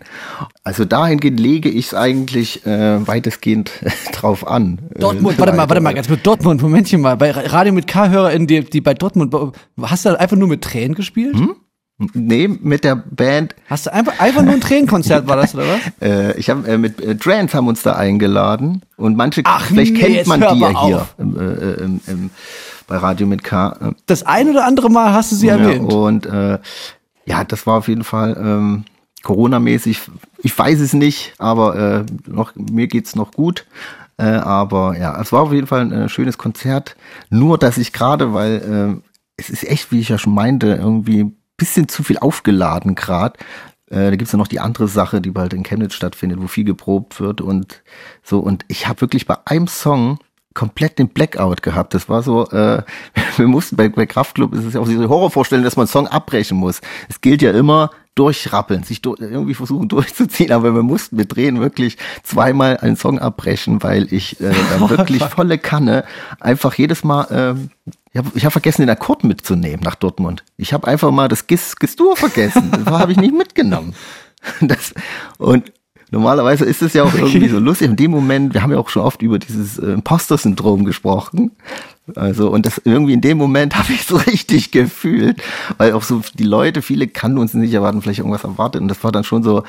Also 0.63 0.85
dahingehend 0.85 1.39
lege 1.39 1.69
ich 1.69 1.87
es 1.87 1.93
eigentlich 1.93 2.65
äh, 2.65 3.05
weitestgehend 3.05 3.71
drauf 4.13 4.47
an. 4.47 4.79
Dortmund, 4.97 5.35
Äh, 5.37 5.39
warte 5.41 5.53
mal, 5.53 5.69
warte 5.69 5.81
mal, 5.81 5.93
ganz 5.93 6.07
kurz, 6.07 6.21
Dortmund, 6.23 6.61
Momentchen 6.61 7.01
mal, 7.01 7.17
bei 7.17 7.31
Radio 7.31 7.73
mit 7.73 7.87
K-HörerInnen, 7.87 8.47
die, 8.47 8.63
die 8.63 8.81
bei 8.81 8.93
Dortmund, 8.93 9.33
hast 9.85 10.05
du 10.05 10.19
einfach 10.19 10.37
nur 10.37 10.47
mit 10.47 10.63
Tränen 10.63 10.95
gespielt? 10.95 11.35
Nee, 12.13 12.47
mit 12.47 12.83
der 12.83 12.95
Band. 12.95 13.55
Hast 13.69 13.85
du 13.85 13.93
einfach, 13.93 14.19
einfach 14.19 14.41
nur 14.41 14.53
ein 14.53 14.61
Tränenkonzert, 14.61 15.27
war 15.27 15.37
das, 15.37 15.53
oder 15.53 15.65
was? 15.67 15.79
Äh, 16.01 16.37
ich 16.37 16.49
habe 16.49 16.67
äh, 16.67 16.77
mit 16.77 16.99
äh, 16.99 17.15
Trans 17.15 17.53
haben 17.53 17.67
uns 17.67 17.83
da 17.83 17.93
eingeladen 17.93 18.81
und 18.97 19.15
manche, 19.15 19.41
Ach 19.45 19.65
vielleicht 19.67 19.93
nee, 19.93 19.99
kennt 19.99 20.27
man 20.27 20.41
die 20.41 20.59
ja 20.59 20.85
hier 20.85 21.07
im, 21.17 21.39
äh, 21.39 21.43
äh, 21.43 21.83
im, 21.83 22.01
im, 22.07 22.29
bei 22.87 22.97
Radio 22.97 23.27
mit 23.27 23.43
K. 23.43 23.77
Äh, 23.79 23.91
Das 24.07 24.23
ein 24.23 24.49
oder 24.49 24.65
andere 24.65 24.89
Mal 24.89 25.13
hast 25.13 25.31
du 25.31 25.35
sie 25.35 25.47
erwähnt. 25.47 25.91
Ja, 25.91 25.97
und 25.97 26.25
äh, 26.25 26.59
ja, 27.25 27.43
das 27.43 27.65
war 27.67 27.77
auf 27.77 27.87
jeden 27.87 28.03
Fall 28.03 28.35
ähm, 28.37 28.85
Corona-mäßig. 29.21 30.01
Ich 30.39 30.57
weiß 30.57 30.79
es 30.81 30.93
nicht, 30.93 31.33
aber 31.37 32.03
noch, 32.27 32.51
mir 32.55 32.87
geht's 32.87 33.15
noch 33.15 33.31
gut. 33.31 33.65
Aber 34.17 34.97
ja, 34.99 35.19
es 35.21 35.31
war 35.31 35.43
auf 35.43 35.53
jeden 35.53 35.65
Fall 35.65 35.89
ein 35.89 36.09
schönes 36.09 36.37
Konzert. 36.37 36.97
Nur, 37.29 37.57
dass 37.57 37.77
ich 37.77 37.93
gerade, 37.93 38.33
weil 38.33 38.99
äh, 39.01 39.12
es 39.37 39.49
ist 39.49 39.63
echt, 39.63 39.91
wie 39.91 39.99
ich 39.99 40.09
ja 40.09 40.17
schon 40.17 40.33
meinte, 40.33 40.67
irgendwie 40.67 41.23
ein 41.23 41.37
bisschen 41.57 41.87
zu 41.87 42.03
viel 42.03 42.17
aufgeladen 42.17 42.95
gerade. 42.95 43.39
Äh, 43.89 44.09
da 44.09 44.15
gibt's 44.15 44.31
ja 44.31 44.37
noch 44.37 44.47
die 44.47 44.59
andere 44.59 44.87
Sache, 44.87 45.21
die 45.21 45.31
bald 45.31 45.53
in 45.53 45.63
Chemnitz 45.63 45.93
stattfindet, 45.93 46.41
wo 46.41 46.47
viel 46.47 46.63
geprobt 46.63 47.19
wird 47.19 47.41
und 47.41 47.83
so. 48.23 48.39
Und 48.39 48.65
ich 48.67 48.87
habe 48.87 49.01
wirklich 49.01 49.25
bei 49.25 49.37
einem 49.45 49.67
Song 49.67 50.19
komplett 50.53 50.99
den 50.99 51.09
Blackout 51.09 51.63
gehabt. 51.63 51.93
Das 51.93 52.09
war 52.09 52.23
so, 52.23 52.47
äh, 52.49 52.83
wir 53.37 53.47
mussten 53.47 53.75
bei, 53.75 53.89
bei 53.89 54.05
Kraftclub 54.05 54.53
ist 54.53 54.65
es 54.65 54.73
ja 54.73 54.79
auch 54.79 54.87
diese 54.87 55.09
Horrorvorstellung, 55.09 55.63
dass 55.63 55.75
man 55.75 55.83
einen 55.83 55.91
Song 55.91 56.07
abbrechen 56.07 56.57
muss. 56.57 56.81
Es 57.09 57.21
gilt 57.21 57.41
ja 57.41 57.51
immer 57.51 57.91
durchrappeln, 58.15 58.83
sich 58.83 59.01
durch, 59.01 59.19
irgendwie 59.19 59.55
versuchen 59.55 59.87
durchzuziehen, 59.89 60.51
aber 60.51 60.75
wir 60.75 60.83
mussten 60.83 61.15
mit 61.15 61.35
Drehen 61.35 61.59
wirklich 61.59 61.97
zweimal 62.23 62.77
einen 62.77 62.95
Song 62.95 63.19
abbrechen, 63.19 63.81
weil 63.81 64.11
ich 64.13 64.39
äh, 64.39 64.53
dann 64.71 64.89
wirklich 64.89 65.23
volle 65.35 65.57
Kanne 65.57 66.03
einfach 66.39 66.75
jedes 66.75 67.03
Mal, 67.03 67.27
ähm, 67.31 67.69
ich 68.11 68.17
habe 68.17 68.31
ich 68.35 68.45
hab 68.45 68.51
vergessen, 68.51 68.81
den 68.81 68.89
Akkord 68.89 69.23
mitzunehmen 69.23 69.81
nach 69.83 69.95
Dortmund. 69.95 70.43
Ich 70.57 70.73
habe 70.73 70.87
einfach 70.87 71.09
mal 71.11 71.27
das 71.27 71.47
Gis, 71.47 71.75
Gistur 71.77 72.15
vergessen. 72.15 72.69
Das 72.71 72.93
habe 72.93 73.11
ich 73.11 73.17
nicht 73.17 73.33
mitgenommen. 73.33 73.95
Das, 74.61 74.93
und 75.39 75.71
normalerweise 76.13 76.63
ist 76.63 76.81
es 76.81 76.93
ja 76.93 77.03
auch 77.03 77.13
irgendwie 77.17 77.49
so 77.49 77.59
lustig. 77.59 77.89
In 77.89 77.95
dem 77.97 78.11
Moment, 78.11 78.53
wir 78.53 78.61
haben 78.61 78.71
ja 78.71 78.77
auch 78.77 78.89
schon 78.89 79.01
oft 79.01 79.21
über 79.21 79.39
dieses 79.39 79.77
äh, 79.79 79.93
Imposter-Syndrom 79.93 80.85
gesprochen. 80.85 81.51
Also, 82.15 82.49
und 82.49 82.65
das 82.65 82.81
irgendwie 82.85 83.13
in 83.13 83.21
dem 83.21 83.37
Moment 83.37 83.75
habe 83.77 83.91
ich 83.91 84.05
so 84.05 84.15
richtig 84.15 84.71
gefühlt, 84.71 85.41
weil 85.77 85.93
auch 85.93 86.03
so 86.03 86.21
die 86.35 86.43
Leute, 86.43 86.81
viele 86.81 87.07
kannten 87.07 87.39
uns 87.39 87.53
nicht, 87.53 87.73
erwarten 87.73 88.01
vielleicht 88.01 88.19
irgendwas 88.19 88.43
erwartet. 88.43 88.81
Und 88.81 88.87
das 88.87 89.03
war 89.03 89.11
dann 89.11 89.23
schon 89.23 89.43
so, 89.43 89.63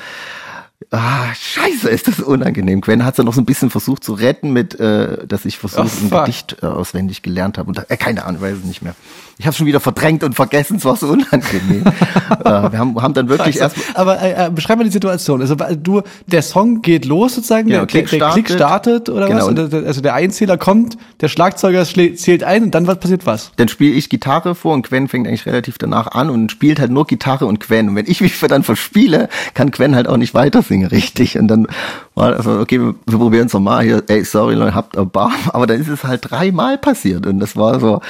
Ah, 0.91 1.33
scheiße, 1.33 1.89
ist 1.89 2.07
das 2.09 2.19
unangenehm. 2.19 2.81
Gwen 2.81 3.05
hat 3.05 3.13
es 3.13 3.17
dann 3.17 3.25
noch 3.25 3.33
so 3.33 3.41
ein 3.41 3.45
bisschen 3.45 3.69
versucht 3.69 4.03
zu 4.03 4.13
retten 4.13 4.51
mit, 4.51 4.77
äh, 4.79 5.25
dass 5.25 5.45
ich 5.45 5.57
versucht, 5.57 5.89
Oh, 6.11 6.15
ein. 6.15 6.25
Gedicht 6.25 6.57
äh, 6.61 6.65
auswendig 6.65 7.21
gelernt 7.21 7.57
habe. 7.57 7.69
Und 7.69 7.77
da, 7.77 7.85
äh, 7.87 7.95
keine 7.95 8.25
Ahnung, 8.25 8.41
weiß 8.41 8.57
es 8.57 8.63
nicht 8.65 8.81
mehr. 8.81 8.93
Ich 9.37 9.45
habe 9.47 9.55
schon 9.55 9.65
wieder 9.67 9.79
verdrängt 9.79 10.23
und 10.23 10.33
vergessen, 10.35 10.77
es 10.77 10.85
war 10.85 10.95
so 10.97 11.07
unangenehm. 11.07 11.83
äh, 12.43 12.43
wir 12.71 12.77
haben, 12.77 13.01
haben 13.01 13.13
dann 13.13 13.29
wirklich 13.29 13.57
erst 13.57 13.77
Aber 13.93 14.21
äh, 14.21 14.47
äh, 14.47 14.49
beschreib 14.49 14.77
mal 14.77 14.83
die 14.83 14.91
Situation. 14.91 15.41
Also 15.41 15.55
du, 15.55 16.01
der 16.27 16.41
Song 16.41 16.81
geht 16.81 17.05
los 17.05 17.35
sozusagen, 17.35 17.67
Genau, 17.67 17.79
der, 17.79 17.87
Klick 17.87 18.09
der, 18.09 18.19
der 18.19 18.29
Klick 18.31 18.49
startet. 18.49 19.07
startet 19.07 19.09
oder 19.09 19.27
Genau, 19.27 19.39
was? 19.39 19.47
und- 19.47 19.73
also 19.73 20.01
der 20.01 20.13
Einzähler 20.13 20.57
kommt, 20.57 20.97
der 21.21 21.29
Schlagzeuger 21.29 21.85
zählt 21.85 22.43
ein 22.43 22.63
und 22.63 22.75
dann 22.75 22.85
was 22.87 22.99
passiert 22.99 23.25
was? 23.25 23.51
dann 23.55 23.67
spiele 23.69 23.93
ich 23.95 24.09
Gitarre 24.09 24.55
vor 24.55 24.73
und 24.73 24.87
Gwen 24.87 25.07
fängt 25.07 25.27
eigentlich 25.27 25.45
relativ 25.45 25.77
danach 25.77 26.07
an 26.07 26.29
und 26.29 26.51
spielt 26.51 26.79
halt 26.79 26.91
nur 26.91 27.07
Gitarre 27.07 27.45
und 27.45 27.59
Gwen. 27.61 27.89
Und 27.89 27.95
wenn 27.95 28.07
ich 28.07 28.21
mich 28.21 28.37
dann 28.39 28.63
verspiele, 28.63 29.29
kann 29.53 29.71
Gwen 29.71 29.95
halt 29.95 30.07
auch 30.07 30.17
nicht 30.17 30.33
weiter 30.33 30.63
singen 30.67 30.87
richtig. 30.87 31.37
Und 31.37 31.47
dann 31.47 31.67
war 32.13 32.31
das 32.31 32.45
so, 32.45 32.59
okay, 32.59 32.79
wir, 32.79 32.95
wir 33.05 33.17
probieren 33.17 33.47
es 33.47 33.53
nochmal 33.53 33.83
hier. 33.83 34.03
Ey, 34.07 34.23
sorry, 34.23 34.55
Leute, 34.55 34.75
habt 34.75 34.95
Erbarm. 34.95 35.33
Aber 35.53 35.67
dann 35.67 35.79
ist 35.81 35.87
es 35.89 36.03
halt 36.03 36.29
dreimal 36.29 36.77
passiert. 36.77 37.25
Und 37.25 37.39
das 37.39 37.55
war 37.55 37.79
so, 37.79 38.01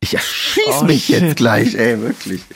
ich 0.00 0.14
erschieß 0.14 0.80
Oh, 0.82 0.84
mich 0.84 1.06
shit. 1.06 1.20
jetzt 1.20 1.36
gleich, 1.36 1.74
ey, 1.74 2.00
wirklich. 2.00 2.42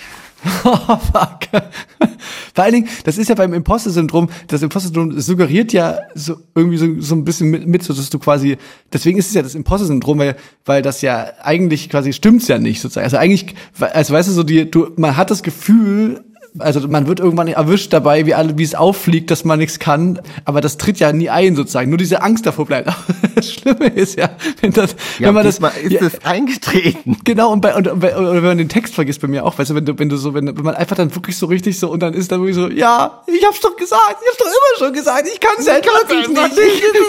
Oh, 0.65 0.97
fuck. 0.97 1.41
Vor 2.55 2.65
allen 2.65 2.73
Dingen, 2.73 2.89
das 3.05 3.19
ist 3.19 3.29
ja 3.29 3.35
beim 3.35 3.53
Imposter-Syndrom, 3.53 4.31
das 4.47 4.63
Imposter-Syndrom 4.63 5.21
suggeriert 5.21 5.75
ja 5.75 5.99
so 6.15 6.37
irgendwie 6.55 6.79
so, 6.79 6.87
so 7.01 7.15
ein 7.15 7.25
bisschen 7.25 7.51
mit, 7.51 7.67
mit, 7.67 7.83
so 7.83 7.93
dass 7.93 8.09
du 8.09 8.19
quasi, 8.19 8.57
deswegen 8.91 9.19
ist 9.19 9.29
es 9.29 9.35
ja 9.35 9.43
das 9.43 9.55
Imposter-Syndrom, 9.55 10.19
weil, 10.19 10.37
weil 10.65 10.81
das 10.81 11.03
ja 11.03 11.27
eigentlich 11.43 11.91
quasi 11.91 12.15
stimmt's 12.15 12.49
ja 12.49 12.59
nicht 12.59 12.81
sozusagen. 12.81 13.05
Also 13.05 13.19
eigentlich, 13.19 13.55
also 13.79 14.15
weißt 14.15 14.31
du, 14.31 14.33
so 14.33 14.43
die, 14.43 14.71
du, 14.71 14.89
man 14.97 15.19
hat 15.19 15.31
das 15.31 15.43
Gefühl, 15.43 16.25
Also 16.59 16.87
man 16.89 17.07
wird 17.07 17.21
irgendwann 17.21 17.49
erwischt 17.49 17.93
dabei, 17.93 18.27
wie 18.27 18.35
alle, 18.35 18.59
wie 18.59 18.65
es 18.65 18.75
auffliegt, 18.75 19.31
dass 19.31 19.45
man 19.45 19.59
nichts 19.59 19.79
kann. 19.79 20.21
Aber 20.45 20.61
das 20.61 20.79
tritt 20.79 20.99
ja 20.99 21.13
nie 21.13 21.31
ein 21.31 21.55
sozusagen. 21.55 21.91
Nur 21.91 21.99
diese 21.99 22.23
Angst 22.23 22.47
davor 22.47 22.67
bleibt. 22.67 22.91
das 23.35 23.53
Schlimme 23.53 23.87
ist 23.87 24.19
ja, 24.19 24.31
wenn 24.61 24.73
das, 24.73 24.97
Ja, 25.19 25.29
wenn 25.29 25.35
man 25.35 25.45
das, 25.45 25.59
ist 25.59 25.93
ja, 25.93 26.01
es 26.03 26.25
eingetreten. 26.25 27.19
Genau, 27.25 27.53
und, 27.53 27.61
bei, 27.61 27.75
und, 27.77 27.87
und, 27.87 28.03
oder 28.03 28.35
wenn 28.35 28.43
man 28.43 28.59
den 28.59 28.69
Text 28.69 28.95
vergisst 28.95 29.21
bei 29.21 29.29
mir 29.29 29.45
auch, 29.45 29.59
weißt 29.59 29.71
du, 29.71 29.75
wenn 29.75 29.85
du, 29.85 29.99
wenn 29.99 30.09
du 30.09 30.17
so, 30.17 30.35
wenn, 30.35 30.47
wenn 30.47 30.65
man 30.65 30.75
einfach 30.75 30.97
dann 30.97 31.15
wirklich 31.15 31.37
so 31.37 31.47
richtig 31.47 31.79
so, 31.79 31.91
und 31.91 32.01
dann 32.03 32.15
ist 32.15 32.33
dann 32.33 32.41
wirklich 32.41 32.57
so, 32.57 32.69
ja, 32.69 33.23
ich 33.27 33.45
hab's 33.45 33.61
doch 33.61 33.77
gesagt, 33.77 34.17
ich 34.21 34.29
hab's 34.29 34.39
doch 34.39 34.47
immer 34.47 34.87
schon 34.87 34.93
gesagt, 34.93 35.29
ich 35.33 35.39
kann's 35.39 35.67
ja 35.67 35.75
einfach 35.75 36.51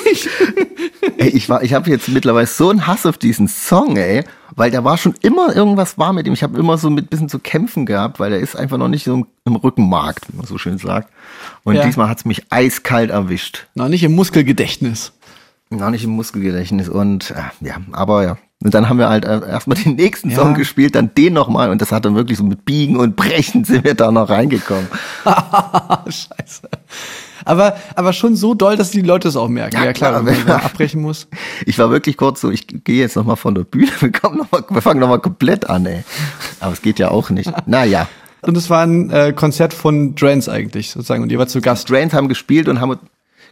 nicht. 0.05 0.29
Ey, 1.17 1.29
ich 1.29 1.50
war, 1.50 1.63
ich 1.63 1.74
habe 1.74 1.89
jetzt 1.89 2.10
mittlerweile 2.10 2.45
so 2.45 2.69
einen 2.69 2.86
Hass 2.86 3.05
auf 3.05 3.17
diesen 3.17 3.48
Song, 3.48 3.98
ey, 3.98 4.24
weil 4.55 4.72
der 4.72 4.84
war 4.84 4.98
schon 4.98 5.15
immer 5.22 5.55
irgendwas 5.55 5.98
war 5.98 6.13
mit 6.13 6.27
ihm. 6.27 6.34
Ich 6.34 6.43
habe 6.43 6.58
immer 6.60 6.77
so 6.77 6.89
mit 6.89 7.10
bisschen 7.10 7.29
zu 7.29 7.39
kämpfen 7.39 7.86
gehabt, 7.86 8.20
weil 8.20 8.29
der 8.31 8.39
ist 8.39 8.55
einfach 8.55 8.77
noch 8.77 8.88
nicht 8.88 9.03
so 9.05 9.13
im, 9.13 9.27
im 9.46 9.55
Rückenmark, 9.55 10.22
wie 10.29 10.38
man 10.38 10.46
so 10.46 10.58
schön 10.58 10.77
sagt. 10.77 11.10
Und 11.63 11.75
Ja. 11.75 11.86
diesmal 11.86 12.10
hat's 12.10 12.25
mich 12.25 12.43
eiskalt 12.50 13.10
erwischt. 13.10 13.67
Noch 13.75 13.88
nicht 13.88 14.03
im 14.03 14.13
Muskelgedächtnis. 14.13 15.13
Noch 15.70 15.89
nicht 15.89 16.03
im 16.03 16.10
Muskelgedächtnis 16.12 16.89
und 16.89 17.31
äh, 17.31 17.65
ja, 17.65 17.75
aber 17.93 18.24
ja. 18.24 18.38
Und 18.63 18.74
dann 18.75 18.89
haben 18.89 19.00
wir 19.00 19.10
halt 19.10 19.25
äh, 19.25 19.39
erstmal 19.48 19.77
den 19.77 19.96
nächsten 19.96 20.29
Ja. 20.29 20.36
Song 20.36 20.53
gespielt, 20.53 20.93
dann 20.96 21.15
den 21.15 21.34
nochmal 21.34 21.72
und 21.72 21.81
das 21.81 21.91
hat 21.91 22.05
dann 22.05 22.13
wirklich 22.15 22.38
so 22.38 22.43
mit 22.43 22.65
Biegen 22.65 22.98
und 22.98 23.15
Brechen 23.15 23.63
sind 23.65 23.84
wir 23.86 23.93
da 23.96 24.12
noch 24.12 24.29
reingekommen. 24.29 24.88
Scheiße. 26.05 26.62
Aber, 27.45 27.75
aber 27.95 28.13
schon 28.13 28.36
so 28.36 28.53
doll, 28.53 28.77
dass 28.77 28.91
die 28.91 29.01
Leute 29.01 29.27
es 29.27 29.36
auch 29.36 29.48
merken. 29.48 29.75
Ja, 29.75 29.86
Ja, 29.86 29.93
klar, 29.93 30.12
klar, 30.12 30.25
wenn 30.25 30.43
man 30.45 30.62
abbrechen 30.65 31.01
muss. 31.01 31.27
Ich 31.65 31.77
war 31.79 31.89
wirklich 31.89 32.17
kurz 32.17 32.41
so, 32.41 32.51
ich 32.51 32.67
gehe 32.67 33.00
jetzt 33.00 33.15
nochmal 33.15 33.36
von 33.36 33.55
der 33.55 33.63
Bühne, 33.63 33.91
wir, 34.00 34.12
kommen 34.12 34.38
noch 34.38 34.51
mal, 34.51 34.63
wir 34.69 34.81
fangen 34.81 35.00
nochmal 35.00 35.19
komplett 35.19 35.69
an, 35.69 35.86
ey. 35.86 36.03
Aber 36.60 36.74
es 36.74 36.81
geht 36.81 37.00
ja 37.00 37.10
auch 37.10 37.29
nicht. 37.29 37.51
Naja. 37.65 38.07
Und 38.41 38.57
es 38.57 38.69
war 38.69 38.81
ein 38.81 39.12
äh, 39.12 39.33
Konzert 39.33 39.74
von 39.74 40.15
Drance 40.15 40.51
eigentlich, 40.51 40.91
sozusagen. 40.91 41.21
Und 41.21 41.31
ihr 41.31 41.38
war 41.38 41.48
zu 41.48 41.62
Gast. 41.62 41.83
Strains 41.83 42.13
haben 42.13 42.27
gespielt 42.27 42.67
und 42.67 42.81
haben 42.81 42.98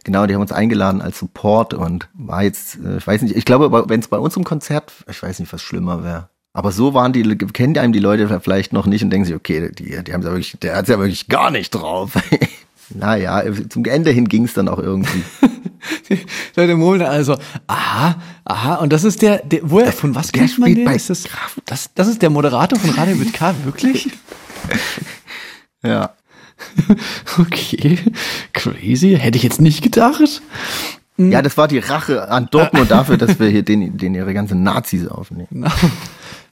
genau, 0.04 0.26
die 0.26 0.34
haben 0.34 0.40
uns 0.40 0.52
eingeladen 0.52 1.00
als 1.00 1.18
Support 1.18 1.74
und 1.74 2.08
war 2.14 2.42
jetzt, 2.42 2.78
äh, 2.84 2.96
ich 2.96 3.06
weiß 3.06 3.22
nicht, 3.22 3.36
ich 3.36 3.44
glaube, 3.44 3.88
wenn 3.88 4.00
es 4.00 4.08
bei 4.08 4.18
uns 4.18 4.36
im 4.36 4.44
Konzert, 4.44 4.92
ich 5.08 5.22
weiß 5.22 5.38
nicht, 5.38 5.52
was 5.52 5.62
schlimmer 5.62 6.02
wäre. 6.02 6.28
Aber 6.52 6.72
so 6.72 6.94
waren 6.94 7.12
die, 7.12 7.22
kennen 7.52 7.78
einem 7.78 7.92
die 7.92 8.00
Leute 8.00 8.40
vielleicht 8.40 8.72
noch 8.72 8.86
nicht 8.86 9.04
und 9.04 9.10
denken 9.10 9.24
sich, 9.24 9.36
okay, 9.36 9.70
die, 9.72 10.02
die 10.02 10.12
haben 10.12 10.22
ja 10.22 10.30
wirklich, 10.30 10.56
der 10.60 10.76
hat's 10.76 10.88
ja 10.88 10.98
wirklich 10.98 11.28
gar 11.28 11.50
nicht 11.50 11.70
drauf. 11.70 12.12
naja, 12.94 13.42
zum 13.68 13.84
Ende 13.84 14.10
hin 14.10 14.28
ging's 14.28 14.54
dann 14.54 14.68
auch 14.68 14.78
irgendwie. 14.78 15.22
Die 16.08 16.18
Leute 16.56 16.76
murmeln 16.76 17.02
also, 17.02 17.36
aha, 17.66 18.16
aha, 18.44 18.74
und 18.76 18.92
das 18.92 19.04
ist 19.04 19.22
der, 19.22 19.38
der 19.38 19.60
woher, 19.62 19.92
von 19.92 20.14
was 20.14 20.32
kennt 20.32 20.58
man 20.58 20.74
den? 20.74 20.88
Ist 20.88 21.10
das, 21.10 21.24
das, 21.64 21.90
das 21.94 22.08
ist 22.08 22.22
der 22.22 22.30
Moderator 22.30 22.78
von 22.78 22.90
Radio 22.90 23.16
mit 23.16 23.32
K, 23.32 23.54
wirklich? 23.64 24.08
Ja. 25.82 26.10
Okay, 27.38 27.98
crazy, 28.52 29.16
hätte 29.18 29.38
ich 29.38 29.42
jetzt 29.42 29.62
nicht 29.62 29.82
gedacht. 29.82 30.42
Ja, 31.16 31.40
das 31.40 31.56
war 31.56 31.68
die 31.68 31.78
Rache 31.78 32.28
an 32.28 32.48
Dortmund 32.50 32.90
dafür, 32.90 33.16
dass 33.16 33.38
wir 33.40 33.48
hier 33.48 33.62
den, 33.62 33.96
den 33.96 34.14
ihre 34.14 34.34
ganzen 34.34 34.62
Nazis 34.62 35.06
aufnehmen. 35.06 35.64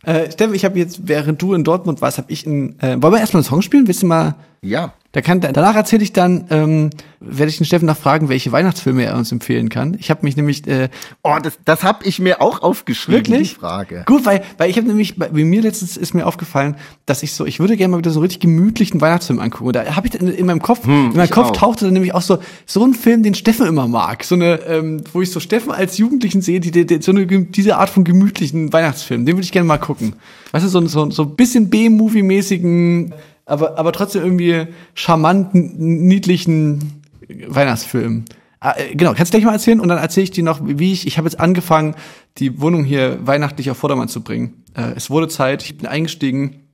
Äh, 0.04 0.30
Steffen, 0.30 0.54
ich 0.54 0.64
habe 0.64 0.78
jetzt, 0.78 1.09
während 1.09 1.42
du 1.42 1.54
in 1.54 1.64
Dortmund 1.64 2.00
warst, 2.00 2.18
habe 2.18 2.30
ich 2.30 2.47
in, 2.47 2.78
äh, 2.80 2.97
wollen 3.02 3.12
wir 3.12 3.21
erstmal 3.21 3.42
einen 3.42 3.49
Song 3.49 3.62
spielen? 3.62 3.87
Willst 3.87 4.02
du 4.02 4.07
mal, 4.07 4.37
Ja. 4.61 4.93
da 5.12 5.21
kann, 5.23 5.41
danach 5.41 5.75
erzähle 5.77 6.03
ich 6.03 6.12
dann, 6.12 6.45
ähm, 6.50 6.91
werde 7.21 7.49
ich 7.50 7.57
den 7.59 7.65
Steffen 7.65 7.87
nach 7.87 7.97
fragen, 7.97 8.29
welche 8.29 8.53
Weihnachtsfilme 8.53 9.05
er 9.05 9.17
uns 9.17 9.33
empfehlen 9.33 9.69
kann. 9.69 9.97
Ich 9.99 10.11
habe 10.11 10.21
mich 10.23 10.37
nämlich, 10.37 10.67
äh, 10.67 10.88
Oh, 11.23 11.37
das, 11.43 11.59
das 11.65 11.83
habe 11.83 12.05
ich 12.05 12.19
mir 12.21 12.41
auch 12.43 12.62
aufgeschrieben, 12.62 13.27
Wirklich? 13.27 13.50
die 13.55 13.61
Frage. 13.61 14.03
Gut, 14.07 14.27
weil, 14.27 14.43
weil 14.59 14.69
ich 14.71 14.77
habe 14.77 14.87
nämlich, 14.88 15.17
bei 15.17 15.29
bei 15.29 15.45
mir 15.45 15.62
letztens 15.62 15.97
ist 15.97 16.12
mir 16.15 16.27
aufgefallen, 16.27 16.77
dass 17.07 17.23
ich 17.23 17.33
so, 17.33 17.47
ich 17.47 17.59
würde 17.61 17.77
gerne 17.77 17.93
mal 17.93 17.99
wieder 17.99 18.11
so 18.11 18.21
richtig 18.21 18.41
gemütlichen 18.41 19.00
Weihnachtsfilm 19.00 19.38
angucken. 19.41 19.67
Und 19.69 19.77
da 19.77 19.97
habe 19.97 20.07
ich 20.09 20.15
in, 20.15 20.29
in 20.29 20.47
meinem 20.47 20.61
Kopf, 20.62 20.85
in 20.85 20.91
meinem 21.15 21.23
Hm, 21.23 21.31
Kopf 21.31 21.49
auch. 21.50 21.57
tauchte 21.57 21.85
dann 21.87 21.95
nämlich 21.95 22.15
auch 22.15 22.23
so, 22.23 22.38
so 22.67 22.85
ein 22.85 22.95
Film, 22.95 23.23
den 23.23 23.35
Steffen 23.35 23.67
immer 23.67 23.88
mag. 23.88 24.23
So 24.25 24.35
eine, 24.35 24.61
ähm, 24.67 25.03
wo 25.12 25.23
ich 25.23 25.31
so 25.31 25.41
Steffen 25.41 25.73
als 25.73 25.99
Jugendlichen 25.99 26.43
sehe, 26.43 26.61
die, 26.61 26.71
die, 26.71 26.85
die, 26.87 27.00
so 27.00 27.12
eine, 27.12 27.27
diese 27.27 27.77
Art 27.79 27.91
von 27.91 28.05
gemütlichen 28.05 28.73
Weihnachtsfilm. 28.73 29.25
Den 29.25 29.37
würde 29.37 29.45
ich 29.45 29.53
gerne 29.53 29.67
mal 29.69 29.79
gucken. 29.79 30.15
Weißt 30.53 30.65
du, 30.65 30.69
so, 30.69 30.87
so, 30.87 31.11
so 31.11 31.23
ein 31.23 31.37
bisschen 31.37 31.71
B-Movie-mäßigen, 31.71 33.12
aber, 33.49 33.79
aber 33.79 33.93
trotzdem 33.93 34.23
irgendwie 34.23 34.67
charmanten, 34.95 36.07
niedlichen 36.07 37.03
Weihnachtsfilm. 37.47 38.25
Ah, 38.61 38.75
äh, 38.77 38.95
Genau, 38.95 39.15
kannst 39.15 39.33
du 39.33 39.39
gleich 39.39 39.47
mal 39.47 39.53
erzählen 39.53 39.81
und 39.81 39.89
dann 39.89 39.99
erzähle 39.99 40.25
ich 40.25 40.31
dir 40.31 40.45
noch, 40.45 40.61
wie 40.63 40.93
ich, 40.93 41.07
ich 41.07 41.19
habe 41.19 41.29
jetzt 41.29 41.41
angefangen, 41.41 41.95
die 42.39 42.61
Wohnung 42.61 42.85
hier 42.85 43.19
weihnachtlich 43.27 43.71
auf 43.71 43.79
Vordermann 43.79 44.09
zu 44.09 44.23
bringen. 44.23 44.65
Äh, 44.75 44.93
es 44.97 45.11
wurde 45.11 45.29
Zeit, 45.29 45.63
ich 45.63 45.77
bin 45.77 45.87
eingestiegen, 45.87 46.67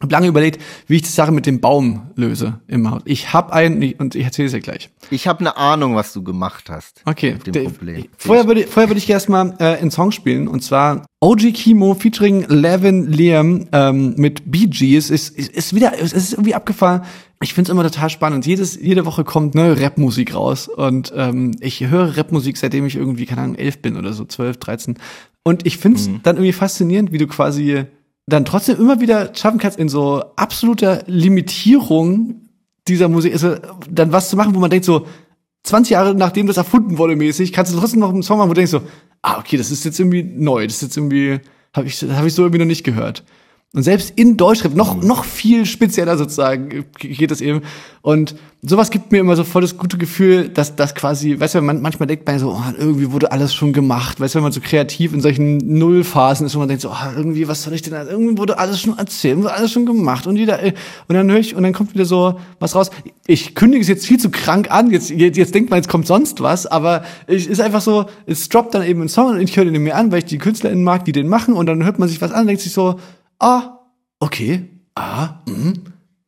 habe 0.00 0.12
lange 0.12 0.28
überlegt, 0.28 0.60
wie 0.86 0.96
ich 0.96 1.02
die 1.02 1.08
Sache 1.08 1.32
mit 1.32 1.46
dem 1.46 1.60
Baum 1.60 2.10
löse 2.14 2.60
im 2.68 2.90
Haus. 2.90 3.02
Ich 3.04 3.32
habe 3.32 3.52
einen 3.52 3.92
und 3.94 4.14
ich 4.14 4.24
erzähle 4.24 4.46
es 4.46 4.52
dir 4.52 4.60
gleich. 4.60 4.90
Ich 5.10 5.26
habe 5.26 5.40
eine 5.40 5.56
Ahnung, 5.56 5.96
was 5.96 6.12
du 6.12 6.22
gemacht 6.22 6.70
hast. 6.70 7.02
Okay, 7.04 7.32
Mit 7.32 7.46
dem 7.48 7.52
der- 7.52 7.62
Problem. 7.64 8.04
Vorher 8.16 8.46
würde, 8.46 8.66
vorher 8.66 8.88
würde 8.88 8.98
ich 8.98 9.08
erstmal 9.10 9.54
äh, 9.58 9.76
einen 9.78 9.90
Song 9.90 10.12
spielen 10.12 10.46
und 10.48 10.62
zwar 10.62 11.04
OG 11.20 11.52
Kimo 11.52 11.94
featuring 11.94 12.44
Levin 12.48 13.06
Liam 13.10 13.66
ähm, 13.72 14.14
mit 14.16 14.48
Bee 14.50 14.66
Gees 14.66 15.10
ist, 15.10 15.36
ist, 15.36 15.50
ist 15.50 15.74
wieder, 15.74 15.92
es 16.00 16.12
ist 16.12 16.32
irgendwie 16.32 16.54
abgefahren. 16.54 17.02
Ich 17.40 17.54
finde 17.54 17.70
es 17.70 17.72
immer 17.72 17.84
total 17.84 18.10
spannend. 18.10 18.46
Jedes, 18.46 18.80
jede 18.80 19.04
Woche 19.04 19.22
kommt 19.24 19.54
neue 19.54 19.80
Rapmusik 19.80 20.34
raus 20.34 20.68
und 20.68 21.12
ähm, 21.16 21.56
ich 21.60 21.86
höre 21.86 22.16
Rapmusik, 22.16 22.56
seitdem 22.56 22.86
ich 22.86 22.96
irgendwie, 22.96 23.26
keine 23.26 23.42
Ahnung, 23.42 23.56
elf 23.56 23.80
bin 23.80 23.96
oder 23.96 24.12
so, 24.12 24.24
zwölf, 24.24 24.56
dreizehn. 24.58 24.96
Und 25.44 25.64
ich 25.66 25.78
finde 25.78 25.98
es 25.98 26.10
dann 26.24 26.36
irgendwie 26.36 26.52
faszinierend, 26.52 27.10
wie 27.12 27.18
du 27.18 27.26
quasi 27.26 27.84
dann 28.28 28.44
trotzdem 28.44 28.78
immer 28.78 29.00
wieder 29.00 29.34
schaffen 29.34 29.58
kannst, 29.58 29.78
in 29.78 29.88
so 29.88 30.22
absoluter 30.36 31.02
Limitierung 31.06 32.42
dieser 32.86 33.08
Musik, 33.08 33.32
also 33.32 33.56
dann 33.90 34.12
was 34.12 34.28
zu 34.28 34.36
machen, 34.36 34.54
wo 34.54 34.60
man 34.60 34.70
denkt 34.70 34.84
so, 34.84 35.06
20 35.64 35.92
Jahre 35.92 36.14
nachdem 36.14 36.46
das 36.46 36.56
erfunden 36.56 36.98
wurde 36.98 37.16
mäßig, 37.16 37.52
kannst 37.52 37.72
du 37.72 37.78
trotzdem 37.78 38.00
noch 38.00 38.10
einen 38.10 38.22
Song 38.22 38.38
machen, 38.38 38.48
wo 38.48 38.54
du 38.54 38.60
denkst 38.60 38.70
so, 38.70 38.82
ah, 39.22 39.38
okay, 39.38 39.56
das 39.56 39.70
ist 39.70 39.84
jetzt 39.84 39.98
irgendwie 39.98 40.22
neu, 40.22 40.66
das 40.66 40.76
ist 40.76 40.82
jetzt 40.82 40.96
irgendwie, 40.96 41.40
habe 41.74 41.86
ich, 41.86 42.02
hab 42.02 42.24
ich 42.24 42.34
so 42.34 42.42
irgendwie 42.42 42.60
noch 42.60 42.66
nicht 42.66 42.84
gehört. 42.84 43.24
Und 43.74 43.82
selbst 43.82 44.14
in 44.16 44.38
Deutschrap 44.38 44.74
noch, 44.74 45.02
noch 45.02 45.24
viel 45.24 45.66
spezieller 45.66 46.16
sozusagen 46.16 46.86
geht 46.98 47.30
das 47.30 47.42
eben. 47.42 47.60
Und 48.00 48.34
sowas 48.62 48.90
gibt 48.90 49.12
mir 49.12 49.18
immer 49.18 49.36
so 49.36 49.44
voll 49.44 49.60
das 49.60 49.76
gute 49.76 49.98
Gefühl, 49.98 50.48
dass 50.48 50.74
das 50.74 50.94
quasi, 50.94 51.38
weißt 51.38 51.56
du, 51.56 51.60
man, 51.60 51.82
manchmal 51.82 52.06
denkt 52.06 52.26
man 52.26 52.38
so, 52.38 52.52
oh, 52.52 52.72
irgendwie 52.78 53.12
wurde 53.12 53.30
alles 53.30 53.52
schon 53.54 53.74
gemacht. 53.74 54.20
Weißt 54.20 54.34
du, 54.34 54.38
wenn 54.38 54.44
man 54.44 54.52
so 54.52 54.62
kreativ 54.62 55.12
in 55.12 55.20
solchen 55.20 55.58
Nullphasen 55.58 56.46
ist, 56.46 56.54
wo 56.54 56.60
man 56.60 56.68
denkt 56.68 56.80
so, 56.80 56.88
oh, 56.88 57.12
irgendwie, 57.14 57.46
was 57.46 57.62
soll 57.62 57.74
ich 57.74 57.82
denn, 57.82 57.92
irgendwie 57.92 58.38
wurde 58.38 58.58
alles 58.58 58.80
schon 58.80 58.96
erzählt, 58.96 59.36
wurde 59.36 59.52
alles 59.52 59.70
schon 59.70 59.84
gemacht. 59.84 60.26
Und 60.26 60.36
wieder, 60.36 60.62
äh, 60.62 60.72
und 61.06 61.14
dann 61.14 61.30
höre 61.30 61.38
ich, 61.38 61.54
und 61.54 61.62
dann 61.62 61.74
kommt 61.74 61.92
wieder 61.92 62.06
so 62.06 62.40
was 62.60 62.74
raus. 62.74 62.90
Ich 63.26 63.54
kündige 63.54 63.82
es 63.82 63.88
jetzt 63.88 64.06
viel 64.06 64.18
zu 64.18 64.30
krank 64.30 64.70
an. 64.70 64.90
Jetzt, 64.90 65.10
jetzt, 65.10 65.36
jetzt 65.36 65.54
denkt 65.54 65.68
man, 65.68 65.76
jetzt 65.76 65.90
kommt 65.90 66.06
sonst 66.06 66.40
was, 66.40 66.66
aber 66.66 67.04
es 67.26 67.46
ist 67.46 67.60
einfach 67.60 67.82
so, 67.82 68.06
es 68.24 68.48
droppt 68.48 68.72
dann 68.72 68.82
eben 68.82 69.02
ein 69.02 69.10
Song 69.10 69.28
und 69.32 69.40
ich 69.42 69.54
höre 69.54 69.66
den 69.66 69.82
mir 69.82 69.94
an, 69.94 70.10
weil 70.10 70.20
ich 70.20 70.24
die 70.24 70.38
KünstlerInnen 70.38 70.82
mag, 70.82 71.04
die 71.04 71.12
den 71.12 71.28
machen. 71.28 71.52
Und 71.52 71.66
dann 71.66 71.84
hört 71.84 71.98
man 71.98 72.08
sich 72.08 72.22
was 72.22 72.32
an 72.32 72.40
und 72.40 72.46
denkt 72.46 72.62
sich 72.62 72.72
so, 72.72 72.98
ah, 73.38 73.78
okay, 74.20 74.68
ah, 74.94 75.40
mhm. 75.46 75.74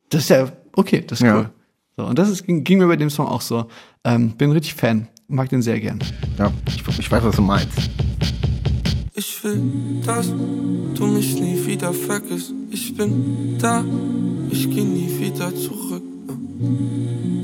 das 0.09 0.23
ist 0.23 0.29
ja, 0.31 0.51
okay, 0.77 1.05
das 1.07 1.21
ist 1.21 1.27
Ja. 1.27 1.37
cool. 1.37 1.51
So, 1.97 2.07
und 2.07 2.19
das 2.19 2.29
ist, 2.31 2.47
ging, 2.47 2.65
ging 2.65 2.79
mir 2.79 2.87
bei 2.87 2.97
dem 2.97 3.11
Song 3.11 3.27
auch 3.27 3.41
so. 3.43 3.67
Ähm, 4.05 4.31
bin 4.33 4.53
richtig 4.53 4.75
Fan, 4.75 5.09
mag 5.29 5.49
den 5.51 5.61
sehr 5.61 5.79
gern. 5.81 5.99
Ja, 6.39 6.51
ich, 6.67 6.99
ich 6.99 7.11
weiß, 7.11 7.23
was 7.25 7.37
du 7.37 7.43
meinst. 7.43 7.91
Ich 9.15 9.45
will, 9.45 9.61
dass 10.07 10.29
du 10.29 11.07
mich 11.07 11.39
nie 11.39 11.67
wieder 11.67 11.93
vergisst. 11.93 12.55
Ich 12.71 12.95
bin 12.97 13.59
da, 13.59 13.85
ich 14.51 14.71
geh 14.71 14.83
nie 14.83 15.11
wieder 15.19 15.55
zurück. 15.55 16.03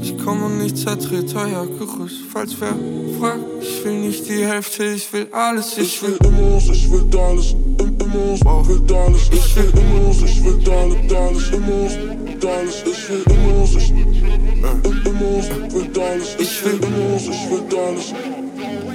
Ich 0.00 0.16
komm 0.24 0.42
und 0.42 0.60
ich 0.64 0.74
zertrete 0.74 1.36
euer 1.36 1.66
Gerüst. 1.66 2.16
Falls 2.32 2.54
wer 2.60 2.74
fragt, 3.18 3.44
ich 3.60 3.84
will 3.84 4.00
nicht 4.00 4.28
die 4.28 4.46
Hälfte, 4.46 4.84
ich 4.84 5.12
will 5.12 5.28
alles. 5.32 5.76
Ich 5.76 6.00
will 6.02 6.16
Immos, 6.24 6.68
ich 6.68 6.90
will 6.90 7.04
alles, 7.18 7.54
im 7.80 7.95
Immos, 8.16 8.40
will 8.68 8.96
alles, 8.96 9.28
ich 9.30 9.56
will 9.56 9.72
Immos, 9.78 10.22
ich 10.22 10.42
will 10.42 10.70
alles, 10.70 11.12
alles, 11.12 11.50
Immos, 11.50 11.92
alles, 12.46 12.82
ich 12.86 13.08
will 13.08 13.24
Immos, 13.34 13.74
ich 13.76 13.90
im 13.90 15.06
Immos, 15.06 15.48
will 15.72 16.02
alles, 16.02 16.36
ich 16.38 16.64
will 16.64 16.80
Immos, 16.82 17.22
ich 17.22 17.50
will 17.50 17.78
alles. 17.78 18.14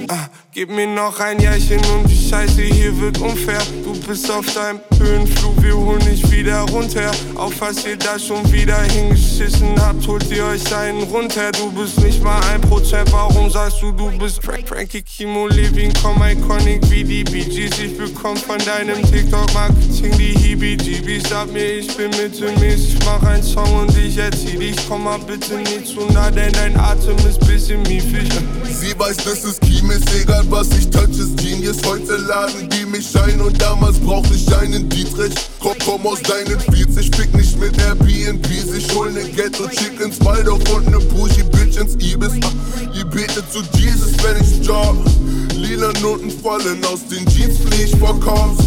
Ah, 0.08 0.28
gib 0.50 0.70
mir 0.70 0.86
noch 0.86 1.20
ein 1.20 1.38
Jährchen 1.38 1.80
und 1.94 2.08
die 2.10 2.28
Scheiße 2.28 2.62
hier 2.62 2.98
wird 3.00 3.18
unfair. 3.18 3.62
Du 3.84 3.91
bist 4.06 4.30
auf 4.30 4.46
deinem 4.54 4.80
Höhenflug, 4.98 5.62
wir 5.62 5.76
holen 5.76 6.00
dich 6.00 6.30
wieder 6.30 6.60
runter. 6.70 7.10
Auf 7.34 7.60
was 7.60 7.84
ihr 7.86 7.96
da 7.96 8.18
schon 8.18 8.50
wieder 8.52 8.80
hingeschissen 8.82 9.80
habt, 9.80 10.06
holt 10.06 10.30
ihr 10.30 10.44
euch 10.46 10.74
einen 10.74 11.02
runter. 11.04 11.52
Du 11.52 11.70
bist 11.72 12.00
nicht 12.00 12.22
mal 12.22 12.40
ein 12.52 12.60
Prozent, 12.60 13.12
warum 13.12 13.50
sagst 13.50 13.82
du, 13.82 13.92
du 13.92 14.10
bist 14.18 14.42
Frank 14.42 14.68
Frankie 14.68 15.02
Kimo 15.02 15.46
Levin, 15.48 15.92
komm 16.02 16.22
iconic 16.22 16.80
wie 16.90 17.04
die 17.04 17.24
Bee 17.24 17.44
Gees. 17.44 17.78
Ich 17.78 17.96
bekomm 17.96 18.36
von 18.36 18.58
deinem 18.58 19.02
TikTok-Marketing 19.02 20.16
die 20.18 20.34
Hibi-Jibis. 20.38 21.28
Sag 21.28 21.52
mir, 21.52 21.78
ich 21.78 21.96
bin 21.96 22.10
mittelmäßig, 22.10 22.98
mach 23.04 23.22
einen 23.22 23.42
Song 23.42 23.72
und 23.74 23.96
ich 23.96 24.16
erzieh 24.16 24.56
dich. 24.56 24.76
Komm 24.88 25.04
mal 25.04 25.18
bitte 25.18 25.56
nicht 25.56 25.86
zu 25.86 26.06
nah, 26.12 26.30
denn 26.30 26.52
dein 26.52 26.78
Atem 26.78 27.16
ist 27.28 27.40
bisschen 27.46 27.82
miefig. 27.82 28.28
Sie 28.64 28.98
weiß, 28.98 29.16
das 29.18 29.44
ist 29.44 29.60
Kim, 29.60 29.90
ist 29.90 30.08
egal 30.14 30.44
was 30.48 30.68
ich 30.70 30.88
touch, 30.90 31.10
ist 31.10 31.36
Genius. 31.36 31.78
Heute 31.86 32.16
laden 32.16 32.68
die 32.70 32.86
mich 32.86 33.14
ein 33.16 33.40
und 33.40 33.60
damals 33.60 33.91
brauchte 34.00 34.34
ich 34.34 34.54
einen 34.56 34.88
Dietrich. 34.88 35.34
Komm, 35.60 35.74
komm 35.84 36.06
aus 36.06 36.22
deinen 36.22 36.58
Feeds, 36.60 36.96
ich 36.96 37.10
fick 37.14 37.34
nicht 37.34 37.58
mit 37.58 37.78
Airbnbs, 37.78 38.74
ich 38.76 38.94
hol 38.94 39.10
nen 39.12 39.34
Ghetto 39.34 39.68
Chickens, 39.68 40.24
Waldorf 40.24 40.62
und 40.74 40.90
ne 40.90 40.98
Bougie 40.98 41.42
Bitch 41.42 41.76
ins 41.76 41.94
Ibis. 41.94 42.32
Ah, 42.42 42.96
ihr 42.96 43.04
betet 43.04 43.44
zu 43.52 43.62
Jesus, 43.78 44.12
wenn 44.22 44.42
ich 44.42 44.66
job. 44.66 44.96
Lila 45.54 45.92
Noten 46.00 46.30
fallen 46.30 46.84
aus 46.84 47.06
den 47.06 47.26
Jeans, 47.26 47.58
flieh 47.58 47.84
ich 47.84 47.96
vor 47.96 48.18
Cops. 48.20 48.64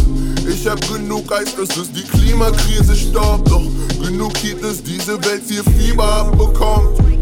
Ich 0.48 0.66
hab 0.66 0.80
genug 0.88 1.30
Eis, 1.32 1.54
dass 1.56 1.76
es 1.76 1.90
die 1.92 2.02
Klimakrise 2.02 2.94
stoppt. 2.94 3.50
Doch 3.50 3.66
genug 4.02 4.36
Heat, 4.42 4.62
dass 4.62 4.82
diese 4.82 5.22
Welt 5.24 5.42
hier 5.48 5.64
Fieber 5.64 6.04
abbekommt. 6.04 7.15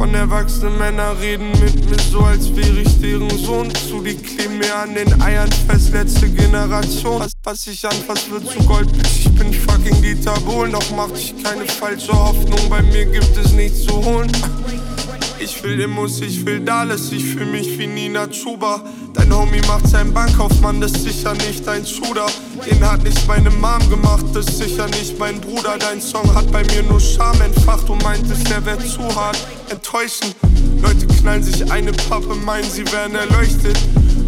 Von 0.00 0.14
erwachsenen 0.14 0.78
Männern 0.78 1.14
reden 1.18 1.50
mit 1.60 1.90
mir 1.90 1.98
so, 2.10 2.20
als 2.20 2.56
wäre 2.56 2.80
ich 2.80 3.00
deren 3.02 3.28
Sohn 3.36 3.70
zu. 3.74 4.02
Die 4.02 4.14
kleben 4.14 4.56
mir 4.56 4.74
an 4.74 4.94
den 4.94 5.20
Eiern 5.20 5.52
fest, 5.52 5.92
letzte 5.92 6.26
Generation. 6.30 7.20
Was, 7.20 7.32
was 7.44 7.66
ich 7.66 7.84
anfass, 7.84 8.30
wird 8.30 8.48
zu 8.48 8.60
Gold. 8.64 8.88
Ich 9.04 9.30
bin 9.32 9.52
fucking 9.52 10.00
Dieter 10.00 10.40
Bohlen, 10.40 10.72
doch 10.72 10.90
mach 10.96 11.10
ich 11.14 11.34
keine 11.42 11.66
falsche 11.66 12.14
Hoffnung. 12.14 12.70
Bei 12.70 12.80
mir 12.80 13.04
gibt 13.04 13.36
es 13.36 13.52
nichts 13.52 13.84
zu 13.84 14.02
holen. 14.02 14.32
Ich 15.42 15.62
will 15.62 15.80
Immos, 15.80 16.20
ich 16.20 16.44
will 16.44 16.60
Dallas, 16.60 17.10
ich 17.12 17.24
fühl 17.24 17.46
mich 17.46 17.78
wie 17.78 17.86
Nina 17.86 18.26
Chuba. 18.26 18.84
Dein 19.14 19.34
Homie 19.34 19.62
macht 19.66 19.88
seinen 19.88 20.12
Bankkaufmann, 20.12 20.82
das 20.82 20.92
ist 20.92 21.04
sicher 21.04 21.32
nicht 21.32 21.66
dein 21.66 21.86
Schuder. 21.86 22.26
Den 22.70 22.84
hat 22.84 23.02
nicht 23.02 23.26
meine 23.26 23.48
Mom 23.48 23.88
gemacht, 23.88 24.26
das 24.34 24.46
ist 24.48 24.58
sicher 24.58 24.86
nicht 24.88 25.18
mein 25.18 25.40
Bruder. 25.40 25.78
Dein 25.78 26.02
Song 26.02 26.34
hat 26.34 26.52
bei 26.52 26.62
mir 26.64 26.82
nur 26.82 27.00
Scham 27.00 27.40
entfacht, 27.40 27.88
du 27.88 27.94
meintest, 27.94 28.50
der 28.50 28.64
wär 28.66 28.78
zu 28.80 29.02
hart. 29.16 29.38
Enttäuschend, 29.70 30.36
Leute 30.82 31.06
knallen 31.06 31.42
sich 31.42 31.72
eine 31.72 31.92
Pappe, 31.92 32.34
meinen, 32.34 32.70
sie 32.70 32.84
werden 32.92 33.14
erleuchtet. 33.14 33.78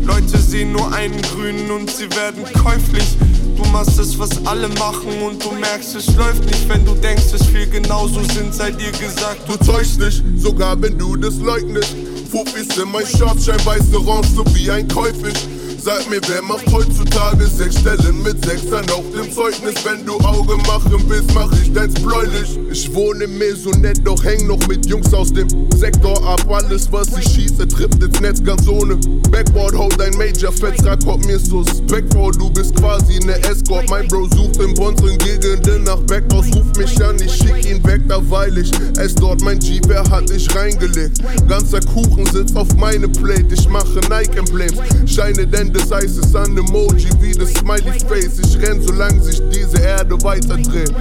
Leute 0.04 0.38
sehen 0.38 0.72
nur 0.72 0.92
einen 0.94 1.20
grünen 1.20 1.70
und 1.70 1.90
sie 1.90 2.10
werden 2.10 2.42
käuflich. 2.54 3.18
Du 3.62 3.68
machst 3.70 3.98
es, 3.98 4.18
was 4.18 4.30
alle 4.46 4.68
machen 4.70 5.22
und 5.22 5.42
du 5.44 5.52
merkst, 5.52 5.94
es 5.94 6.14
läuft 6.16 6.44
nicht, 6.44 6.68
wenn 6.68 6.84
du 6.84 6.94
denkst, 6.94 7.32
es 7.32 7.52
wir 7.52 7.66
genauso 7.66 8.20
sind, 8.34 8.52
sei 8.52 8.70
dir 8.70 8.90
gesagt. 8.92 9.48
Du 9.48 9.56
täuschst 9.56 9.98
nicht, 10.00 10.22
sogar 10.36 10.80
wenn 10.82 10.98
du 10.98 11.16
das 11.16 11.36
leugnest. 11.36 11.94
Fuffis 12.30 12.76
in 12.76 12.90
mein 12.90 13.06
Schafschein, 13.06 13.64
weiße 13.64 13.96
Orange, 13.96 14.28
so 14.34 14.44
wie 14.54 14.70
ein 14.70 14.88
Käufisch. 14.88 15.46
Sag 15.84 16.08
mir, 16.08 16.20
wer 16.28 16.40
macht 16.42 16.70
heutzutage 16.72 17.44
sechs 17.44 17.80
Stellen 17.80 18.22
mit 18.22 18.44
Sechsern 18.44 18.88
auf 18.90 19.02
dem 19.12 19.32
Zeugnis? 19.32 19.74
Wenn 19.84 20.06
du 20.06 20.12
Auge 20.20 20.56
machen 20.58 21.02
willst, 21.08 21.34
mach 21.34 21.50
ich 21.60 21.72
deins 21.72 21.94
bläulich. 21.94 22.56
Ich 22.70 22.94
wohne 22.94 23.26
mir 23.26 23.56
so 23.56 23.70
nett, 23.70 23.98
doch 24.04 24.22
häng 24.22 24.46
noch 24.46 24.64
mit 24.68 24.86
Jungs 24.86 25.12
aus 25.12 25.32
dem 25.32 25.48
Sektor 25.76 26.16
ab. 26.24 26.48
Alles, 26.48 26.92
was 26.92 27.08
ich 27.18 27.24
schieße, 27.24 27.66
trifft 27.66 28.00
ins 28.00 28.20
Netz 28.20 28.44
ganz 28.44 28.68
ohne. 28.68 28.94
Backboard, 29.32 29.76
hold 29.76 29.98
dein 29.98 30.16
Major, 30.16 30.52
Fetzrad 30.52 31.04
kommt 31.04 31.26
mir 31.26 31.40
suspekt 31.40 32.14
vor. 32.14 32.30
Du 32.30 32.48
bist 32.48 32.76
quasi 32.76 33.18
ne 33.18 33.42
Escort. 33.42 33.90
Mein 33.90 34.06
Bro 34.06 34.28
sucht 34.36 34.62
in 34.62 34.78
unseren 34.78 35.18
Gegenden 35.18 35.82
nach 35.82 36.00
Backhaus, 36.02 36.46
ruf 36.54 36.78
mich 36.78 37.04
an, 37.04 37.16
ich 37.20 37.34
schick 37.34 37.68
ihn 37.68 37.84
weg, 37.84 38.02
da 38.06 38.20
weil 38.30 38.56
ich 38.56 38.70
es 39.00 39.16
dort 39.16 39.40
mein 39.40 39.58
Jeep, 39.58 39.90
er 39.90 40.08
hat 40.08 40.30
dich 40.30 40.46
reingelegt. 40.54 41.18
Ganzer 41.48 41.80
Kuchen 41.80 42.24
sitzt 42.26 42.56
auf 42.56 42.72
meine 42.76 43.08
Plate, 43.08 43.48
ich 43.50 43.68
mache 43.68 44.00
Nike-Emblems. 44.08 44.78
Scheine 45.06 45.44
denn 45.44 45.71
des 45.72 45.90
Eises 45.92 46.34
an 46.34 46.56
Emoji 46.56 47.08
wie 47.20 47.32
das 47.32 47.52
Smiley 47.54 47.98
Face. 48.08 48.38
Ich 48.38 48.58
renn, 48.60 48.80
solange 48.82 49.20
sich 49.22 49.40
diese 49.50 49.82
Erde 49.82 50.22
weiter 50.22 50.56
dreht. 50.56 50.92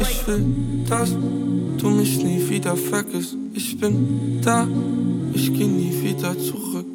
Ich 0.00 0.26
will, 0.26 0.44
dass 0.88 1.10
du 1.78 1.90
mich 1.90 2.22
nie 2.22 2.48
wieder 2.48 2.76
vergisst. 2.76 3.36
Ich 3.54 3.78
bin 3.78 4.40
da, 4.42 4.66
ich 5.32 5.52
geh 5.52 5.66
nie 5.66 5.94
wieder 6.02 6.36
zurück. 6.38 6.86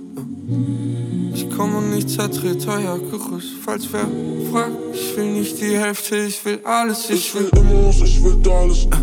Ich 1.33 1.47
komm 1.55 1.75
und 1.75 1.89
nicht 1.91 2.09
zertrete 2.09 2.69
euer 2.69 2.99
Gerüst. 3.11 3.49
Falls 3.63 3.87
wer 3.91 4.07
fragt, 4.51 4.71
ich 4.93 5.17
will 5.17 5.33
nicht 5.33 5.59
die 5.61 5.77
Hälfte, 5.77 6.17
ich 6.17 6.43
will 6.45 6.59
alles, 6.63 7.09
ich 7.09 7.27
Ich 7.27 7.35
will. 7.35 7.49
Immos, 7.57 8.01
ich 8.01 8.23
will 8.23 8.37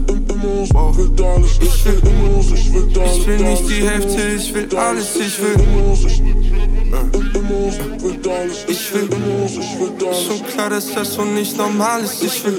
im 0.08 0.24
Immos, 0.28 0.70
will 0.96 1.10
Dallas. 1.16 1.58
Ich 1.60 1.84
will 1.84 2.00
Immos, 2.02 2.46
ich 2.52 2.72
will 2.72 2.88
Dallas. 2.92 3.16
Ich 3.18 3.26
will 3.26 3.38
nicht 3.38 3.68
die 3.68 3.88
Hälfte, 3.88 4.22
ich 4.36 4.54
will 4.54 4.76
alles, 4.76 5.16
ich 5.16 5.40
will. 5.40 5.54
Immos, 5.54 6.04
ich 6.04 6.22
will 6.24 7.33
Immos, 7.44 7.78
will 8.00 8.16
Dallas. 8.22 8.64
Ich 8.68 8.94
will. 8.94 9.02
Immos, 9.02 9.52
ich 9.52 9.78
will 9.78 9.92
Dallas. 9.98 10.22
Schon 10.24 10.46
klar, 10.46 10.70
dass 10.70 10.92
das 10.94 11.12
so 11.12 11.24
nicht 11.24 11.56
normal 11.56 12.02
ist, 12.02 12.22
ich 12.22 12.44
will. 12.44 12.58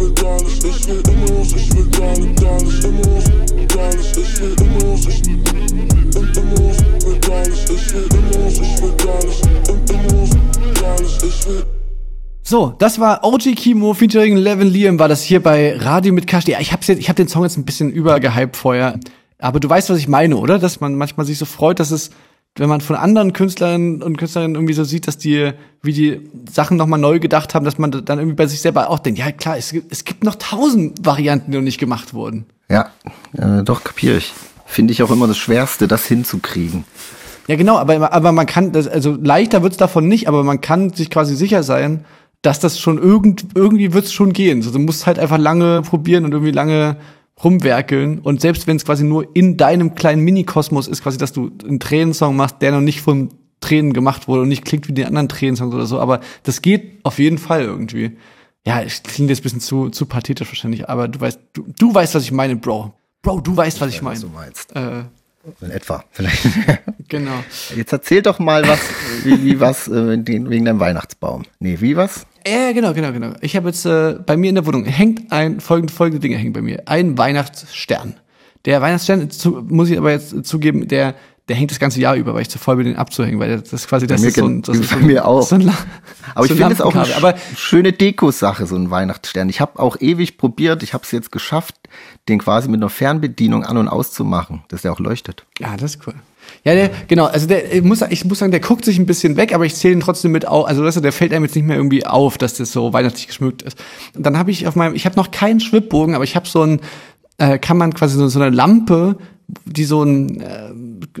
will 0.00 0.14
Dallas. 0.14 0.64
Ich 0.64 0.88
will 0.88 1.02
Immos, 1.08 1.52
ich 1.54 1.76
will 1.76 1.86
Dallas, 1.90 2.34
Dallas, 2.34 2.84
Immos, 2.84 3.24
Dallas. 3.68 4.16
Ich 4.16 4.40
will 4.40 4.56
Immos, 4.60 5.06
ich 5.06 5.24
will 5.26 5.38
Immos, 6.36 6.78
will 7.04 7.20
Dallas. 7.20 7.70
Ich 7.70 7.94
will 7.94 8.08
Immos, 8.18 8.54
ich 8.54 8.82
will 8.82 8.94
Dallas, 8.96 9.40
Immos, 9.88 10.30
Dallas. 10.80 11.22
Ich 11.22 11.46
will 11.46 11.64
So, 12.42 12.74
das 12.78 12.98
war 12.98 13.22
OG 13.22 13.54
Kimo 13.54 13.94
featuring 13.94 14.36
Levin 14.36 14.68
Liam, 14.68 14.98
war 14.98 15.08
das 15.08 15.22
hier 15.22 15.40
bei 15.40 15.76
Radio 15.76 16.12
mit 16.12 16.26
Kasti. 16.26 16.50
Ja, 16.50 16.60
ich 16.60 16.72
hab's 16.72 16.88
jetzt, 16.88 16.98
ich 16.98 17.08
hab 17.08 17.16
den 17.16 17.28
Song 17.28 17.44
jetzt 17.44 17.56
ein 17.56 17.64
bisschen 17.64 17.92
übergehypt 17.92 18.56
vorher. 18.56 18.98
Aber 19.44 19.60
du 19.60 19.68
weißt, 19.68 19.90
was 19.90 19.98
ich 19.98 20.08
meine, 20.08 20.38
oder? 20.38 20.58
Dass 20.58 20.80
man 20.80 20.94
manchmal 20.94 21.26
sich 21.26 21.36
so 21.36 21.44
freut, 21.44 21.78
dass 21.78 21.90
es, 21.90 22.08
wenn 22.56 22.70
man 22.70 22.80
von 22.80 22.96
anderen 22.96 23.34
Künstlerinnen 23.34 24.02
und 24.02 24.16
Künstlerinnen 24.16 24.54
irgendwie 24.54 24.72
so 24.72 24.84
sieht, 24.84 25.06
dass 25.06 25.18
die, 25.18 25.52
wie 25.82 25.92
die 25.92 26.30
Sachen 26.50 26.78
nochmal 26.78 26.98
neu 26.98 27.18
gedacht 27.20 27.54
haben, 27.54 27.66
dass 27.66 27.76
man 27.76 27.90
dann 27.90 28.18
irgendwie 28.18 28.36
bei 28.36 28.46
sich 28.46 28.62
selber 28.62 28.88
auch 28.88 29.00
denkt, 29.00 29.18
ja 29.18 29.32
klar, 29.32 29.58
es 29.58 29.72
gibt, 29.72 29.92
es 29.92 30.04
gibt 30.04 30.24
noch 30.24 30.36
tausend 30.36 31.04
Varianten, 31.04 31.50
die 31.50 31.58
noch 31.58 31.64
nicht 31.64 31.76
gemacht 31.76 32.14
wurden. 32.14 32.46
Ja, 32.70 32.88
äh, 33.34 33.62
doch, 33.62 33.84
kapiere 33.84 34.16
ich. 34.16 34.32
Finde 34.64 34.94
ich 34.94 35.02
auch 35.02 35.10
immer 35.10 35.26
das 35.26 35.36
Schwerste, 35.36 35.88
das 35.88 36.06
hinzukriegen. 36.06 36.84
Ja, 37.46 37.56
genau, 37.56 37.76
aber, 37.76 38.14
aber 38.14 38.32
man 38.32 38.46
kann, 38.46 38.72
das, 38.72 38.88
also 38.88 39.14
leichter 39.20 39.62
wird's 39.62 39.76
davon 39.76 40.08
nicht, 40.08 40.26
aber 40.26 40.42
man 40.42 40.62
kann 40.62 40.88
sich 40.88 41.10
quasi 41.10 41.36
sicher 41.36 41.62
sein, 41.62 42.06
dass 42.40 42.60
das 42.60 42.78
schon 42.80 42.96
irgend, 42.96 43.44
irgendwie 43.54 43.92
wird's 43.92 44.14
schon 44.14 44.32
gehen. 44.32 44.62
So, 44.62 44.70
du 44.70 44.78
musst 44.78 45.06
halt 45.06 45.18
einfach 45.18 45.36
lange 45.36 45.82
probieren 45.82 46.24
und 46.24 46.32
irgendwie 46.32 46.52
lange 46.52 46.96
rumwerkeln. 47.42 48.20
Und 48.20 48.40
selbst 48.40 48.66
wenn 48.66 48.76
es 48.76 48.84
quasi 48.84 49.04
nur 49.04 49.34
in 49.34 49.56
deinem 49.56 49.94
kleinen 49.94 50.22
Mini-Kosmos 50.22 50.88
ist, 50.88 51.02
quasi, 51.02 51.18
dass 51.18 51.32
du 51.32 51.50
einen 51.66 51.80
Tränensong 51.80 52.36
machst, 52.36 52.56
der 52.60 52.72
noch 52.72 52.80
nicht 52.80 53.00
von 53.00 53.30
Tränen 53.60 53.92
gemacht 53.92 54.28
wurde 54.28 54.42
und 54.42 54.48
nicht 54.48 54.64
klingt 54.64 54.88
wie 54.88 54.92
die 54.92 55.06
anderen 55.06 55.28
Tränensongs 55.28 55.74
oder 55.74 55.86
so, 55.86 55.98
aber 55.98 56.20
das 56.42 56.62
geht 56.62 57.00
auf 57.02 57.18
jeden 57.18 57.38
Fall 57.38 57.62
irgendwie. 57.62 58.12
Ja, 58.66 58.80
es 58.80 59.02
klingt 59.02 59.30
jetzt 59.30 59.40
ein 59.40 59.42
bisschen 59.42 59.60
zu, 59.60 59.90
zu 59.90 60.06
pathetisch 60.06 60.48
wahrscheinlich, 60.48 60.88
aber 60.88 61.08
du 61.08 61.20
weißt, 61.20 61.40
du, 61.54 61.64
du 61.78 61.94
weißt, 61.94 62.14
was 62.14 62.24
ich 62.24 62.32
meine, 62.32 62.56
Bro. 62.56 62.92
Bro, 63.22 63.40
du 63.40 63.56
weißt, 63.56 63.80
was 63.80 63.88
ich 63.88 64.02
meine. 64.02 64.16
Was 64.16 64.22
du 64.22 64.28
meinst. 64.28 64.76
Äh, 64.76 65.04
In 65.60 65.70
etwa, 65.70 66.04
vielleicht. 66.10 66.42
genau. 67.08 67.44
Jetzt 67.76 67.92
erzähl 67.92 68.22
doch 68.22 68.38
mal 68.38 68.66
was, 68.66 68.80
wie, 69.24 69.42
wie 69.44 69.60
was 69.60 69.88
äh, 69.88 70.18
wegen 70.26 70.64
deinem 70.64 70.80
Weihnachtsbaum. 70.80 71.44
Nee, 71.58 71.76
wie 71.80 71.96
was? 71.96 72.26
Ja, 72.46 72.72
genau, 72.72 72.92
genau, 72.92 73.12
genau. 73.12 73.32
Ich 73.40 73.56
habe 73.56 73.68
jetzt 73.68 73.84
äh, 73.86 74.16
bei 74.24 74.36
mir 74.36 74.50
in 74.50 74.54
der 74.54 74.66
Wohnung 74.66 74.84
hängt 74.84 75.32
ein 75.32 75.60
folgende, 75.60 75.92
folgende 75.92 76.20
Dinge 76.20 76.36
hängen 76.36 76.52
bei 76.52 76.62
mir. 76.62 76.82
Ein 76.86 77.16
Weihnachtsstern. 77.18 78.16
Der 78.64 78.80
Weihnachtsstern, 78.80 79.30
zu, 79.30 79.64
muss 79.68 79.90
ich 79.90 79.98
aber 79.98 80.12
jetzt 80.12 80.46
zugeben, 80.46 80.88
der 80.88 81.14
der 81.48 81.56
hängt 81.56 81.70
das 81.70 81.78
ganze 81.78 82.00
Jahr 82.00 82.16
über, 82.16 82.32
weil 82.34 82.42
ich 82.42 82.48
zu 82.48 82.58
voll 82.58 82.76
bin, 82.76 82.86
den 82.86 82.96
abzuhängen, 82.96 83.38
weil 83.38 83.60
das 83.60 83.72
ist 83.72 83.88
quasi 83.88 84.06
das 84.06 84.22
mir 84.22 84.28
ist 84.28 84.36
so 84.36 84.46
ein, 84.46 84.62
das 84.62 84.78
ist 84.78 84.90
bei 84.90 84.96
so 84.96 85.00
ein, 85.02 85.06
mir 85.06 85.26
auch. 85.28 85.42
So 85.42 85.56
ein, 85.56 85.68
Aber 86.34 86.46
so 86.46 86.54
ich 86.54 86.58
finde 86.58 86.72
es 86.74 86.80
auch 86.80 86.94
eine 86.94 87.14
aber 87.16 87.30
sch- 87.34 87.56
schöne 87.56 87.92
Dekosache, 87.92 88.66
so 88.66 88.76
ein 88.76 88.90
Weihnachtsstern. 88.90 89.48
Ich 89.50 89.60
habe 89.60 89.78
auch 89.78 90.00
ewig 90.00 90.38
probiert, 90.38 90.82
ich 90.82 90.94
habe 90.94 91.04
es 91.04 91.10
jetzt 91.10 91.30
geschafft, 91.32 91.74
den 92.28 92.38
quasi 92.38 92.68
mit 92.68 92.78
einer 92.80 92.88
Fernbedienung 92.88 93.64
an- 93.64 93.76
und 93.76 93.88
auszumachen, 93.88 94.62
dass 94.68 94.82
der 94.82 94.92
auch 94.92 95.00
leuchtet. 95.00 95.44
Ja, 95.58 95.76
das 95.76 95.96
ist 95.96 96.06
cool. 96.06 96.14
Ja, 96.62 96.74
der, 96.74 96.90
genau, 97.08 97.24
also 97.26 97.46
der, 97.46 97.72
ich 97.74 97.82
muss, 97.82 98.02
ich 98.02 98.24
muss 98.24 98.38
sagen, 98.38 98.50
der 98.50 98.60
guckt 98.60 98.84
sich 98.84 98.98
ein 98.98 99.06
bisschen 99.06 99.36
weg, 99.36 99.54
aber 99.54 99.64
ich 99.66 99.74
zähle 99.74 99.94
ihn 99.94 100.00
trotzdem 100.00 100.30
mit 100.32 100.46
auf. 100.46 100.66
Also 100.66 100.82
weißt 100.84 100.96
du, 100.96 101.00
der 101.00 101.12
fällt 101.12 101.32
einem 101.32 101.44
jetzt 101.44 101.54
nicht 101.56 101.64
mehr 101.66 101.76
irgendwie 101.76 102.06
auf, 102.06 102.36
dass 102.38 102.54
das 102.54 102.70
so 102.72 102.92
weihnachtlich 102.92 103.26
geschmückt 103.26 103.62
ist. 103.62 103.78
Und 104.14 104.24
dann 104.24 104.38
habe 104.38 104.50
ich 104.50 104.66
auf 104.66 104.76
meinem, 104.76 104.94
ich 104.94 105.04
habe 105.06 105.16
noch 105.16 105.30
keinen 105.30 105.60
Schwibbogen, 105.60 106.14
aber 106.14 106.24
ich 106.24 106.36
habe 106.36 106.46
so 106.48 106.62
ein, 106.62 106.80
äh, 107.38 107.58
kann 107.58 107.76
man 107.78 107.94
quasi 107.94 108.16
so, 108.16 108.28
so 108.28 108.40
eine 108.40 108.54
Lampe, 108.54 109.16
die 109.64 109.84
so 109.84 110.02
ein, 110.02 110.40
äh, 110.40 110.72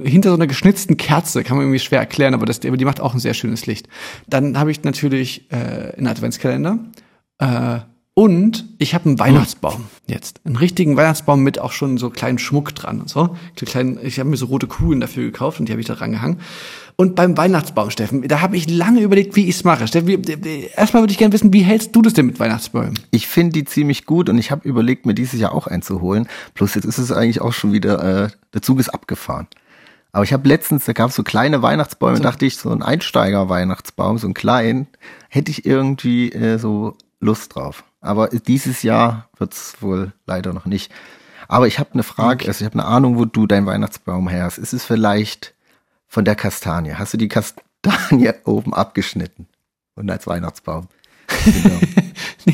hinter 0.02 0.30
so 0.30 0.36
einer 0.36 0.46
geschnitzten 0.46 0.96
Kerze, 0.96 1.44
kann 1.44 1.56
man 1.56 1.66
irgendwie 1.66 1.80
schwer 1.80 2.00
erklären, 2.00 2.34
aber 2.34 2.46
das, 2.46 2.64
aber 2.64 2.76
die 2.76 2.84
macht 2.84 3.00
auch 3.00 3.14
ein 3.14 3.20
sehr 3.20 3.34
schönes 3.34 3.66
Licht. 3.66 3.88
Dann 4.26 4.58
habe 4.58 4.70
ich 4.70 4.82
natürlich 4.82 5.50
äh, 5.50 5.96
einen 5.96 6.06
Adventskalender. 6.06 6.78
Äh, 7.38 7.80
und 8.16 8.64
ich 8.78 8.94
habe 8.94 9.06
einen 9.06 9.18
Weihnachtsbaum 9.18 9.86
jetzt. 10.06 10.40
Einen 10.44 10.54
richtigen 10.54 10.96
Weihnachtsbaum 10.96 11.42
mit 11.42 11.58
auch 11.58 11.72
schon 11.72 11.98
so 11.98 12.10
kleinen 12.10 12.38
Schmuck 12.38 12.72
dran 12.72 13.00
und 13.00 13.08
so. 13.10 13.36
Ich 13.60 13.74
habe 13.74 14.30
mir 14.30 14.36
so 14.36 14.46
rote 14.46 14.68
Kugeln 14.68 15.00
dafür 15.00 15.24
gekauft 15.24 15.58
und 15.58 15.68
die 15.68 15.72
habe 15.72 15.80
ich 15.80 15.88
da 15.88 15.94
rangehangen. 15.94 16.38
Und 16.96 17.16
beim 17.16 17.36
Weihnachtsbaum, 17.36 17.90
Steffen, 17.90 18.26
da 18.28 18.40
habe 18.40 18.56
ich 18.56 18.70
lange 18.70 19.00
überlegt, 19.00 19.34
wie 19.34 19.48
ich 19.48 19.56
es 19.56 19.64
mache. 19.64 19.88
Steffen, 19.88 20.22
erstmal 20.76 21.02
würde 21.02 21.10
ich 21.10 21.18
gerne 21.18 21.32
wissen, 21.32 21.52
wie 21.52 21.62
hältst 21.62 21.94
du 21.96 22.02
das 22.02 22.12
denn 22.12 22.26
mit 22.26 22.38
Weihnachtsbäumen? 22.38 22.98
Ich 23.10 23.26
finde 23.26 23.52
die 23.52 23.64
ziemlich 23.64 24.06
gut 24.06 24.28
und 24.28 24.38
ich 24.38 24.52
habe 24.52 24.68
überlegt, 24.68 25.04
mir 25.04 25.14
dieses 25.14 25.40
Jahr 25.40 25.52
auch 25.52 25.66
einzuholen. 25.66 26.28
Plus 26.54 26.74
jetzt 26.74 26.84
ist 26.84 26.98
es 26.98 27.10
eigentlich 27.10 27.40
auch 27.40 27.52
schon 27.52 27.72
wieder, 27.72 28.24
äh, 28.24 28.28
der 28.52 28.62
Zug 28.62 28.78
ist 28.78 28.90
abgefahren. 28.90 29.48
Aber 30.12 30.22
ich 30.22 30.32
habe 30.32 30.48
letztens, 30.48 30.84
da 30.84 30.92
gab 30.92 31.10
es 31.10 31.16
so 31.16 31.24
kleine 31.24 31.62
Weihnachtsbäume, 31.62 32.20
dachte 32.20 32.46
ich, 32.46 32.56
so 32.56 32.70
ein 32.70 32.82
Einsteiger-Weihnachtsbaum, 32.82 34.18
so 34.18 34.28
ein 34.28 34.34
kleinen, 34.34 34.86
hätte 35.28 35.50
ich 35.50 35.66
irgendwie 35.66 36.30
äh, 36.30 36.58
so 36.58 36.96
Lust 37.18 37.56
drauf. 37.56 37.82
Aber 38.00 38.28
dieses 38.28 38.84
Jahr 38.84 39.28
wird's 39.36 39.74
wohl 39.80 40.12
leider 40.26 40.52
noch 40.52 40.66
nicht. 40.66 40.92
Aber 41.48 41.66
ich 41.66 41.80
habe 41.80 41.94
eine 41.94 42.04
Frage, 42.04 42.46
also 42.46 42.64
ich 42.64 42.66
habe 42.66 42.78
eine 42.78 42.88
Ahnung, 42.88 43.18
wo 43.18 43.24
du 43.24 43.48
deinen 43.48 43.66
Weihnachtsbaum 43.66 44.28
her 44.28 44.44
hast. 44.44 44.58
Ist 44.58 44.72
es 44.72 44.84
vielleicht 44.84 45.54
von 46.14 46.24
der 46.24 46.36
Kastanie? 46.36 46.94
Hast 46.94 47.12
du 47.12 47.18
die 47.18 47.28
Kastanie 47.28 48.30
oben 48.44 48.72
abgeschnitten 48.72 49.48
und 49.96 50.08
als 50.10 50.28
Weihnachtsbaum? 50.28 50.86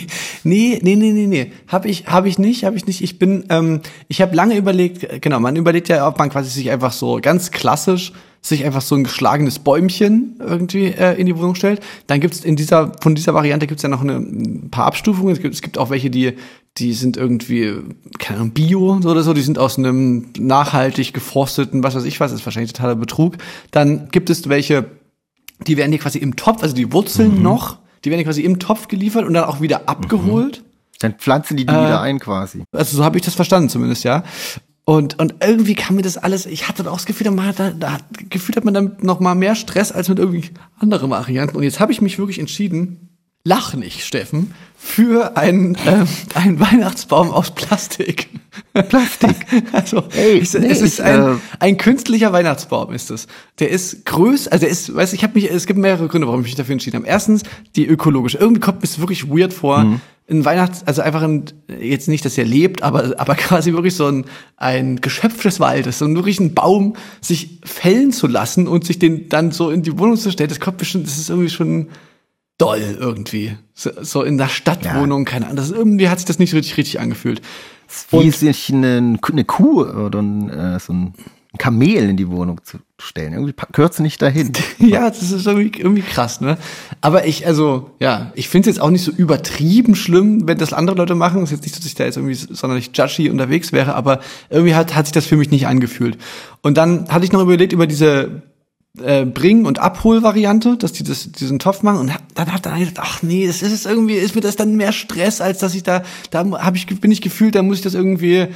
nee, 0.44 0.80
nee, 0.82 0.96
nee, 0.96 1.12
nee, 1.12 1.26
nee. 1.26 1.52
Hab 1.68 1.84
ich, 1.84 2.06
hab 2.06 2.24
ich 2.24 2.38
nicht, 2.38 2.64
hab 2.64 2.74
ich 2.74 2.86
nicht. 2.86 3.02
Ich 3.02 3.18
bin, 3.18 3.44
ähm, 3.50 3.82
ich 4.08 4.22
habe 4.22 4.34
lange 4.34 4.56
überlegt, 4.56 5.20
genau, 5.20 5.40
man 5.40 5.56
überlegt 5.56 5.88
ja, 5.88 6.08
ob 6.08 6.18
man 6.18 6.30
quasi 6.30 6.48
sich 6.48 6.70
einfach 6.70 6.92
so 6.92 7.18
ganz 7.20 7.50
klassisch 7.50 8.12
sich 8.42 8.64
einfach 8.64 8.80
so 8.80 8.94
ein 8.94 9.04
geschlagenes 9.04 9.58
Bäumchen 9.58 10.36
irgendwie 10.38 10.86
äh, 10.86 11.20
in 11.20 11.26
die 11.26 11.36
Wohnung 11.36 11.54
stellt. 11.54 11.82
Dann 12.06 12.20
gibt's 12.20 12.42
in 12.42 12.56
dieser, 12.56 12.92
von 13.02 13.14
dieser 13.14 13.34
Variante 13.34 13.66
gibt's 13.66 13.82
ja 13.82 13.90
noch 13.90 14.00
eine, 14.00 14.14
ein 14.14 14.70
paar 14.70 14.86
Abstufungen. 14.86 15.34
Es 15.34 15.42
gibt, 15.42 15.54
es 15.54 15.60
gibt 15.60 15.76
auch 15.76 15.90
welche, 15.90 16.08
die, 16.08 16.38
die 16.78 16.94
sind 16.94 17.16
irgendwie, 17.16 17.74
keine 18.18 18.40
Ahnung, 18.40 18.52
Bio 18.52 18.96
oder 19.04 19.22
so, 19.22 19.34
die 19.34 19.42
sind 19.42 19.58
aus 19.58 19.76
einem 19.78 20.26
nachhaltig 20.38 21.12
geforsteten, 21.12 21.82
was 21.82 21.94
weiß 21.94 22.04
ich 22.04 22.20
was, 22.20 22.32
ist 22.32 22.44
wahrscheinlich 22.46 22.72
totaler 22.72 22.94
Betrug. 22.96 23.36
Dann 23.70 24.08
gibt 24.10 24.30
es 24.30 24.48
welche, 24.48 24.86
die 25.66 25.76
werden 25.76 25.92
dir 25.92 25.98
quasi 25.98 26.18
im 26.18 26.36
Topf, 26.36 26.62
also 26.62 26.74
die 26.74 26.92
Wurzeln 26.92 27.36
Mhm. 27.36 27.42
noch, 27.42 27.78
die 28.04 28.10
werden 28.10 28.20
dir 28.20 28.24
quasi 28.24 28.42
im 28.42 28.58
Topf 28.58 28.88
geliefert 28.88 29.26
und 29.26 29.34
dann 29.34 29.44
auch 29.44 29.60
wieder 29.60 29.88
abgeholt. 29.88 30.62
Dann 31.00 31.14
pflanzen 31.14 31.56
die 31.56 31.66
die 31.66 31.72
Äh, 31.72 31.86
wieder 31.86 32.00
ein 32.00 32.18
quasi. 32.18 32.62
Also 32.72 32.96
so 32.96 33.04
habe 33.04 33.18
ich 33.18 33.24
das 33.24 33.34
verstanden 33.34 33.68
zumindest, 33.68 34.04
ja. 34.04 34.22
Und, 34.84 35.18
und 35.18 35.34
irgendwie 35.42 35.74
kam 35.74 35.96
mir 35.96 36.02
das 36.02 36.16
alles, 36.16 36.46
ich 36.46 36.66
hatte 36.68 36.90
auch 36.90 36.96
das 36.96 37.06
Gefühl, 37.06 37.30
man 37.30 37.46
hat, 37.46 37.60
da, 37.60 37.70
da 37.70 37.98
gefühlt 38.28 38.56
hat 38.56 38.64
man 38.64 38.74
dann 38.74 38.96
noch 39.00 39.20
mal 39.20 39.34
mehr 39.34 39.54
Stress 39.54 39.92
als 39.92 40.08
mit 40.08 40.18
irgendwie 40.18 40.50
anderen 40.78 41.10
Varianten. 41.10 41.56
Und 41.56 41.62
jetzt 41.62 41.78
habe 41.78 41.92
ich 41.92 42.00
mich 42.00 42.18
wirklich 42.18 42.38
entschieden, 42.38 43.09
lach 43.44 43.74
nicht, 43.74 44.04
Steffen, 44.04 44.54
für 44.76 45.36
einen, 45.36 45.76
ähm, 45.86 46.06
einen 46.34 46.60
Weihnachtsbaum 46.60 47.30
aus 47.30 47.50
Plastik. 47.54 48.28
Plastik? 48.72 49.36
also, 49.72 50.04
Ey, 50.16 50.38
ich, 50.38 50.52
nee, 50.54 50.66
es 50.68 50.80
ist 50.80 50.98
ich, 50.98 51.04
ein, 51.04 51.22
äh, 51.22 51.36
ein 51.58 51.76
künstlicher 51.76 52.32
Weihnachtsbaum 52.32 52.92
ist 52.92 53.10
es. 53.10 53.26
Der 53.58 53.70
ist 53.70 54.04
größer, 54.06 54.52
also 54.52 54.62
der 54.62 54.70
ist, 54.70 54.94
weiß 54.94 55.12
ich 55.12 55.22
habe 55.22 55.34
mich, 55.34 55.50
es 55.50 55.66
gibt 55.66 55.78
mehrere 55.78 56.08
Gründe, 56.08 56.26
warum 56.26 56.40
ich 56.40 56.46
mich 56.46 56.54
dafür 56.54 56.72
entschieden 56.72 56.96
habe. 56.96 57.06
Erstens 57.06 57.42
die 57.76 57.86
ökologische. 57.86 58.38
Irgendwie 58.38 58.60
kommt 58.60 58.78
mir 58.78 58.84
es 58.84 58.98
wirklich 58.98 59.28
weird 59.28 59.52
vor, 59.52 59.84
Mhm. 59.84 60.00
ein 60.30 60.44
Weihnachts, 60.44 60.82
also 60.86 61.02
einfach 61.02 61.22
ein, 61.22 61.44
jetzt 61.80 62.08
nicht, 62.08 62.24
dass 62.24 62.38
er 62.38 62.44
lebt, 62.44 62.82
aber 62.82 63.14
aber 63.18 63.34
quasi 63.36 63.72
wirklich 63.72 63.94
so 63.94 64.06
ein 64.06 64.24
ein 64.56 65.00
Geschöpf 65.00 65.42
des 65.42 65.60
Waldes, 65.60 65.98
so 65.98 66.14
wirklich 66.14 66.40
ein 66.40 66.54
Baum 66.54 66.94
sich 67.20 67.60
fällen 67.64 68.12
zu 68.12 68.26
lassen 68.26 68.66
und 68.68 68.84
sich 68.84 68.98
den 68.98 69.28
dann 69.28 69.50
so 69.50 69.70
in 69.70 69.82
die 69.82 69.98
Wohnung 69.98 70.16
zu 70.16 70.30
stellen. 70.30 70.48
Das 70.48 70.60
kommt 70.60 70.78
bestimmt, 70.78 71.06
das 71.06 71.18
ist 71.18 71.30
irgendwie 71.30 71.50
schon 71.50 71.88
doll 72.60 72.96
irgendwie. 72.98 73.56
So, 73.74 73.90
so 74.02 74.22
in 74.22 74.38
der 74.38 74.48
Stadtwohnung, 74.48 75.24
keine 75.24 75.46
Ahnung. 75.46 75.56
Das, 75.56 75.70
irgendwie 75.70 76.08
hat 76.08 76.18
sich 76.18 76.26
das 76.26 76.38
nicht 76.38 76.54
richtig 76.54 76.76
richtig 76.76 77.00
angefühlt. 77.00 77.40
Wie 78.10 78.16
Und- 78.16 78.34
sich 78.36 78.72
eine, 78.72 79.18
eine 79.32 79.44
Kuh 79.44 79.82
oder 79.84 80.20
ein, 80.20 80.50
äh, 80.50 80.78
so 80.78 80.92
ein 80.92 81.14
Kamel 81.58 82.08
in 82.08 82.16
die 82.16 82.28
Wohnung 82.30 82.60
zu 82.62 82.78
stellen. 82.98 83.32
Irgendwie 83.32 83.54
gehört 83.72 83.92
sie 83.94 84.02
nicht 84.04 84.22
dahin. 84.22 84.52
Ja, 84.78 85.08
das 85.10 85.32
ist 85.32 85.46
irgendwie, 85.46 85.76
irgendwie 85.80 86.02
krass, 86.02 86.40
ne? 86.40 86.56
Aber 87.00 87.26
ich, 87.26 87.44
also, 87.46 87.90
ja, 87.98 88.30
ich 88.36 88.48
finde 88.48 88.70
es 88.70 88.76
jetzt 88.76 88.82
auch 88.82 88.90
nicht 88.90 89.02
so 89.02 89.10
übertrieben 89.10 89.96
schlimm, 89.96 90.46
wenn 90.46 90.58
das 90.58 90.72
andere 90.72 90.96
Leute 90.96 91.16
machen. 91.16 91.42
Es 91.42 91.50
ist 91.50 91.56
jetzt 91.58 91.62
nicht 91.64 91.74
so, 91.74 91.80
dass 91.80 91.86
ich 91.88 91.94
da 91.96 92.04
jetzt 92.04 92.16
irgendwie 92.16 92.34
sonderlich 92.36 92.90
judgy 92.94 93.30
unterwegs 93.30 93.72
wäre, 93.72 93.94
aber 93.96 94.20
irgendwie 94.48 94.76
hat, 94.76 94.94
hat 94.94 95.06
sich 95.06 95.12
das 95.12 95.26
für 95.26 95.36
mich 95.36 95.50
nicht 95.50 95.66
angefühlt. 95.66 96.18
Und 96.62 96.76
dann 96.76 97.08
hatte 97.08 97.24
ich 97.24 97.32
noch 97.32 97.42
überlegt 97.42 97.72
über 97.72 97.88
diese 97.88 98.42
äh, 98.98 99.24
Bring- 99.24 99.66
und 99.66 99.78
Abhol-Variante, 99.78 100.76
dass 100.76 100.92
die 100.92 101.04
das, 101.04 101.30
diesen 101.32 101.58
Topf 101.58 101.82
machen 101.82 101.98
und 101.98 102.14
hab- 102.14 102.34
dann 102.34 102.52
hat 102.52 102.66
dann 102.66 102.78
gedacht, 102.78 102.98
ach 103.00 103.22
nee, 103.22 103.46
das 103.46 103.62
ist 103.62 103.72
es 103.72 103.86
irgendwie, 103.86 104.14
ist 104.14 104.34
mir 104.34 104.40
das 104.40 104.56
dann 104.56 104.76
mehr 104.76 104.92
Stress, 104.92 105.40
als 105.40 105.58
dass 105.58 105.74
ich 105.74 105.82
da, 105.82 106.02
da 106.30 106.44
hab 106.64 106.74
ich, 106.76 106.86
bin 106.86 107.10
ich 107.12 107.20
gefühlt, 107.22 107.54
da 107.54 107.62
muss 107.62 107.78
ich 107.78 107.82
das 107.84 107.94
irgendwie, 107.94 108.48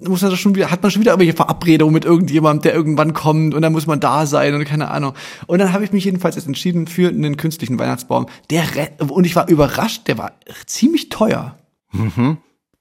muss 0.00 0.22
man 0.22 0.30
das 0.30 0.38
schon 0.40 0.54
wieder, 0.54 0.70
hat 0.70 0.82
man 0.82 0.90
schon 0.90 1.00
wieder 1.00 1.12
irgendwelche 1.12 1.36
Verabredungen 1.36 1.94
mit 1.94 2.04
irgendjemandem, 2.04 2.62
der 2.62 2.74
irgendwann 2.74 3.12
kommt 3.14 3.54
und 3.54 3.62
dann 3.62 3.72
muss 3.72 3.86
man 3.86 4.00
da 4.00 4.26
sein 4.26 4.54
und 4.54 4.64
keine 4.64 4.90
Ahnung. 4.90 5.14
Und 5.46 5.58
dann 5.60 5.72
habe 5.72 5.84
ich 5.84 5.92
mich 5.92 6.04
jedenfalls 6.04 6.36
jetzt 6.36 6.46
entschieden 6.46 6.86
für 6.86 7.08
einen 7.08 7.36
künstlichen 7.36 7.78
Weihnachtsbaum. 7.78 8.26
Der 8.50 8.64
und 9.08 9.24
ich 9.24 9.34
war 9.36 9.48
überrascht, 9.48 10.08
der 10.08 10.18
war 10.18 10.32
ziemlich 10.66 11.08
teuer. 11.08 11.56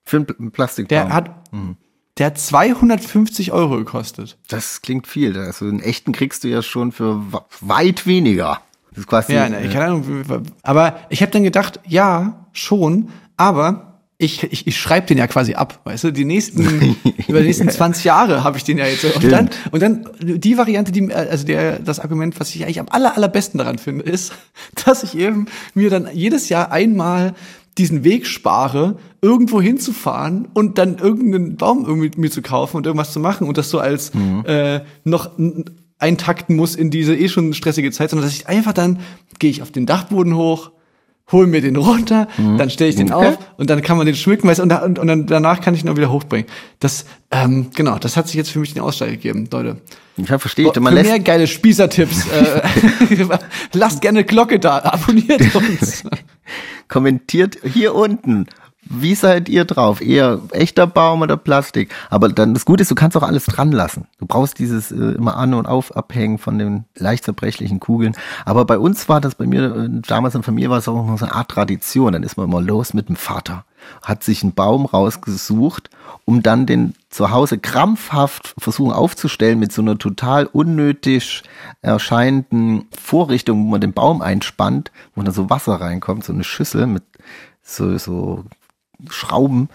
Für 0.04 0.18
einen 0.18 0.26
Pl- 0.26 0.50
Plastikbaum. 0.52 0.88
Der 1.08 1.14
hat, 1.14 1.30
der 2.22 2.28
hat 2.28 2.38
250 2.38 3.52
Euro 3.52 3.78
gekostet. 3.78 4.38
das 4.48 4.84
klingt 4.84 5.08
viel. 5.08 5.36
Also 5.40 5.66
einen 5.66 5.80
echten 5.80 6.12
kriegst 6.12 6.44
du 6.44 6.50
ja 6.50 6.62
schon 6.62 6.92
für 6.92 7.20
weit 7.62 8.06
weniger. 8.06 8.62
Das 8.92 9.00
ist 9.00 9.08
quasi. 9.08 9.34
Ja, 9.34 9.50
ne, 9.50 9.60
äh, 9.60 9.70
keine 9.70 9.86
Ahnung. 9.86 10.06
Aber 10.62 11.00
ich 11.10 11.24
habe 11.24 11.32
dann 11.32 11.44
gedacht, 11.44 11.80
ja, 11.88 12.46
schon, 12.54 13.10
aber 13.38 13.98
ich, 14.20 14.44
ich, 14.44 14.68
ich 14.68 14.80
schreibe 14.80 15.08
den 15.08 15.18
ja 15.18 15.26
quasi 15.26 15.56
ab, 15.56 15.80
weißt 15.84 16.04
du, 16.04 16.12
die 16.12 16.26
nächsten, 16.26 16.62
über 17.28 17.40
die 17.40 17.48
nächsten 17.48 17.68
20 17.68 18.04
Jahre 18.04 18.44
habe 18.44 18.56
ich 18.56 18.64
den 18.64 18.78
ja 18.78 18.86
jetzt. 18.86 19.04
Und 19.04 19.32
dann, 19.32 19.50
und 19.72 19.82
dann 19.82 20.08
die 20.22 20.60
Variante, 20.60 20.92
die, 20.92 21.12
also 21.12 21.44
der, 21.44 21.80
das 21.80 22.00
Argument, 22.00 22.40
was 22.40 22.54
ich 22.54 22.64
eigentlich 22.64 22.80
am 22.80 22.90
aller, 22.92 23.18
allerbesten 23.18 23.58
daran 23.58 23.80
finde, 23.80 24.04
ist, 24.04 24.34
dass 24.86 25.02
ich 25.02 25.18
eben 25.18 25.48
mir 25.74 25.90
dann 25.90 26.08
jedes 26.14 26.50
Jahr 26.50 26.72
einmal 26.72 27.34
diesen 27.78 28.04
Weg 28.04 28.28
spare, 28.28 28.98
irgendwo 29.22 29.62
hinzufahren 29.62 30.48
und 30.54 30.78
dann 30.78 30.98
irgendeinen 30.98 31.56
Baum 31.56 31.86
irgendwie 31.86 32.12
mir 32.20 32.30
zu 32.30 32.42
kaufen 32.42 32.78
und 32.78 32.86
irgendwas 32.86 33.14
zu 33.14 33.20
machen 33.20 33.48
und 33.48 33.58
das 33.58 33.70
so 33.70 33.80
als 33.80 34.12
äh, 34.46 34.82
noch 35.04 35.32
eintakten 36.00 36.56
muss 36.56 36.76
in 36.76 36.90
diese 36.92 37.16
eh 37.16 37.30
schon 37.30 37.54
stressige 37.54 37.92
Zeit, 37.92 38.10
sondern 38.10 38.28
dass 38.28 38.36
ich 38.36 38.48
einfach 38.48 38.74
dann 38.74 39.00
gehe 39.40 39.50
ich 39.50 39.62
auf 39.62 39.72
den 39.72 39.86
Dachboden 39.86 40.36
hoch, 40.36 40.72
hol 41.32 41.48
mir 41.48 41.62
den 41.62 41.78
runter, 41.78 42.28
dann 42.58 42.70
stelle 42.70 42.90
ich 42.90 42.96
den 42.98 43.14
Okay. 43.14 43.30
auf 43.30 43.38
und 43.58 43.70
dann 43.70 43.82
kann 43.82 43.96
man 43.98 44.06
den 44.06 44.16
schmücken, 44.16 44.48
weißt, 44.50 44.60
und, 44.60 44.70
da, 44.70 44.80
und, 44.80 45.00
und 45.00 45.08
dann 45.08 45.28
danach 45.28 45.62
kann 45.62 45.74
ich 45.74 45.84
ihn 45.84 45.90
auch 45.90 45.96
wieder 45.96 46.12
hochbringen. 46.12 46.48
Das, 46.80 47.06
ähm, 47.32 47.68
genau, 47.74 47.98
das 47.98 48.18
hat 48.18 48.28
sich 48.28 48.36
jetzt 48.36 48.50
für 48.52 48.60
mich 48.60 48.74
den 48.74 48.82
Ausschlag 48.82 49.12
gegeben, 49.12 49.48
Leute. 49.52 49.78
Ja, 50.18 50.38
verstehe 50.40 50.68
ich. 50.68 50.74
Für 50.74 50.82
Man 50.82 50.94
lässt, 50.94 51.10
mehr 51.10 51.20
geile 51.20 51.48
Spießertipps, 51.48 52.28
äh, 52.28 52.62
lasst 53.74 54.02
gerne 54.02 54.24
Glocke 54.26 54.60
da, 54.60 54.80
abonniert 54.80 55.56
uns. 55.56 56.04
kommentiert 56.92 57.58
hier 57.64 57.96
unten. 57.96 58.46
Wie 58.84 59.16
seid 59.16 59.48
ihr 59.48 59.64
drauf? 59.66 60.02
Eher 60.02 60.42
echter 60.52 60.86
Baum 60.86 61.22
oder 61.22 61.38
Plastik? 61.38 61.94
Aber 62.10 62.30
dann 62.30 62.54
das 62.54 62.66
Gute 62.66 62.82
ist, 62.82 62.92
du 62.92 62.96
kannst 62.96 63.16
auch 63.16 63.24
alles 63.24 63.46
dran 63.46 63.72
lassen. 63.72 64.08
Du 64.20 64.26
brauchst 64.26 64.60
dieses 64.60 64.92
äh, 64.92 64.96
immer 64.96 65.38
an 65.38 65.54
und 65.54 65.68
auf 65.68 65.96
abhängen 65.96 66.40
von 66.40 66.58
den 66.58 66.86
leicht 66.98 67.24
zerbrechlichen 67.24 67.80
Kugeln. 67.80 68.16
Aber 68.44 68.66
bei 68.66 68.78
uns 68.78 69.08
war 69.08 69.22
das 69.22 69.36
bei 69.36 69.46
mir 69.46 69.76
äh, 69.76 69.90
damals 70.06 70.36
in 70.36 70.42
der 70.42 70.46
Familie 70.46 70.70
war 70.70 70.80
es 70.80 70.88
auch 70.88 71.06
noch 71.06 71.18
so 71.18 71.26
eine 71.26 71.36
Art 71.36 71.50
Tradition. 71.50 72.14
Dann 72.14 72.24
ist 72.24 72.38
man 72.38 72.48
immer 72.48 72.62
los 72.62 72.94
mit 72.94 73.08
dem 73.08 73.16
Vater, 73.16 73.66
hat 74.02 74.24
sich 74.24 74.44
einen 74.44 74.54
Baum 74.54 74.86
rausgesucht, 74.86 75.90
um 76.26 76.44
dann 76.44 76.66
den 76.66 76.94
zu 77.10 77.32
Hause 77.32 77.58
krampfhaft 77.58 78.54
versuchen 78.58 78.94
aufzustellen 78.94 79.60
mit 79.60 79.72
so 79.72 79.82
einer 79.82 79.98
total 79.98 80.46
unnötig 80.46 81.44
erscheinenden 81.82 82.88
Vorrichtung, 82.98 83.66
wo 83.66 83.70
man 83.70 83.82
den 83.82 83.94
Baum 83.94 84.22
einspannt, 84.22 84.92
wo 85.16 85.22
dann 85.22 85.34
so 85.34 85.50
Wasser 85.50 85.76
reinkommt, 85.76 86.24
so 86.24 86.34
eine 86.34 86.44
Schüssel 86.44 86.88
mit 86.88 87.04
so, 87.64 87.98
so 87.98 88.46
Schrauben 89.10 89.70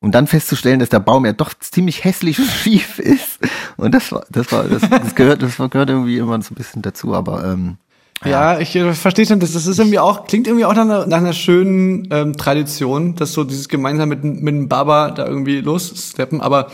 und 0.00 0.12
dann 0.14 0.26
festzustellen, 0.26 0.78
dass 0.78 0.90
der 0.90 1.00
Baum 1.00 1.26
ja 1.26 1.32
doch 1.32 1.54
ziemlich 1.54 2.04
hässlich 2.04 2.36
schief 2.62 2.98
ist. 2.98 3.38
Und 3.76 3.92
das 3.94 4.12
war, 4.12 4.24
das 4.30 4.52
war, 4.52 4.64
das, 4.64 4.88
das 4.88 5.14
gehört, 5.14 5.42
das 5.42 5.56
gehört 5.56 5.90
irgendwie 5.90 6.18
immer 6.18 6.40
so 6.42 6.52
ein 6.52 6.56
bisschen 6.56 6.82
dazu, 6.82 7.14
aber 7.14 7.44
ähm, 7.44 7.78
Ja, 8.24 8.58
ich 8.58 8.74
äh, 8.74 8.92
verstehe 8.94 9.26
schon, 9.26 9.38
das, 9.40 9.52
das 9.52 9.66
ist 9.66 9.78
irgendwie 9.78 9.98
auch, 10.00 10.24
klingt 10.26 10.46
irgendwie 10.48 10.64
auch 10.64 10.74
nach 10.74 10.82
einer, 10.82 11.06
nach 11.06 11.18
einer 11.18 11.32
schönen 11.32 12.08
ähm, 12.10 12.36
Tradition, 12.36 13.14
dass 13.14 13.32
so 13.32 13.44
dieses 13.44 13.68
gemeinsam 13.68 14.08
mit, 14.08 14.24
mit 14.24 14.54
dem 14.54 14.68
Baba 14.68 15.10
da 15.12 15.26
irgendwie 15.26 15.60
lossteppen, 15.60 16.40
aber 16.40 16.68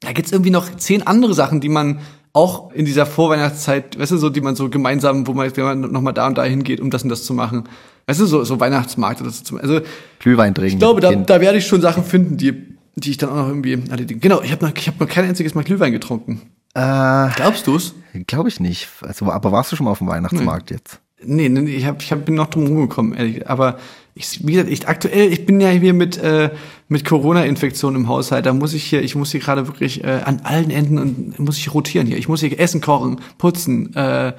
da 0.00 0.12
gibt's 0.12 0.32
irgendwie 0.32 0.50
noch 0.50 0.74
zehn 0.76 1.06
andere 1.06 1.34
Sachen, 1.34 1.60
die 1.60 1.68
man 1.68 1.98
auch 2.32 2.72
in 2.72 2.84
dieser 2.84 3.04
Vorweihnachtszeit, 3.04 3.98
weißt 3.98 4.12
du, 4.12 4.16
so, 4.16 4.30
die 4.30 4.40
man 4.40 4.54
so 4.54 4.68
gemeinsam, 4.70 5.26
wo 5.26 5.32
man, 5.34 5.54
wenn 5.56 5.64
man 5.64 5.80
nochmal 5.92 6.12
da 6.14 6.26
und 6.26 6.38
da 6.38 6.44
hingeht, 6.44 6.80
um 6.80 6.90
das 6.90 7.02
und 7.02 7.08
das 7.08 7.24
zu 7.24 7.34
machen. 7.34 7.64
Weißt 8.06 8.20
du, 8.20 8.26
so, 8.26 8.44
so 8.44 8.60
Weihnachtsmarkt 8.60 9.20
oder 9.20 9.30
so. 9.30 9.42
zum- 9.44 9.58
Also, 9.58 9.80
Glühwein 10.20 10.54
trinken. 10.54 10.74
ich 10.74 10.78
glaube, 10.78 11.00
da, 11.00 11.12
da 11.14 11.40
werde 11.40 11.58
ich 11.58 11.66
schon 11.66 11.80
Sachen 11.80 12.04
finden, 12.04 12.36
die, 12.36 12.54
die 12.96 13.10
ich 13.10 13.16
dann 13.18 13.30
auch 13.30 13.34
noch 13.36 13.48
irgendwie 13.48 13.72
erledigen. 13.90 14.20
Genau, 14.20 14.40
ich 14.40 14.52
habe 14.52 14.64
noch, 14.64 14.72
ich 14.74 14.86
hab 14.88 15.00
noch 15.00 15.08
kein 15.08 15.24
einziges 15.26 15.54
Mal 15.54 15.64
Glühwein 15.64 15.92
getrunken. 15.92 16.42
Äh, 16.74 17.28
Glaubst 17.36 17.66
du's? 17.66 17.94
Glaube 18.26 18.48
ich 18.48 18.60
nicht. 18.60 18.88
Also, 19.02 19.30
aber 19.30 19.52
warst 19.52 19.72
du 19.72 19.76
schon 19.76 19.84
mal 19.84 19.92
auf 19.92 19.98
dem 19.98 20.08
Weihnachtsmarkt 20.08 20.70
jetzt? 20.70 21.00
Nee, 21.24 21.48
nee, 21.48 21.60
nee, 21.60 21.70
ich, 21.74 21.86
hab, 21.86 22.00
ich 22.00 22.12
hab, 22.12 22.24
bin 22.24 22.36
noch 22.36 22.46
drum 22.46 22.66
rumgekommen, 22.66 23.14
ehrlich. 23.14 23.48
Aber 23.48 23.78
ich, 24.14 24.46
wie 24.46 24.52
gesagt, 24.52 24.70
ich 24.70 24.86
aktuell, 24.86 25.32
ich 25.32 25.46
bin 25.46 25.60
ja 25.60 25.68
hier 25.68 25.92
mit, 25.92 26.16
äh, 26.18 26.50
mit 26.88 27.04
Corona-Infektion 27.04 27.94
im 27.96 28.08
Haushalt. 28.08 28.46
Da 28.46 28.52
muss 28.52 28.72
ich 28.74 28.84
hier, 28.84 29.02
ich 29.02 29.14
muss 29.16 29.32
hier 29.32 29.40
gerade 29.40 29.66
wirklich 29.66 30.04
äh, 30.04 30.20
an 30.24 30.40
allen 30.44 30.70
Enden 30.70 30.98
und 30.98 31.38
muss 31.38 31.58
ich 31.58 31.74
rotieren 31.74 32.06
hier. 32.06 32.18
Ich 32.18 32.28
muss 32.28 32.40
hier 32.40 32.58
Essen 32.58 32.80
kochen, 32.80 33.20
putzen. 33.36 33.94
Äh, 33.96 34.34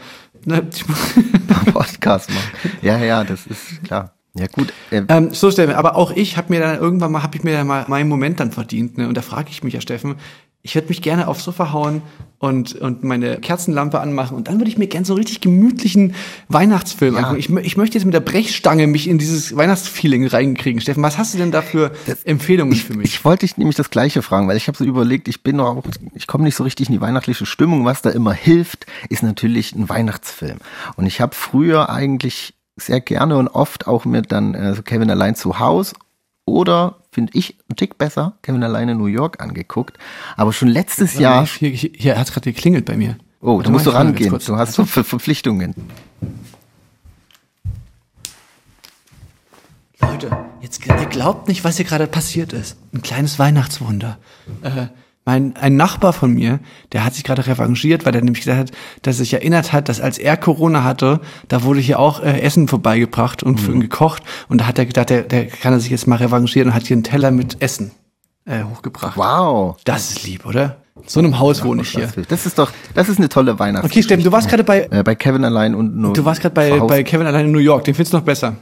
ne, 0.46 0.70
Podcast 1.74 2.30
machen. 2.30 2.78
Ja, 2.82 2.98
ja, 2.98 3.24
das 3.24 3.46
ist 3.48 3.84
klar. 3.84 4.14
Ja, 4.36 4.48
gut. 4.48 4.72
Äh, 4.92 5.04
ähm, 5.08 5.34
so 5.34 5.50
Steffen, 5.52 5.76
aber 5.76 5.96
auch 5.96 6.12
ich 6.12 6.38
habe 6.38 6.54
mir 6.54 6.60
dann 6.60 6.80
irgendwann 6.80 7.12
mal, 7.12 7.24
habe 7.24 7.36
ich 7.36 7.44
mir 7.44 7.54
dann 7.54 7.68
mal 7.68 7.86
meinen 7.88 8.08
Moment 8.08 8.40
dann 8.40 8.52
verdient. 8.52 8.98
Ne? 8.98 9.08
Und 9.08 9.18
da 9.18 9.22
frage 9.22 9.50
ich 9.50 9.64
mich 9.64 9.74
ja, 9.74 9.82
Steffen, 9.82 10.16
ich 10.62 10.76
würde 10.76 10.90
mich 10.90 11.02
gerne 11.02 11.28
aufs 11.30 11.44
Sofa 11.46 11.72
hauen 11.72 12.02
und, 12.38 12.76
und 12.76 13.04
meine 13.04 13.38
Kerzenlampe 13.38 14.00
anmachen 14.00 14.36
und 14.36 14.48
dann 14.48 14.60
würde 14.60 14.70
ich 14.70 14.78
mir 14.78 14.88
gerne 14.88 15.06
so 15.06 15.14
einen 15.14 15.20
richtig 15.20 15.40
gemütlichen 15.42 16.16
Weihnachtsfilm 16.50 17.16
Ja. 17.16 17.22
angucken. 17.22 17.40
Ich, 17.40 17.66
ich 17.66 17.78
möchte 17.78 17.98
jetzt 17.98 18.06
mit 18.06 18.14
der 18.14 18.20
Brechstange 18.20 18.88
mich 18.88 19.08
in 19.08 19.18
dieses 19.18 19.56
Weihnachtsfeeling 19.56 20.28
reinkriegen. 20.28 20.82
Steffen, 20.82 21.04
was 21.04 21.18
hast 21.18 21.34
du 21.34 21.38
denn 21.38 21.52
da 21.52 21.62
für 21.62 21.92
Empfehlungen 22.26 22.76
für 22.76 22.94
mich? 22.94 23.14
Ich 23.14 23.26
wollte 23.26 23.46
dich 23.46 23.58
nämlich 23.58 23.76
das 23.78 23.90
Gleiche 23.90 24.22
fragen, 24.22 24.48
weil 24.48 24.58
ich 24.58 24.68
habe 24.68 24.78
so 24.78 24.84
überlegt, 24.84 25.28
ich 25.28 25.44
bin 25.44 25.58
noch, 25.58 25.78
auch- 25.78 25.84
ich 26.14 26.28
komme 26.28 26.44
nicht 26.44 26.56
so 26.56 26.64
richtig 26.64 26.88
in 26.90 26.94
die 26.94 27.02
weihnachtliche 27.02 27.46
Stimmung. 27.46 27.86
Was 27.86 28.02
da 28.02 28.10
immer 28.10 28.34
hilft, 28.34 28.86
ist 29.10 29.24
natürlich 29.24 29.74
ein 29.76 29.88
Weihnachtsfilm. 29.90 30.58
Und 30.98 31.06
ich 31.06 31.22
habe 31.22 31.36
früher 31.36 31.90
eigentlich 31.90 32.54
sehr 32.76 33.00
gerne 33.02 33.38
und 33.38 33.48
oft 33.50 33.88
auch 33.88 34.06
mir 34.06 34.22
dann 34.22 34.54
äh, 34.56 34.74
so 34.76 34.82
Kevin 34.82 35.10
allein 35.10 35.36
zu 35.36 35.60
Haus 35.60 35.94
oder 36.46 36.96
finde 37.12 37.32
ich 37.36 37.58
ein 37.70 37.76
Tick 37.76 37.98
besser 37.98 38.38
Kevin 38.42 38.64
allein 38.64 38.90
in 38.90 38.98
New 38.98 39.06
York 39.06 39.42
angeguckt. 39.42 39.98
Aber 40.38 40.54
schon 40.54 40.68
letztes 40.68 41.18
Jahr. 41.18 41.46
Hier, 41.46 41.70
hier, 41.70 41.92
hier 41.96 42.20
hat 42.20 42.32
gerade 42.32 42.52
geklingelt 42.52 42.86
bei 42.86 42.98
mir. 42.98 43.18
Oh, 43.42 43.58
Warte 43.58 43.64
da 43.64 43.72
musst 43.72 43.86
du 43.86 43.92
ich 43.92 43.96
rangehen. 43.96 44.38
Du 44.38 44.58
hast 44.58 44.74
so 44.74 44.86
Ver 44.86 45.04
Verpflichtungen. 45.04 45.74
Leute, 50.02 50.46
jetzt 50.62 50.86
ihr 50.86 51.06
glaubt 51.06 51.48
nicht, 51.48 51.64
was 51.64 51.78
hier 51.78 51.86
gerade 51.86 52.08
passiert 52.08 52.54
ist. 52.54 52.78
Ein 52.94 53.02
kleines 53.02 53.40
Weihnachtswunder. 53.40 54.18
Äh, 54.62 54.88
mein, 55.30 55.56
ein 55.58 55.76
Nachbar 55.76 56.12
von 56.12 56.34
mir, 56.34 56.60
der 56.92 57.06
hat 57.06 57.14
sich 57.14 57.24
gerade 57.24 57.46
revanchiert, 57.46 58.04
weil 58.04 58.16
er 58.16 58.22
nämlich 58.22 58.44
gesagt 58.44 58.60
hat, 58.60 58.72
dass 59.04 59.18
er 59.18 59.20
sich 59.20 59.34
erinnert 59.34 59.74
hat, 59.74 59.88
dass 59.88 60.02
als 60.02 60.18
er 60.18 60.38
Corona 60.38 60.84
hatte, 60.84 61.22
da 61.50 61.62
wurde 61.62 61.80
hier 61.80 62.00
auch 62.00 62.24
äh, 62.24 62.42
Essen 62.42 62.68
vorbeigebracht 62.68 63.44
und 63.44 63.60
für 63.60 63.72
ihn 63.72 63.80
gekocht. 63.80 64.24
Und 64.48 64.62
da 64.62 64.66
hat 64.66 64.80
er 64.80 64.88
gedacht, 64.88 65.12
der, 65.12 65.22
der 65.22 65.46
kann 65.46 65.72
er 65.72 65.80
sich 65.80 65.92
jetzt 65.92 66.08
mal 66.08 66.16
revanchieren 66.16 66.70
und 66.70 66.74
hat 66.74 66.88
hier 66.88 66.96
einen 66.96 67.04
Teller 67.04 67.30
mit 67.30 67.62
Essen 67.62 67.92
äh, 68.46 68.64
hochgebracht. 68.64 69.18
Wow. 69.18 69.78
Das 69.84 70.10
ist 70.10 70.24
lieb, 70.24 70.48
oder? 70.48 70.78
In 70.96 71.08
so 71.08 71.20
einem 71.20 71.38
Haus 71.38 71.64
wohne 71.64 71.84
ich 71.84 71.92
hier. 71.92 72.10
Das 72.28 72.48
ist 72.48 72.58
doch, 72.58 72.72
das 72.96 73.08
ist 73.08 73.20
eine 73.20 73.30
tolle 73.30 73.60
Weihnachts. 73.60 73.86
Okay, 73.86 74.02
Steffen, 74.02 74.24
du 74.24 74.32
warst 74.32 74.50
gerade 74.50 74.64
bei, 74.64 74.88
äh, 74.90 75.04
bei 75.04 75.14
Kevin 75.14 75.46
allein 75.46 75.76
und 75.76 75.96
nur. 75.96 76.14
du 76.14 76.26
warst 76.26 76.42
gerade 76.42 76.56
bei, 76.56 76.80
bei 76.80 77.04
Kevin 77.04 77.28
allein 77.28 77.46
in 77.46 77.52
New 77.52 77.60
York. 77.60 77.84
Den 77.84 77.94
findest 77.94 78.14
du 78.14 78.18
noch 78.18 78.26
besser. 78.26 78.56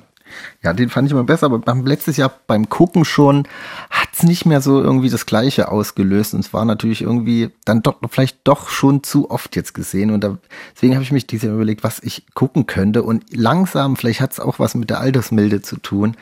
Ja, 0.63 0.73
den 0.73 0.89
fand 0.89 1.07
ich 1.07 1.11
immer 1.11 1.23
besser, 1.23 1.47
aber 1.47 1.59
beim 1.59 1.85
letztes 1.85 2.17
Jahr 2.17 2.31
beim 2.47 2.69
Gucken 2.69 3.05
schon 3.05 3.47
hat's 3.89 4.23
nicht 4.23 4.45
mehr 4.45 4.61
so 4.61 4.81
irgendwie 4.81 5.09
das 5.09 5.25
Gleiche 5.25 5.71
ausgelöst 5.71 6.33
und 6.33 6.41
es 6.41 6.53
war 6.53 6.65
natürlich 6.65 7.01
irgendwie 7.01 7.49
dann 7.65 7.83
doch 7.83 7.97
vielleicht 8.09 8.39
doch 8.43 8.69
schon 8.69 9.03
zu 9.03 9.29
oft 9.29 9.55
jetzt 9.55 9.73
gesehen 9.73 10.11
und 10.11 10.23
da, 10.23 10.37
deswegen 10.75 10.93
habe 10.93 11.03
ich 11.03 11.11
mich 11.11 11.27
dieses 11.27 11.45
Jahr 11.45 11.55
überlegt, 11.55 11.83
was 11.83 11.99
ich 11.99 12.25
gucken 12.33 12.65
könnte 12.65 13.03
und 13.03 13.23
langsam, 13.35 13.95
vielleicht 13.95 14.21
hat's 14.21 14.39
auch 14.39 14.59
was 14.59 14.75
mit 14.75 14.89
der 14.89 14.99
Altersmilde 14.99 15.61
zu 15.61 15.77
tun. 15.77 16.15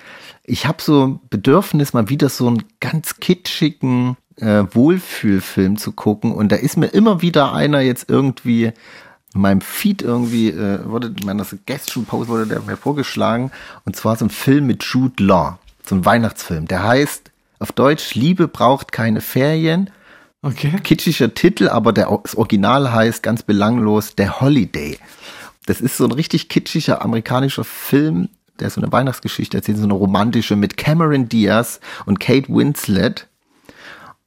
Ich 0.43 0.65
habe 0.67 0.81
so 0.81 1.07
ein 1.07 1.19
Bedürfnis, 1.29 1.93
mal 1.93 2.09
wieder 2.09 2.29
so 2.29 2.47
einen 2.47 2.63
ganz 2.79 3.19
kitschigen 3.19 4.17
äh, 4.37 4.63
Wohlfühlfilm 4.71 5.77
zu 5.77 5.91
gucken 5.93 6.33
und 6.33 6.51
da 6.51 6.57
ist 6.57 6.77
mir 6.77 6.87
immer 6.87 7.21
wieder 7.21 7.53
einer 7.53 7.79
jetzt 7.81 8.09
irgendwie 8.09 8.73
in 9.35 9.41
meinem 9.41 9.61
Feed 9.61 10.01
irgendwie 10.01 10.49
äh, 10.49 10.79
wurde 10.85 11.07
in 11.07 11.25
meiner 11.25 11.43
Suggestion-Post 11.43 12.29
wurde 12.29 12.47
der 12.47 12.61
mir 12.61 12.77
vorgeschlagen 12.77 13.51
und 13.83 13.95
zwar 13.95 14.15
so 14.15 14.25
ein 14.25 14.29
Film 14.29 14.65
mit 14.65 14.83
Jude 14.83 15.21
Law, 15.23 15.59
so 15.85 15.95
ein 15.95 16.05
Weihnachtsfilm. 16.05 16.67
Der 16.67 16.83
heißt 16.83 17.31
auf 17.59 17.71
Deutsch 17.71 18.15
Liebe 18.15 18.47
braucht 18.47 18.91
keine 18.91 19.21
Ferien. 19.21 19.91
Okay. 20.41 20.73
Kitschiger 20.83 21.33
Titel, 21.33 21.69
aber 21.69 21.93
der, 21.93 22.17
das 22.23 22.35
Original 22.35 22.91
heißt 22.91 23.23
ganz 23.23 23.43
belanglos 23.43 24.13
The 24.17 24.29
Holiday. 24.29 24.99
Das 25.65 25.81
ist 25.81 25.97
so 25.97 26.05
ein 26.05 26.11
richtig 26.11 26.49
kitschiger 26.49 27.01
amerikanischer 27.01 27.63
Film, 27.63 28.29
der 28.59 28.69
so 28.69 28.81
eine 28.81 28.91
Weihnachtsgeschichte 28.91 29.57
erzählt, 29.57 29.77
so 29.77 29.83
eine 29.83 29.93
romantische 29.93 30.55
mit 30.55 30.77
Cameron 30.77 31.27
Diaz 31.27 31.79
und 32.05 32.19
Kate 32.19 32.47
Winslet 32.49 33.27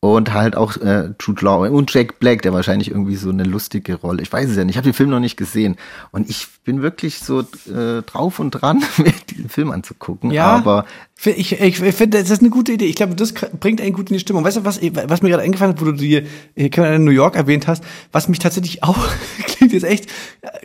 und 0.00 0.32
halt 0.32 0.56
auch 0.56 0.76
äh, 0.76 1.10
Jude 1.20 1.44
Law 1.44 1.66
und 1.68 1.92
Jack 1.92 2.20
Black, 2.20 2.42
der 2.42 2.52
wahrscheinlich 2.52 2.90
irgendwie 2.90 3.16
so 3.16 3.30
eine 3.30 3.42
lustige 3.42 3.96
Rolle. 3.96 4.22
Ich 4.22 4.32
weiß 4.32 4.48
es 4.48 4.56
ja 4.56 4.64
nicht. 4.64 4.74
Ich 4.74 4.76
habe 4.76 4.88
den 4.88 4.94
Film 4.94 5.10
noch 5.10 5.18
nicht 5.18 5.36
gesehen 5.36 5.76
und 6.12 6.30
ich 6.30 6.46
bin 6.64 6.82
wirklich 6.82 7.18
so 7.18 7.40
äh, 7.40 8.02
drauf 8.06 8.38
und 8.38 8.52
dran, 8.52 8.84
mir 8.98 9.12
diesen 9.30 9.48
Film 9.48 9.72
anzugucken. 9.72 10.30
Ja. 10.30 10.46
Aber 10.46 10.84
Ich, 11.24 11.36
ich, 11.36 11.60
ich 11.60 11.94
finde, 11.94 12.20
das 12.20 12.30
ist 12.30 12.40
eine 12.42 12.50
gute 12.50 12.70
Idee. 12.72 12.84
Ich 12.84 12.94
glaube, 12.94 13.16
das 13.16 13.32
bringt 13.32 13.80
einen 13.80 13.92
gut 13.92 14.08
in 14.10 14.14
die 14.14 14.20
Stimmung. 14.20 14.44
Weißt 14.44 14.58
du, 14.58 14.64
was, 14.64 14.80
was 14.80 15.22
mir 15.22 15.30
gerade 15.30 15.42
eingefallen 15.42 15.74
hat, 15.74 15.80
wo 15.80 15.86
du 15.86 15.92
die 15.92 16.22
äh, 16.54 16.94
in 16.94 17.04
New 17.04 17.10
York 17.10 17.34
erwähnt 17.34 17.66
hast, 17.66 17.82
was 18.12 18.28
mich 18.28 18.38
tatsächlich 18.38 18.82
auch, 18.84 18.98
klingt 19.46 19.72
jetzt 19.72 19.82
echt, 19.82 20.06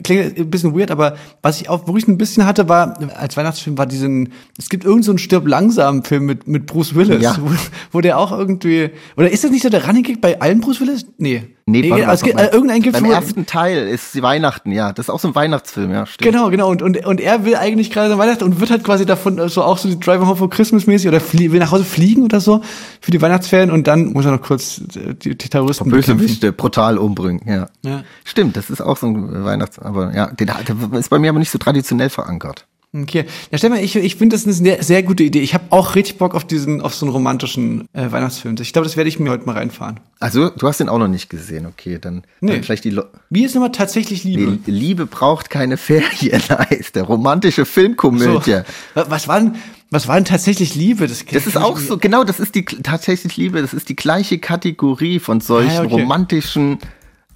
klingt 0.04 0.38
ein 0.38 0.52
bisschen 0.52 0.78
weird, 0.78 0.92
aber 0.92 1.18
was 1.42 1.60
ich 1.60 1.70
auch, 1.70 1.88
wo 1.88 1.98
ich 1.98 2.08
ein 2.08 2.20
bisschen 2.20 2.46
hatte, 2.46 2.70
war, 2.70 3.00
als 3.18 3.36
Weihnachtsfilm 3.36 3.80
war 3.80 3.88
diesen, 3.88 4.32
es 4.60 4.70
gibt 4.70 4.84
irgend 4.86 5.06
so 5.06 5.12
einen 5.12 5.18
Stirb 5.18 5.48
langsam 5.48 6.04
Film 6.04 6.26
mit, 6.28 6.46
mit 6.48 6.68
Bruce 6.68 6.94
Willis, 6.94 7.24
Ja. 7.24 7.36
wo, 7.42 7.50
wo 7.92 8.02
der 8.02 8.20
auch 8.20 8.32
irgendwie, 8.32 8.92
oder 9.24 9.32
ist 9.32 9.42
das 9.42 9.52
nicht 9.52 9.64
so 9.64 9.70
der 9.70 9.88
Running 9.88 10.04
Gag 10.04 10.20
bei 10.20 10.42
allen 10.42 10.60
Bruce 10.60 10.82
Willis? 10.82 11.06
Nee. 11.18 11.44
nee, 11.66 11.90
warte 11.90 12.06
mal, 12.06 12.14
es 12.14 12.24
gibt, 12.24 12.38
äh, 12.38 12.48
irgendeinen 12.48 12.82
gibt's 12.82 13.00
beim 13.00 13.10
ersten 13.10 13.46
Teil 13.46 13.88
ist 13.88 14.22
Weihnachten, 14.22 14.70
ja. 14.74 14.92
Das 14.92 15.06
ist 15.06 15.10
auch 15.10 15.20
so 15.22 15.30
ein 15.30 15.36
Weihnachtsfilm, 15.36 15.92
ja, 15.92 16.06
stimmt. 16.06 16.30
Genau, 16.30 16.50
genau. 16.50 16.70
Und, 16.70 16.82
und, 16.82 17.06
und 17.06 17.22
er 17.22 17.46
will 17.46 17.56
eigentlich 17.56 17.90
gerade 17.90 18.12
an 18.12 18.20
Weihnachten 18.20 18.44
und 18.44 18.60
wird 18.60 18.70
halt 18.70 18.84
quasi 18.84 19.06
davon 19.06 19.38
äh, 19.38 19.48
so 19.48 19.64
auch 19.64 19.78
so 19.78 19.88
die 19.88 19.98
Driver 19.98 20.28
Home 20.28 20.36
for 20.36 20.50
Christmas 20.50 20.88
mäßig 20.88 21.08
oder 21.08 21.22
flie 21.22 21.54
will 21.54 21.62
nach 21.62 21.72
Hause 21.72 21.86
fliegen 21.86 22.24
oder 22.24 22.42
so 22.42 22.62
für 23.00 23.12
die 23.12 23.22
Weihnachtsferien 23.22 23.72
und 23.72 23.88
dann 23.88 24.12
muss 24.12 24.26
er 24.26 24.32
noch 24.32 24.42
kurz 24.42 24.82
äh, 24.98 25.14
die, 25.14 25.38
die 25.38 25.48
Terroristen. 25.48 25.90
Bösewichte 25.90 26.52
brutal 26.52 26.98
umbringen, 26.98 27.48
ja. 27.48 27.68
Ja. 27.86 28.04
Stimmt, 28.26 28.58
das 28.58 28.70
ist 28.70 28.82
auch 28.82 28.98
so 28.98 29.08
ein 29.08 29.46
Weihnachts-, 29.46 29.80
aber 29.80 30.14
ja, 30.14 30.32
der, 30.32 30.48
der 30.48 31.00
ist 31.00 31.10
bei 31.10 31.18
mir 31.18 31.30
aber 31.30 31.40
nicht 31.40 31.52
so 31.52 31.60
traditionell 31.60 32.10
verankert. 32.10 32.66
Okay. 32.96 33.26
Ja, 33.52 33.58
Stefan, 33.58 33.80
ich, 33.80 33.96
ich 33.96 34.16
finde 34.18 34.36
das 34.36 34.44
eine 34.46 34.54
sehr, 34.54 34.84
sehr 34.84 35.02
gute 35.02 35.24
Idee. 35.24 35.40
Ich 35.42 35.56
habe 35.56 35.64
auch 35.72 35.96
richtig 35.96 36.20
Bock 36.20 36.36
auf 36.36 36.46
diesen, 36.46 36.80
auf 36.80 36.94
so 36.94 37.08
einen 37.08 37.14
romantischen 37.14 37.88
äh, 37.94 38.12
Weihnachtsfilm. 38.12 38.56
Ich 38.62 38.72
glaube, 38.72 38.86
das 38.88 38.96
werde 38.96 39.08
ich 39.08 39.20
mir 39.20 39.32
heute 39.32 39.46
mal 39.48 39.54
reinfahren. 39.54 40.00
Also, 40.20 40.50
du 40.50 40.68
hast 40.68 40.80
den 40.80 40.90
auch 40.90 41.00
noch 41.00 41.08
nicht 41.08 41.28
gesehen, 41.30 41.66
okay, 41.66 41.98
dann, 42.00 42.24
Nee. 42.40 42.52
dann 42.54 42.64
vielleicht 42.64 42.84
die 42.84 42.92
Lo 42.92 43.04
Wie 43.32 43.46
ist 43.46 43.56
nochmal 43.56 43.72
tatsächlich 43.72 44.24
Liebe? 44.24 44.44
nee, 44.44 44.60
Liebe 44.72 45.08
braucht 45.08 45.50
keine 45.50 45.78
Ferien, 45.88 46.40
heißt 46.42 46.96
der 46.96 47.04
romantische 47.04 47.66
Filmkomödie. 47.66 48.62
Wa- 48.94 49.06
Was 49.10 49.28
war 49.28 49.40
denn, 49.40 49.56
was 49.90 50.08
war 50.08 50.16
denn 50.16 50.26
tatsächlich 50.26 50.76
Liebe? 50.76 51.08
Das, 51.08 51.26
Das 51.26 51.48
ist 51.48 51.58
auch 51.58 51.78
so, 51.80 51.98
genau, 51.98 52.24
das 52.24 52.40
ist 52.40 52.54
die 52.54 52.64
tatsächlich 52.64 53.36
Liebe, 53.38 53.62
das 53.64 53.74
ist 53.74 53.90
die 53.90 53.96
gleiche 53.96 54.38
Kategorie 54.38 55.18
von 55.20 55.42
solchen 55.42 55.78
Ah, 55.78 55.84
okay. 55.84 56.02
romantischen 56.02 56.78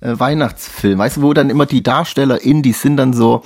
äh, 0.02 0.14
Weihnachtsfilmen. 0.20 1.00
Weißt 1.00 1.18
du, 1.18 1.22
wo 1.24 1.34
dann 1.34 1.50
immer 1.50 1.66
die 1.66 1.82
DarstellerInnen, 1.82 2.62
die 2.62 2.74
sind 2.74 2.98
dann 2.98 3.14
so 3.14 3.42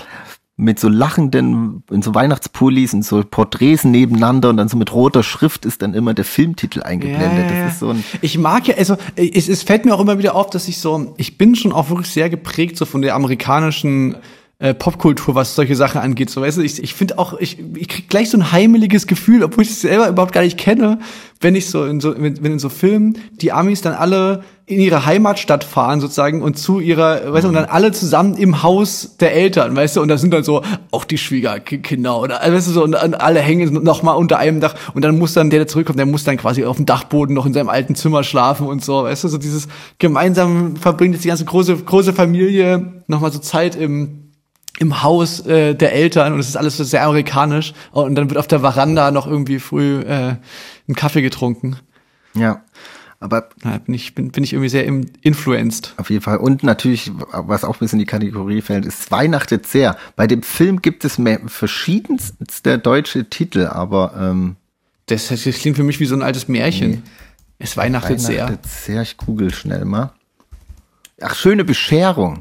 mit 0.61 0.79
so 0.79 0.89
lachenden, 0.89 1.83
in 1.89 2.03
so 2.03 2.13
Weihnachtspullis 2.13 2.93
und 2.93 3.03
so 3.03 3.23
Porträts 3.23 3.83
nebeneinander 3.83 4.49
und 4.49 4.57
dann 4.57 4.69
so 4.69 4.77
mit 4.77 4.93
roter 4.93 5.23
Schrift 5.23 5.65
ist 5.65 5.81
dann 5.81 5.95
immer 5.95 6.13
der 6.13 6.23
Filmtitel 6.23 6.83
eingeblendet. 6.83 7.49
Ja, 7.49 7.51
ja, 7.51 7.57
ja. 7.57 7.63
Das 7.65 7.73
ist 7.73 7.79
so 7.79 7.89
ein, 7.89 8.03
Ich 8.21 8.37
mag 8.37 8.67
ja, 8.67 8.75
also 8.77 8.95
es, 9.15 9.49
es 9.49 9.63
fällt 9.63 9.85
mir 9.85 9.95
auch 9.95 9.99
immer 9.99 10.19
wieder 10.19 10.35
auf, 10.35 10.51
dass 10.51 10.67
ich 10.67 10.77
so, 10.77 11.15
ich 11.17 11.39
bin 11.39 11.55
schon 11.55 11.71
auch 11.71 11.89
wirklich 11.89 12.09
sehr 12.09 12.29
geprägt 12.29 12.77
so 12.77 12.85
von 12.85 13.01
der 13.01 13.15
amerikanischen 13.15 14.15
äh, 14.61 14.75
Popkultur, 14.75 15.33
was 15.33 15.55
solche 15.55 15.75
Sachen 15.75 15.99
angeht. 15.99 16.29
So, 16.29 16.41
weißt 16.41 16.57
du, 16.57 16.61
ich, 16.61 16.81
ich 16.81 16.93
finde 16.93 17.17
auch, 17.17 17.39
ich, 17.39 17.57
ich 17.75 17.87
krieg 17.87 18.09
gleich 18.09 18.29
so 18.29 18.37
ein 18.37 18.51
heimeliges 18.51 19.07
Gefühl, 19.07 19.43
obwohl 19.43 19.63
ich 19.63 19.71
es 19.71 19.81
selber 19.81 20.07
überhaupt 20.07 20.33
gar 20.33 20.43
nicht 20.43 20.59
kenne, 20.59 20.99
wenn 21.39 21.55
ich 21.55 21.67
so 21.67 21.83
in 21.85 21.99
so, 21.99 22.13
wenn, 22.15 22.43
wenn 22.43 22.51
in 22.53 22.59
so 22.59 22.69
Filmen 22.69 23.17
die 23.41 23.51
Amis 23.51 23.81
dann 23.81 23.93
alle 23.93 24.43
in 24.67 24.79
ihre 24.79 25.07
Heimatstadt 25.07 25.63
fahren 25.63 25.99
sozusagen 25.99 26.43
und 26.43 26.59
zu 26.59 26.79
ihrer, 26.79 27.33
weißt 27.33 27.43
du, 27.43 27.47
und 27.49 27.55
dann 27.55 27.65
alle 27.65 27.91
zusammen 27.91 28.35
im 28.35 28.61
Haus 28.61 29.17
der 29.19 29.33
Eltern, 29.33 29.75
weißt 29.75 29.97
du, 29.97 30.01
und 30.01 30.09
da 30.09 30.17
sind 30.19 30.31
dann 30.31 30.43
so 30.43 30.61
auch 30.91 31.05
die 31.05 31.17
Schwiegerkinder 31.17 32.19
oder, 32.21 32.35
weißt 32.35 32.67
du, 32.67 32.71
so, 32.71 32.83
und, 32.83 32.93
und 32.93 33.15
alle 33.15 33.39
hängen 33.39 33.73
noch 33.83 34.03
mal 34.03 34.13
unter 34.13 34.37
einem 34.37 34.59
Dach 34.59 34.75
und 34.93 35.03
dann 35.03 35.17
muss 35.17 35.33
dann 35.33 35.49
der, 35.49 35.59
der 35.59 35.67
zurückkommt, 35.67 35.97
der 35.97 36.05
muss 36.05 36.23
dann 36.23 36.37
quasi 36.37 36.65
auf 36.65 36.77
dem 36.77 36.85
Dachboden 36.85 37.33
noch 37.33 37.47
in 37.47 37.53
seinem 37.53 37.69
alten 37.69 37.95
Zimmer 37.95 38.23
schlafen 38.23 38.67
und 38.67 38.85
so, 38.85 39.05
weißt 39.05 39.23
du, 39.23 39.27
so 39.27 39.39
dieses 39.39 39.67
gemeinsam 39.97 40.75
verbringt 40.75 41.15
jetzt 41.15 41.23
die 41.23 41.29
ganze 41.29 41.45
große, 41.45 41.77
große 41.77 42.13
Familie 42.13 43.03
noch 43.07 43.21
mal 43.21 43.31
so 43.31 43.39
Zeit 43.39 43.75
im, 43.75 44.20
im 44.79 45.03
Haus 45.03 45.45
äh, 45.45 45.75
der 45.75 45.93
Eltern 45.93 46.33
und 46.33 46.39
es 46.39 46.49
ist 46.49 46.55
alles 46.57 46.77
so 46.77 46.83
sehr 46.83 47.03
amerikanisch 47.03 47.73
und 47.91 48.15
dann 48.15 48.29
wird 48.29 48.37
auf 48.37 48.47
der 48.47 48.61
Veranda 48.61 49.11
noch 49.11 49.27
irgendwie 49.27 49.59
früh 49.59 49.99
äh, 50.01 50.35
ein 50.87 50.95
Kaffee 50.95 51.21
getrunken. 51.21 51.77
ja. 52.33 52.61
Aber 53.23 53.49
Na, 53.63 53.77
bin 53.77 53.93
ich 53.93 54.15
bin, 54.15 54.31
bin 54.31 54.43
ich 54.43 54.53
irgendwie 54.53 54.69
sehr 54.69 54.83
influenced. 55.21 55.93
Auf 55.97 56.09
jeden 56.09 56.23
Fall. 56.23 56.37
Und 56.37 56.63
natürlich, 56.63 57.11
was 57.31 57.63
auch 57.63 57.75
ein 57.75 57.79
bisschen 57.79 57.99
in 57.99 58.05
die 58.05 58.09
Kategorie 58.09 58.63
fällt, 58.63 58.83
ist 58.83 59.11
Weihnachtet 59.11 59.67
sehr. 59.67 59.95
Bei 60.15 60.25
dem 60.25 60.41
Film 60.41 60.81
gibt 60.81 61.05
es 61.05 61.19
mehr, 61.19 61.39
verschiedenste 61.45 62.79
deutsche 62.79 63.29
Titel, 63.29 63.67
aber 63.67 64.15
ähm, 64.17 64.55
Das, 65.05 65.27
das 65.27 65.43
klingt 65.43 65.77
für 65.77 65.83
mich 65.83 65.99
wie 65.99 66.07
so 66.07 66.15
ein 66.15 66.23
altes 66.23 66.47
Märchen. 66.47 67.03
Es 67.59 67.77
weihnachtet 67.77 68.19
sehr. 68.19 68.45
Weihnachtet 68.45 68.65
sehr. 68.65 69.03
Ich 69.03 69.17
google 69.17 69.53
schnell 69.53 69.85
mal. 69.85 70.13
Ach, 71.21 71.35
schöne 71.35 71.63
Bescherung. 71.63 72.39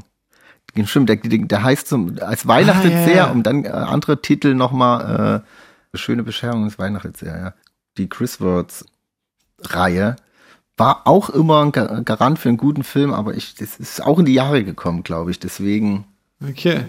Stimmt, 0.85 1.09
der, 1.09 1.17
der 1.17 1.39
der 1.39 1.63
heißt 1.63 1.87
so, 1.87 2.09
als 2.21 2.47
Weihnachtet 2.47 2.91
Ah, 2.93 2.99
ja, 2.99 3.05
sehr, 3.05 3.15
ja. 3.15 3.31
um 3.31 3.43
dann 3.43 3.65
äh, 3.65 3.69
andere 3.69 4.21
Titel 4.21 4.53
nochmal, 4.53 5.43
äh, 5.93 5.97
schöne 5.97 6.23
Bescherung 6.23 6.67
ist 6.67 6.79
Weihnachtet 6.79 7.17
sehr, 7.17 7.37
ja. 7.37 7.53
Die 7.97 8.07
Chris 8.07 8.39
Words 8.39 8.85
Reihe 9.61 10.15
war 10.77 11.01
auch 11.05 11.29
immer 11.29 11.61
ein 11.63 11.71
Gar- 11.73 12.01
Garant 12.03 12.39
für 12.39 12.49
einen 12.49 12.57
guten 12.57 12.83
Film, 12.83 13.13
aber 13.13 13.35
ich, 13.35 13.55
das 13.55 13.77
ist 13.77 14.01
auch 14.01 14.17
in 14.19 14.25
die 14.25 14.33
Jahre 14.33 14.63
gekommen, 14.63 15.03
glaube 15.03 15.31
ich. 15.31 15.39
Deswegen 15.39 16.05
Okay. 16.47 16.85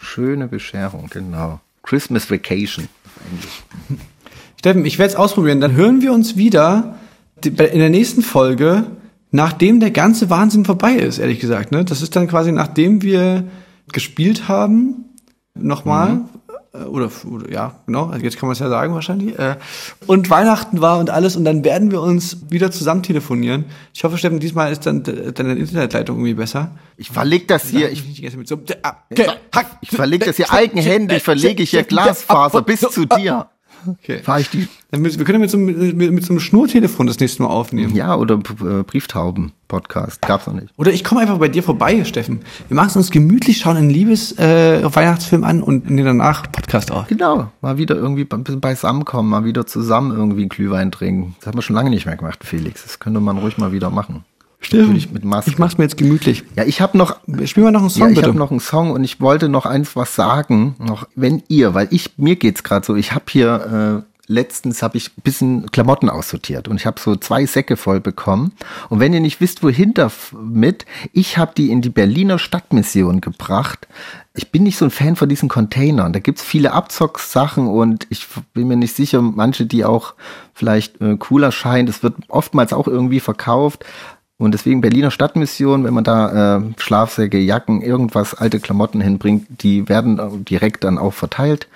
schöne 0.00 0.48
Bescherung, 0.48 1.08
genau. 1.08 1.60
Christmas 1.82 2.30
Vacation 2.30 2.88
auf 3.06 3.24
Englisch. 3.30 3.62
Steffen, 4.58 4.84
ich 4.84 4.98
werde 4.98 5.12
es 5.12 5.16
ausprobieren. 5.16 5.60
Dann 5.60 5.72
hören 5.72 6.02
wir 6.02 6.12
uns 6.12 6.36
wieder 6.36 6.96
in 7.44 7.56
der 7.56 7.88
nächsten 7.90 8.22
Folge, 8.22 8.84
nachdem 9.30 9.80
der 9.80 9.90
ganze 9.90 10.30
Wahnsinn 10.30 10.64
vorbei 10.64 10.94
ist, 10.94 11.18
ehrlich 11.18 11.40
gesagt. 11.40 11.72
Ne? 11.72 11.84
Das 11.84 12.02
ist 12.02 12.16
dann 12.16 12.26
quasi, 12.28 12.52
nachdem 12.52 13.02
wir 13.02 13.44
gespielt 13.92 14.48
haben, 14.48 15.04
nochmal. 15.54 16.20
Äh, 16.72 16.84
Oder, 16.84 17.10
oder 17.28 17.50
ja, 17.50 17.72
genau, 17.86 18.06
also 18.10 18.24
jetzt 18.24 18.38
kann 18.38 18.46
man 18.46 18.52
es 18.52 18.60
ja 18.60 18.68
sagen 18.68 18.94
wahrscheinlich. 18.94 19.36
Äh, 19.36 19.56
Und 20.06 20.30
Weihnachten 20.30 20.80
war 20.80 20.98
und 21.00 21.10
alles 21.10 21.34
und 21.34 21.44
dann 21.44 21.64
werden 21.64 21.90
wir 21.90 22.00
uns 22.00 22.48
wieder 22.48 22.70
zusammen 22.70 23.02
telefonieren. 23.02 23.64
Ich 23.92 24.04
hoffe, 24.04 24.16
Steffen, 24.18 24.38
diesmal 24.38 24.70
ist 24.70 24.86
dann 24.86 25.02
de- 25.02 25.32
deine 25.32 25.54
Internetleitung 25.54 26.16
irgendwie 26.18 26.34
besser. 26.34 26.70
Ich 26.96 27.10
verleg 27.10 27.48
das 27.48 27.64
hier, 27.70 27.90
ich, 27.90 28.22
ich, 28.22 28.32
so, 28.44 28.54
okay, 28.54 29.26
ich 29.80 29.90
verleg 29.90 30.24
das 30.24 30.36
hier 30.36 30.52
eigenhändig, 30.52 31.24
verlege 31.24 31.64
ich 31.64 31.70
hier 31.70 31.82
Glasfaser 31.82 32.62
bis 32.62 32.80
zu 32.82 33.04
dir. 33.04 33.48
Okay. 33.86 34.18
Fahr 34.18 34.40
ich 34.40 34.50
die, 34.50 34.68
Dann 34.90 35.02
müssen, 35.02 35.18
wir 35.18 35.24
können 35.24 35.36
ja 35.36 35.40
mit 35.40 35.50
so, 35.50 35.56
einem- 35.58 35.96
mit, 35.96 36.12
mit 36.12 36.24
so 36.24 36.32
einem 36.32 36.40
Schnurtelefon 36.40 37.06
das 37.06 37.18
nächste 37.20 37.42
Mal 37.42 37.48
aufnehmen. 37.48 37.94
ja, 37.94 38.14
oder 38.16 38.34
äh, 38.36 38.82
Brieftauben-Podcast, 38.82 40.22
gab's 40.22 40.46
noch 40.46 40.54
nicht. 40.54 40.68
Oder 40.76 40.92
ich 40.92 41.04
komme 41.04 41.20
einfach 41.22 41.38
bei 41.38 41.48
dir 41.48 41.62
vorbei, 41.62 42.04
Steffen. 42.04 42.40
Wir 42.68 42.74
machen 42.74 42.88
es 42.88 42.96
uns 42.96 43.10
gemütlich, 43.10 43.58
schauen 43.58 43.76
einen 43.76 43.90
Liebes 43.90 44.32
äh, 44.38 44.82
an 44.84 45.62
und 45.62 45.88
nehmen 45.90 46.04
danach 46.06 46.50
Podcast 46.50 46.90
auf. 46.92 47.06
Genau, 47.08 47.50
mal 47.60 47.78
wieder 47.78 47.96
irgendwie 47.96 48.26
ein 48.30 48.44
bisschen 48.44 48.60
beisammenkommen, 48.60 49.30
mal 49.30 49.44
wieder 49.44 49.66
zusammen 49.66 50.10
irgendwie 50.16 50.42
einen 50.42 50.48
Glühwein 50.48 50.90
trinken. 50.92 51.34
Das 51.38 51.46
haben 51.46 51.58
wir 51.58 51.62
schon 51.62 51.76
lange 51.76 51.90
nicht 51.90 52.06
mehr 52.06 52.16
gemacht, 52.16 52.44
Felix. 52.44 52.82
Das 52.82 52.98
könnte 52.98 53.20
man 53.20 53.38
ruhig 53.38 53.58
mal 53.58 53.72
wieder 53.72 53.90
machen. 53.90 54.24
Natürlich 54.60 55.10
mit 55.10 55.24
Maske. 55.24 55.50
Ich 55.50 55.58
mach's 55.58 55.78
mir 55.78 55.84
jetzt 55.84 55.96
gemütlich. 55.96 56.44
Ja, 56.56 56.64
ich 56.64 56.80
habe 56.80 56.96
noch 56.96 57.16
Spiel 57.46 57.64
mal 57.64 57.72
noch 57.72 57.80
einen 57.80 57.90
Song, 57.90 58.12
ja, 58.12 58.20
ich 58.20 58.22
habe 58.22 58.38
noch 58.38 58.50
einen 58.50 58.60
Song 58.60 58.92
und 58.92 59.04
ich 59.04 59.20
wollte 59.20 59.48
noch 59.48 59.66
eins 59.66 59.96
was 59.96 60.14
sagen, 60.14 60.74
noch 60.78 61.08
wenn 61.16 61.42
ihr, 61.48 61.74
weil 61.74 61.88
ich 61.90 62.18
mir 62.18 62.36
geht's 62.36 62.62
gerade 62.62 62.86
so, 62.86 62.94
ich 62.94 63.12
habe 63.12 63.24
hier 63.28 64.04
äh, 64.06 64.10
letztens 64.30 64.82
habe 64.82 64.96
ich 64.96 65.08
ein 65.08 65.22
bisschen 65.22 65.72
Klamotten 65.72 66.08
aussortiert 66.08 66.68
und 66.68 66.76
ich 66.76 66.86
habe 66.86 67.00
so 67.00 67.16
zwei 67.16 67.46
Säcke 67.46 67.76
voll 67.76 68.00
bekommen 68.00 68.52
und 68.88 69.00
wenn 69.00 69.12
ihr 69.12 69.20
nicht 69.20 69.40
wisst, 69.40 69.64
wohin 69.64 69.92
damit, 69.92 70.86
ich 71.12 71.36
habe 71.36 71.52
die 71.56 71.70
in 71.70 71.82
die 71.82 71.90
Berliner 71.90 72.38
Stadtmission 72.38 73.20
gebracht. 73.20 73.88
Ich 74.34 74.52
bin 74.52 74.62
nicht 74.62 74.78
so 74.78 74.84
ein 74.84 74.92
Fan 74.92 75.16
von 75.16 75.28
diesen 75.28 75.48
Containern. 75.48 76.12
Da 76.12 76.20
gibt's 76.20 76.44
viele 76.44 76.72
Abzocksachen 76.72 77.66
und 77.66 78.06
ich 78.10 78.28
bin 78.54 78.68
mir 78.68 78.76
nicht 78.76 78.94
sicher, 78.94 79.20
manche, 79.20 79.66
die 79.66 79.84
auch 79.84 80.14
vielleicht 80.54 81.00
äh, 81.00 81.16
cooler 81.16 81.50
scheinen. 81.50 81.86
Das 81.86 82.04
wird 82.04 82.14
oftmals 82.28 82.72
auch 82.72 82.86
irgendwie 82.86 83.18
verkauft. 83.18 83.84
Und 84.40 84.52
deswegen 84.52 84.80
Berliner 84.80 85.10
Stadtmission, 85.10 85.84
wenn 85.84 85.94
man 85.94 86.02
da 86.02 86.56
äh, 86.56 86.60
Schlafsäcke, 86.78 87.38
Jacken, 87.38 87.82
irgendwas, 87.82 88.34
alte 88.34 88.58
Klamotten 88.58 89.00
hinbringt, 89.00 89.46
die 89.62 89.88
werden 89.88 90.44
direkt 90.46 90.82
dann 90.82 90.98
auch 90.98 91.12
verteilt. 91.12 91.68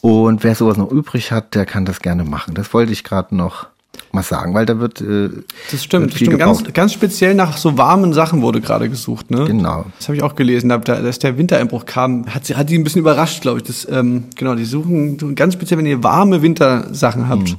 Und 0.00 0.44
wer 0.44 0.54
sowas 0.54 0.76
noch 0.76 0.90
übrig 0.90 1.32
hat, 1.32 1.54
der 1.54 1.66
kann 1.66 1.84
das 1.84 2.00
gerne 2.00 2.24
machen. 2.24 2.54
Das 2.54 2.72
wollte 2.72 2.92
ich 2.92 3.04
gerade 3.04 3.34
noch 3.34 3.66
mal 4.12 4.22
sagen, 4.22 4.54
weil 4.54 4.64
da 4.64 4.78
wird 4.78 5.00
äh, 5.00 5.28
Das 5.72 5.82
stimmt, 5.82 6.12
das 6.12 6.20
stimmt. 6.20 6.38
Ganz, 6.38 6.62
ganz 6.72 6.92
speziell 6.92 7.34
nach 7.34 7.56
so 7.56 7.76
warmen 7.78 8.12
Sachen 8.12 8.42
wurde 8.42 8.60
gerade 8.60 8.88
gesucht, 8.88 9.30
ne? 9.32 9.44
Genau. 9.46 9.86
Das 9.98 10.06
habe 10.08 10.16
ich 10.16 10.22
auch 10.22 10.36
gelesen, 10.36 10.68
da, 10.68 10.78
da- 10.78 11.00
dass 11.00 11.18
der 11.18 11.36
Wintereinbruch 11.36 11.84
kam, 11.84 12.26
hat 12.32 12.44
sie 12.46 12.54
hat 12.54 12.70
die 12.70 12.78
ein 12.78 12.84
bisschen 12.84 13.00
überrascht, 13.00 13.42
glaube 13.42 13.58
ich. 13.58 13.64
Das, 13.64 13.88
ähm, 13.90 14.24
genau, 14.36 14.54
die 14.54 14.64
suchen 14.64 15.34
ganz 15.34 15.54
speziell, 15.54 15.78
wenn 15.78 15.86
ihr 15.86 16.02
warme 16.04 16.42
Wintersachen 16.42 17.28
habt. 17.28 17.56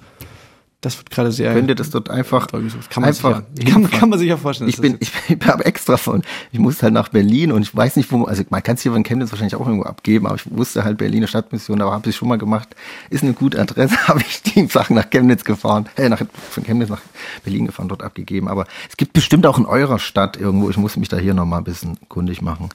Das 0.85 0.99
wird 0.99 1.09
gerade 1.09 1.31
sehr 1.31 1.51
Könnt 1.51 1.67
ihr 1.67 1.73
das 1.73 1.89
dort 1.89 2.11
einfach. 2.11 2.45
Kann 2.45 2.61
man, 2.97 3.05
einfach 3.05 3.41
sich 3.55 3.67
ja, 3.67 3.73
kann, 3.73 3.89
kann 3.89 4.07
man 4.07 4.19
sich 4.19 4.29
ja 4.29 4.37
vorstellen. 4.37 4.69
Ich 4.69 4.77
bin, 4.77 4.97
ich, 4.99 5.11
ich 5.27 5.47
habe 5.47 5.65
extra 5.65 5.97
von, 5.97 6.21
ich 6.51 6.59
musste 6.59 6.83
halt 6.83 6.93
nach 6.93 7.09
Berlin 7.09 7.51
und 7.51 7.63
ich 7.63 7.75
weiß 7.75 7.95
nicht, 7.95 8.11
wo, 8.11 8.25
also 8.25 8.43
man 8.51 8.61
kann 8.61 8.75
es 8.75 8.83
hier 8.83 8.91
von 8.91 9.01
Chemnitz 9.01 9.31
wahrscheinlich 9.31 9.55
auch 9.55 9.65
irgendwo 9.65 9.85
abgeben, 9.85 10.27
aber 10.27 10.35
ich 10.35 10.43
wusste 10.55 10.83
halt 10.83 10.99
Berliner 10.99 11.25
Stadtmission, 11.25 11.81
aber 11.81 11.91
habe 11.91 12.07
ich 12.07 12.15
schon 12.15 12.27
mal 12.27 12.37
gemacht, 12.37 12.75
ist 13.09 13.23
eine 13.23 13.33
gute 13.33 13.59
Adresse, 13.59 13.97
habe 14.07 14.21
ich 14.21 14.43
die 14.43 14.67
Sachen 14.67 14.95
nach 14.95 15.09
Chemnitz 15.09 15.43
gefahren, 15.43 15.87
äh, 15.97 16.07
nach, 16.07 16.21
von 16.51 16.63
Chemnitz 16.63 16.89
nach 16.89 17.01
Berlin 17.43 17.65
gefahren, 17.65 17.87
dort 17.87 18.03
abgegeben, 18.03 18.47
aber 18.47 18.67
es 18.87 18.95
gibt 18.95 19.13
bestimmt 19.13 19.47
auch 19.47 19.57
in 19.57 19.65
eurer 19.65 19.97
Stadt 19.97 20.37
irgendwo, 20.37 20.69
ich 20.69 20.77
muss 20.77 20.97
mich 20.97 21.09
da 21.09 21.17
hier 21.17 21.33
nochmal 21.33 21.61
ein 21.61 21.65
bisschen 21.65 21.97
kundig 22.09 22.43
machen. 22.43 22.69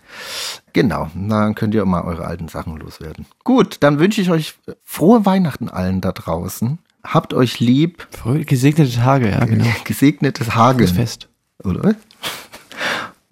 Genau, 0.72 1.10
dann 1.14 1.54
könnt 1.54 1.74
ihr 1.74 1.84
mal 1.84 2.02
eure 2.02 2.24
alten 2.24 2.48
Sachen 2.48 2.76
loswerden. 2.76 3.26
Gut, 3.44 3.76
dann 3.78 4.00
wünsche 4.00 4.20
ich 4.20 4.30
euch 4.30 4.54
frohe 4.84 5.24
Weihnachten 5.26 5.68
allen 5.68 6.00
da 6.00 6.10
draußen. 6.10 6.80
Habt 7.02 7.32
euch 7.34 7.60
lieb, 7.60 8.06
Gesegnete 8.46 8.92
Tage, 8.92 9.30
ja, 9.30 9.44
genau. 9.44 9.64
gesegnetes 9.84 10.54
Hageln. 10.54 10.86
Das 10.86 10.96
Fest. 10.96 11.28
Oder? 11.64 11.94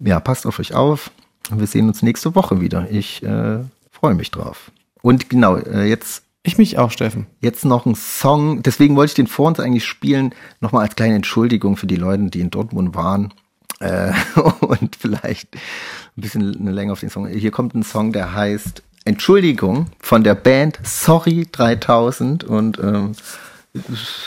Ja, 0.01 0.21
passt 0.21 0.45
auf 0.47 0.59
euch 0.59 0.73
auf. 0.73 1.11
Wir 1.51 1.67
sehen 1.67 1.89
uns 1.89 2.01
nächste 2.01 2.33
Woche 2.33 2.61
wieder. 2.61 2.87
Ich 2.89 3.21
äh, 3.21 3.59
freue 3.91 4.15
mich 4.15 4.31
drauf. 4.31 4.71
Und 5.01 5.29
genau, 5.29 5.57
äh, 5.57 5.89
jetzt, 5.89 6.23
Ich 6.41 6.57
mich 6.57 6.77
auch, 6.77 6.91
Steffen. 6.91 7.27
jetzt 7.41 7.65
noch 7.65 7.85
ein 7.85 7.95
Song. 7.95 8.63
Deswegen 8.63 8.95
wollte 8.95 9.11
ich 9.11 9.15
den 9.15 9.27
vor 9.27 9.47
uns 9.47 9.59
eigentlich 9.59 9.85
spielen. 9.85 10.33
Nochmal 10.61 10.85
als 10.85 10.95
kleine 10.95 11.15
Entschuldigung 11.15 11.75
für 11.75 11.85
die 11.85 11.97
Leute, 11.97 12.29
die 12.29 12.39
in 12.39 12.49
Dortmund 12.49 12.95
waren. 12.95 13.33
Äh, 13.81 14.13
und 14.61 14.95
vielleicht 14.95 15.53
ein 15.55 16.21
bisschen 16.21 16.53
länger 16.65 16.93
auf 16.93 17.01
den 17.01 17.09
Song. 17.09 17.27
Hier 17.27 17.51
kommt 17.51 17.75
ein 17.75 17.83
Song, 17.83 18.13
der 18.13 18.33
heißt 18.33 18.83
Entschuldigung 19.03 19.87
von 19.99 20.23
der 20.23 20.35
Band 20.35 20.79
Sorry 20.83 21.47
3000 21.51 22.45
und 22.45 22.79
ähm, 22.79 23.13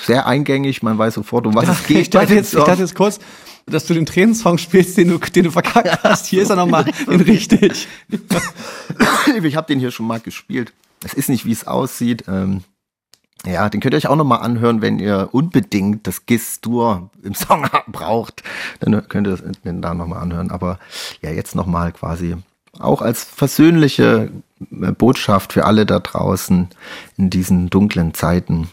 sehr 0.05 0.27
eingängig, 0.27 0.83
man 0.83 0.99
weiß 0.99 1.15
sofort, 1.15 1.47
um 1.47 1.55
was 1.55 1.69
es 1.69 1.87
geht. 1.87 1.97
ich, 2.03 2.11
dachte 2.11 2.35
jetzt, 2.35 2.55
ich 2.55 2.63
dachte 2.63 2.83
jetzt 2.83 2.95
kurz, 2.95 3.19
dass 3.67 3.87
du 3.87 3.95
den 3.95 4.07
Tränensong 4.07 4.59
spielst, 4.59 4.97
den 4.97 5.09
du, 5.09 5.19
den 5.19 5.45
du 5.45 5.51
verkackt 5.51 6.03
hast. 6.03 6.27
Hier 6.27 6.43
ist 6.43 6.51
er 6.51 6.57
nochmal 6.57 6.85
in 7.09 7.21
richtig. 7.21 7.89
ich 9.43 9.57
habe 9.57 9.67
den 9.67 9.79
hier 9.79 9.91
schon 9.91 10.07
mal 10.07 10.21
gespielt. 10.21 10.73
Es 11.05 11.15
ist 11.15 11.29
nicht, 11.29 11.45
wie 11.45 11.53
es 11.53 11.67
aussieht. 11.67 12.25
Ähm, 12.29 12.63
ja, 13.45 13.69
den 13.69 13.81
könnt 13.81 13.95
ihr 13.95 13.97
euch 13.97 14.07
auch 14.07 14.17
noch 14.17 14.25
mal 14.25 14.37
anhören, 14.37 14.83
wenn 14.83 15.01
ihr 15.01 15.31
unbedingt 15.33 16.07
das 16.07 16.27
Gis-Dur 16.27 17.11
im 17.25 17.35
Song 17.35 17.67
braucht. 17.89 18.45
Dann 18.79 19.09
könnt 19.09 19.27
ihr 19.27 19.37
den 19.65 19.83
da 19.83 19.95
noch 19.95 20.07
mal 20.07 20.21
anhören. 20.21 20.53
Aber 20.53 20.79
ja, 21.23 21.31
jetzt 21.31 21.57
noch 21.57 21.67
mal 21.67 21.91
quasi 21.93 22.37
auch 22.79 23.03
als 23.03 23.25
versöhnliche 23.25 24.31
äh, 24.71 24.93
Botschaft 24.93 25.53
für 25.53 25.65
alle 25.65 25.87
da 25.87 25.99
draußen 25.99 26.69
in 27.17 27.31
diesen 27.31 27.69
dunklen 27.69 28.15
Zeiten. 28.15 28.69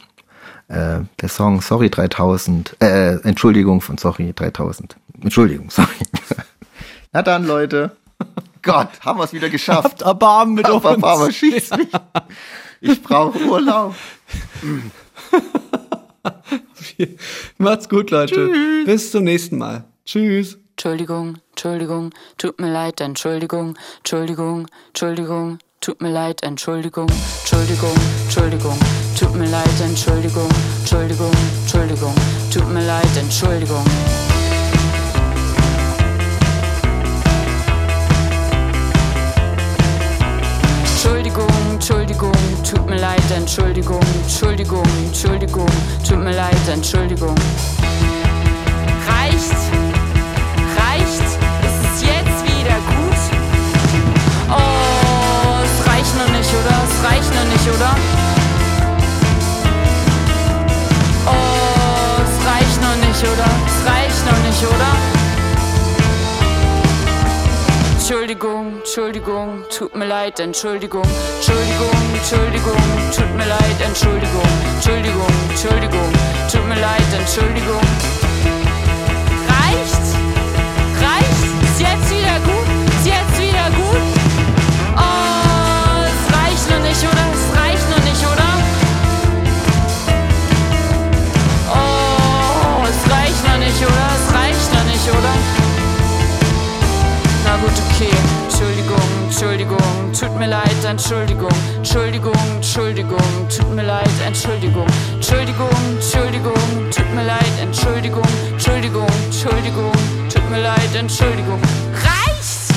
Äh, 0.69 1.01
der 1.19 1.29
Song 1.29 1.61
Sorry 1.61 1.89
3000, 1.89 2.77
äh, 2.79 3.15
Entschuldigung 3.23 3.81
von 3.81 3.97
Sorry 3.97 4.33
3000. 4.33 4.95
Entschuldigung, 5.21 5.69
sorry. 5.71 5.89
Na 7.11 7.23
dann, 7.23 7.45
Leute. 7.45 7.95
Gott, 8.61 8.89
haben 9.01 9.19
wir 9.19 9.23
es 9.23 9.33
wieder 9.33 9.49
geschafft. 9.49 9.85
Habt 9.85 10.01
Erbarmen 10.03 10.53
mit 10.55 10.65
Aber 10.65 10.91
uns. 10.91 11.01
Papa, 11.01 11.31
schieß 11.31 11.71
mich. 11.71 11.87
Ich 12.81 13.01
brauche 13.01 13.39
Urlaub. 13.39 13.95
Macht's 17.57 17.89
gut, 17.89 18.11
Leute. 18.11 18.83
Bis 18.85 19.11
zum 19.11 19.23
nächsten 19.23 19.57
Mal. 19.57 19.85
Tschüss. 20.05 20.59
Entschuldigung, 20.71 21.39
Entschuldigung, 21.49 22.11
tut 22.37 22.61
mir 22.61 22.71
leid, 22.71 23.01
Entschuldigung, 23.01 23.77
Entschuldigung, 23.97 24.67
Entschuldigung, 24.89 25.57
tut 25.81 26.01
mir 26.01 26.09
leid, 26.11 26.43
Entschuldigung, 26.43 27.07
Entschuldigung, 27.39 27.95
Entschuldigung, 28.25 28.77
tut 29.17 29.33
mir 29.35 29.47
leid, 29.47 29.81
Entschuldigung, 29.81 30.49
Entschuldigung, 30.79 31.31
Entschuldigung, 31.61 32.13
tut 32.51 32.67
mir 32.67 32.85
leid, 32.85 33.17
Entschuldigung. 33.17 33.85
Entschuldigung, 40.83 41.47
Entschuldigung, 41.71 42.33
tut 42.69 42.85
mir 42.85 42.97
leid, 42.97 43.31
Entschuldigung, 43.33 44.01
Entschuldigung, 44.23 44.83
Entschuldigung, 45.05 45.69
tut 46.05 46.19
mir 46.19 46.35
leid, 46.35 46.67
Entschuldigung. 46.67 47.35
Reicht? 49.07 49.78
Oder? 57.69 57.95
Oh, 61.25 62.21
es 62.23 62.35
reicht 62.45 62.81
noch 62.81 62.95
nicht, 63.07 63.21
oder? 63.21 63.49
Es 63.67 63.79
reicht 63.85 64.25
noch 64.25 64.39
nicht, 64.45 64.63
oder? 64.63 65.19
Entschuldigung, 67.93 68.77
Entschuldigung, 68.77 69.65
tut 69.69 69.95
mir 69.95 70.05
leid, 70.05 70.39
Entschuldigung, 70.39 71.03
Entschuldigung, 71.35 71.91
Entschuldigung, 72.15 72.75
tut 73.15 73.35
mir 73.37 73.45
leid, 73.45 73.79
Entschuldigung, 73.85 74.49
Entschuldigung, 74.75 75.27
Entschuldigung, 75.49 76.11
tut 76.51 76.67
mir 76.67 76.79
leid, 76.79 77.13
Entschuldigung. 77.19 78.08
Okay. 97.99 98.11
Entschuldigung, 98.43 98.97
Entschuldigung, 99.25 100.13
tut 100.13 100.39
mir 100.39 100.47
leid, 100.47 100.85
Entschuldigung, 100.85 101.49
Entschuldigung, 101.77 102.33
Entschuldigung, 102.55 103.49
tut 103.49 103.75
mir 103.75 103.83
leid, 103.83 104.09
Entschuldigung, 104.25 104.87
Entschuldigung, 105.15 105.69
Entschuldigung, 105.95 106.89
tut 106.91 107.13
mir 107.13 107.25
leid, 107.25 107.53
Entschuldigung, 107.61 108.23
Entschuldigung, 108.51 109.07
Entschuldigung, 109.25 109.91
tut 110.33 110.49
mir 110.49 110.61
leid, 110.61 110.95
Entschuldigung. 110.95 111.59
Reicht? 111.93 112.71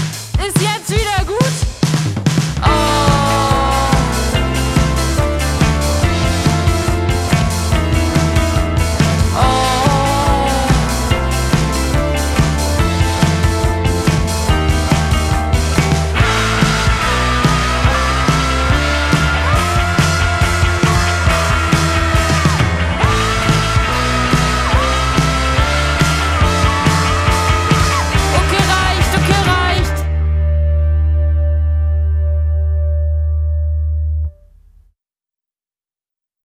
Ist 0.47 0.61
jetzt 0.61 0.91
wieder 0.91 1.25
gut? 1.27 1.42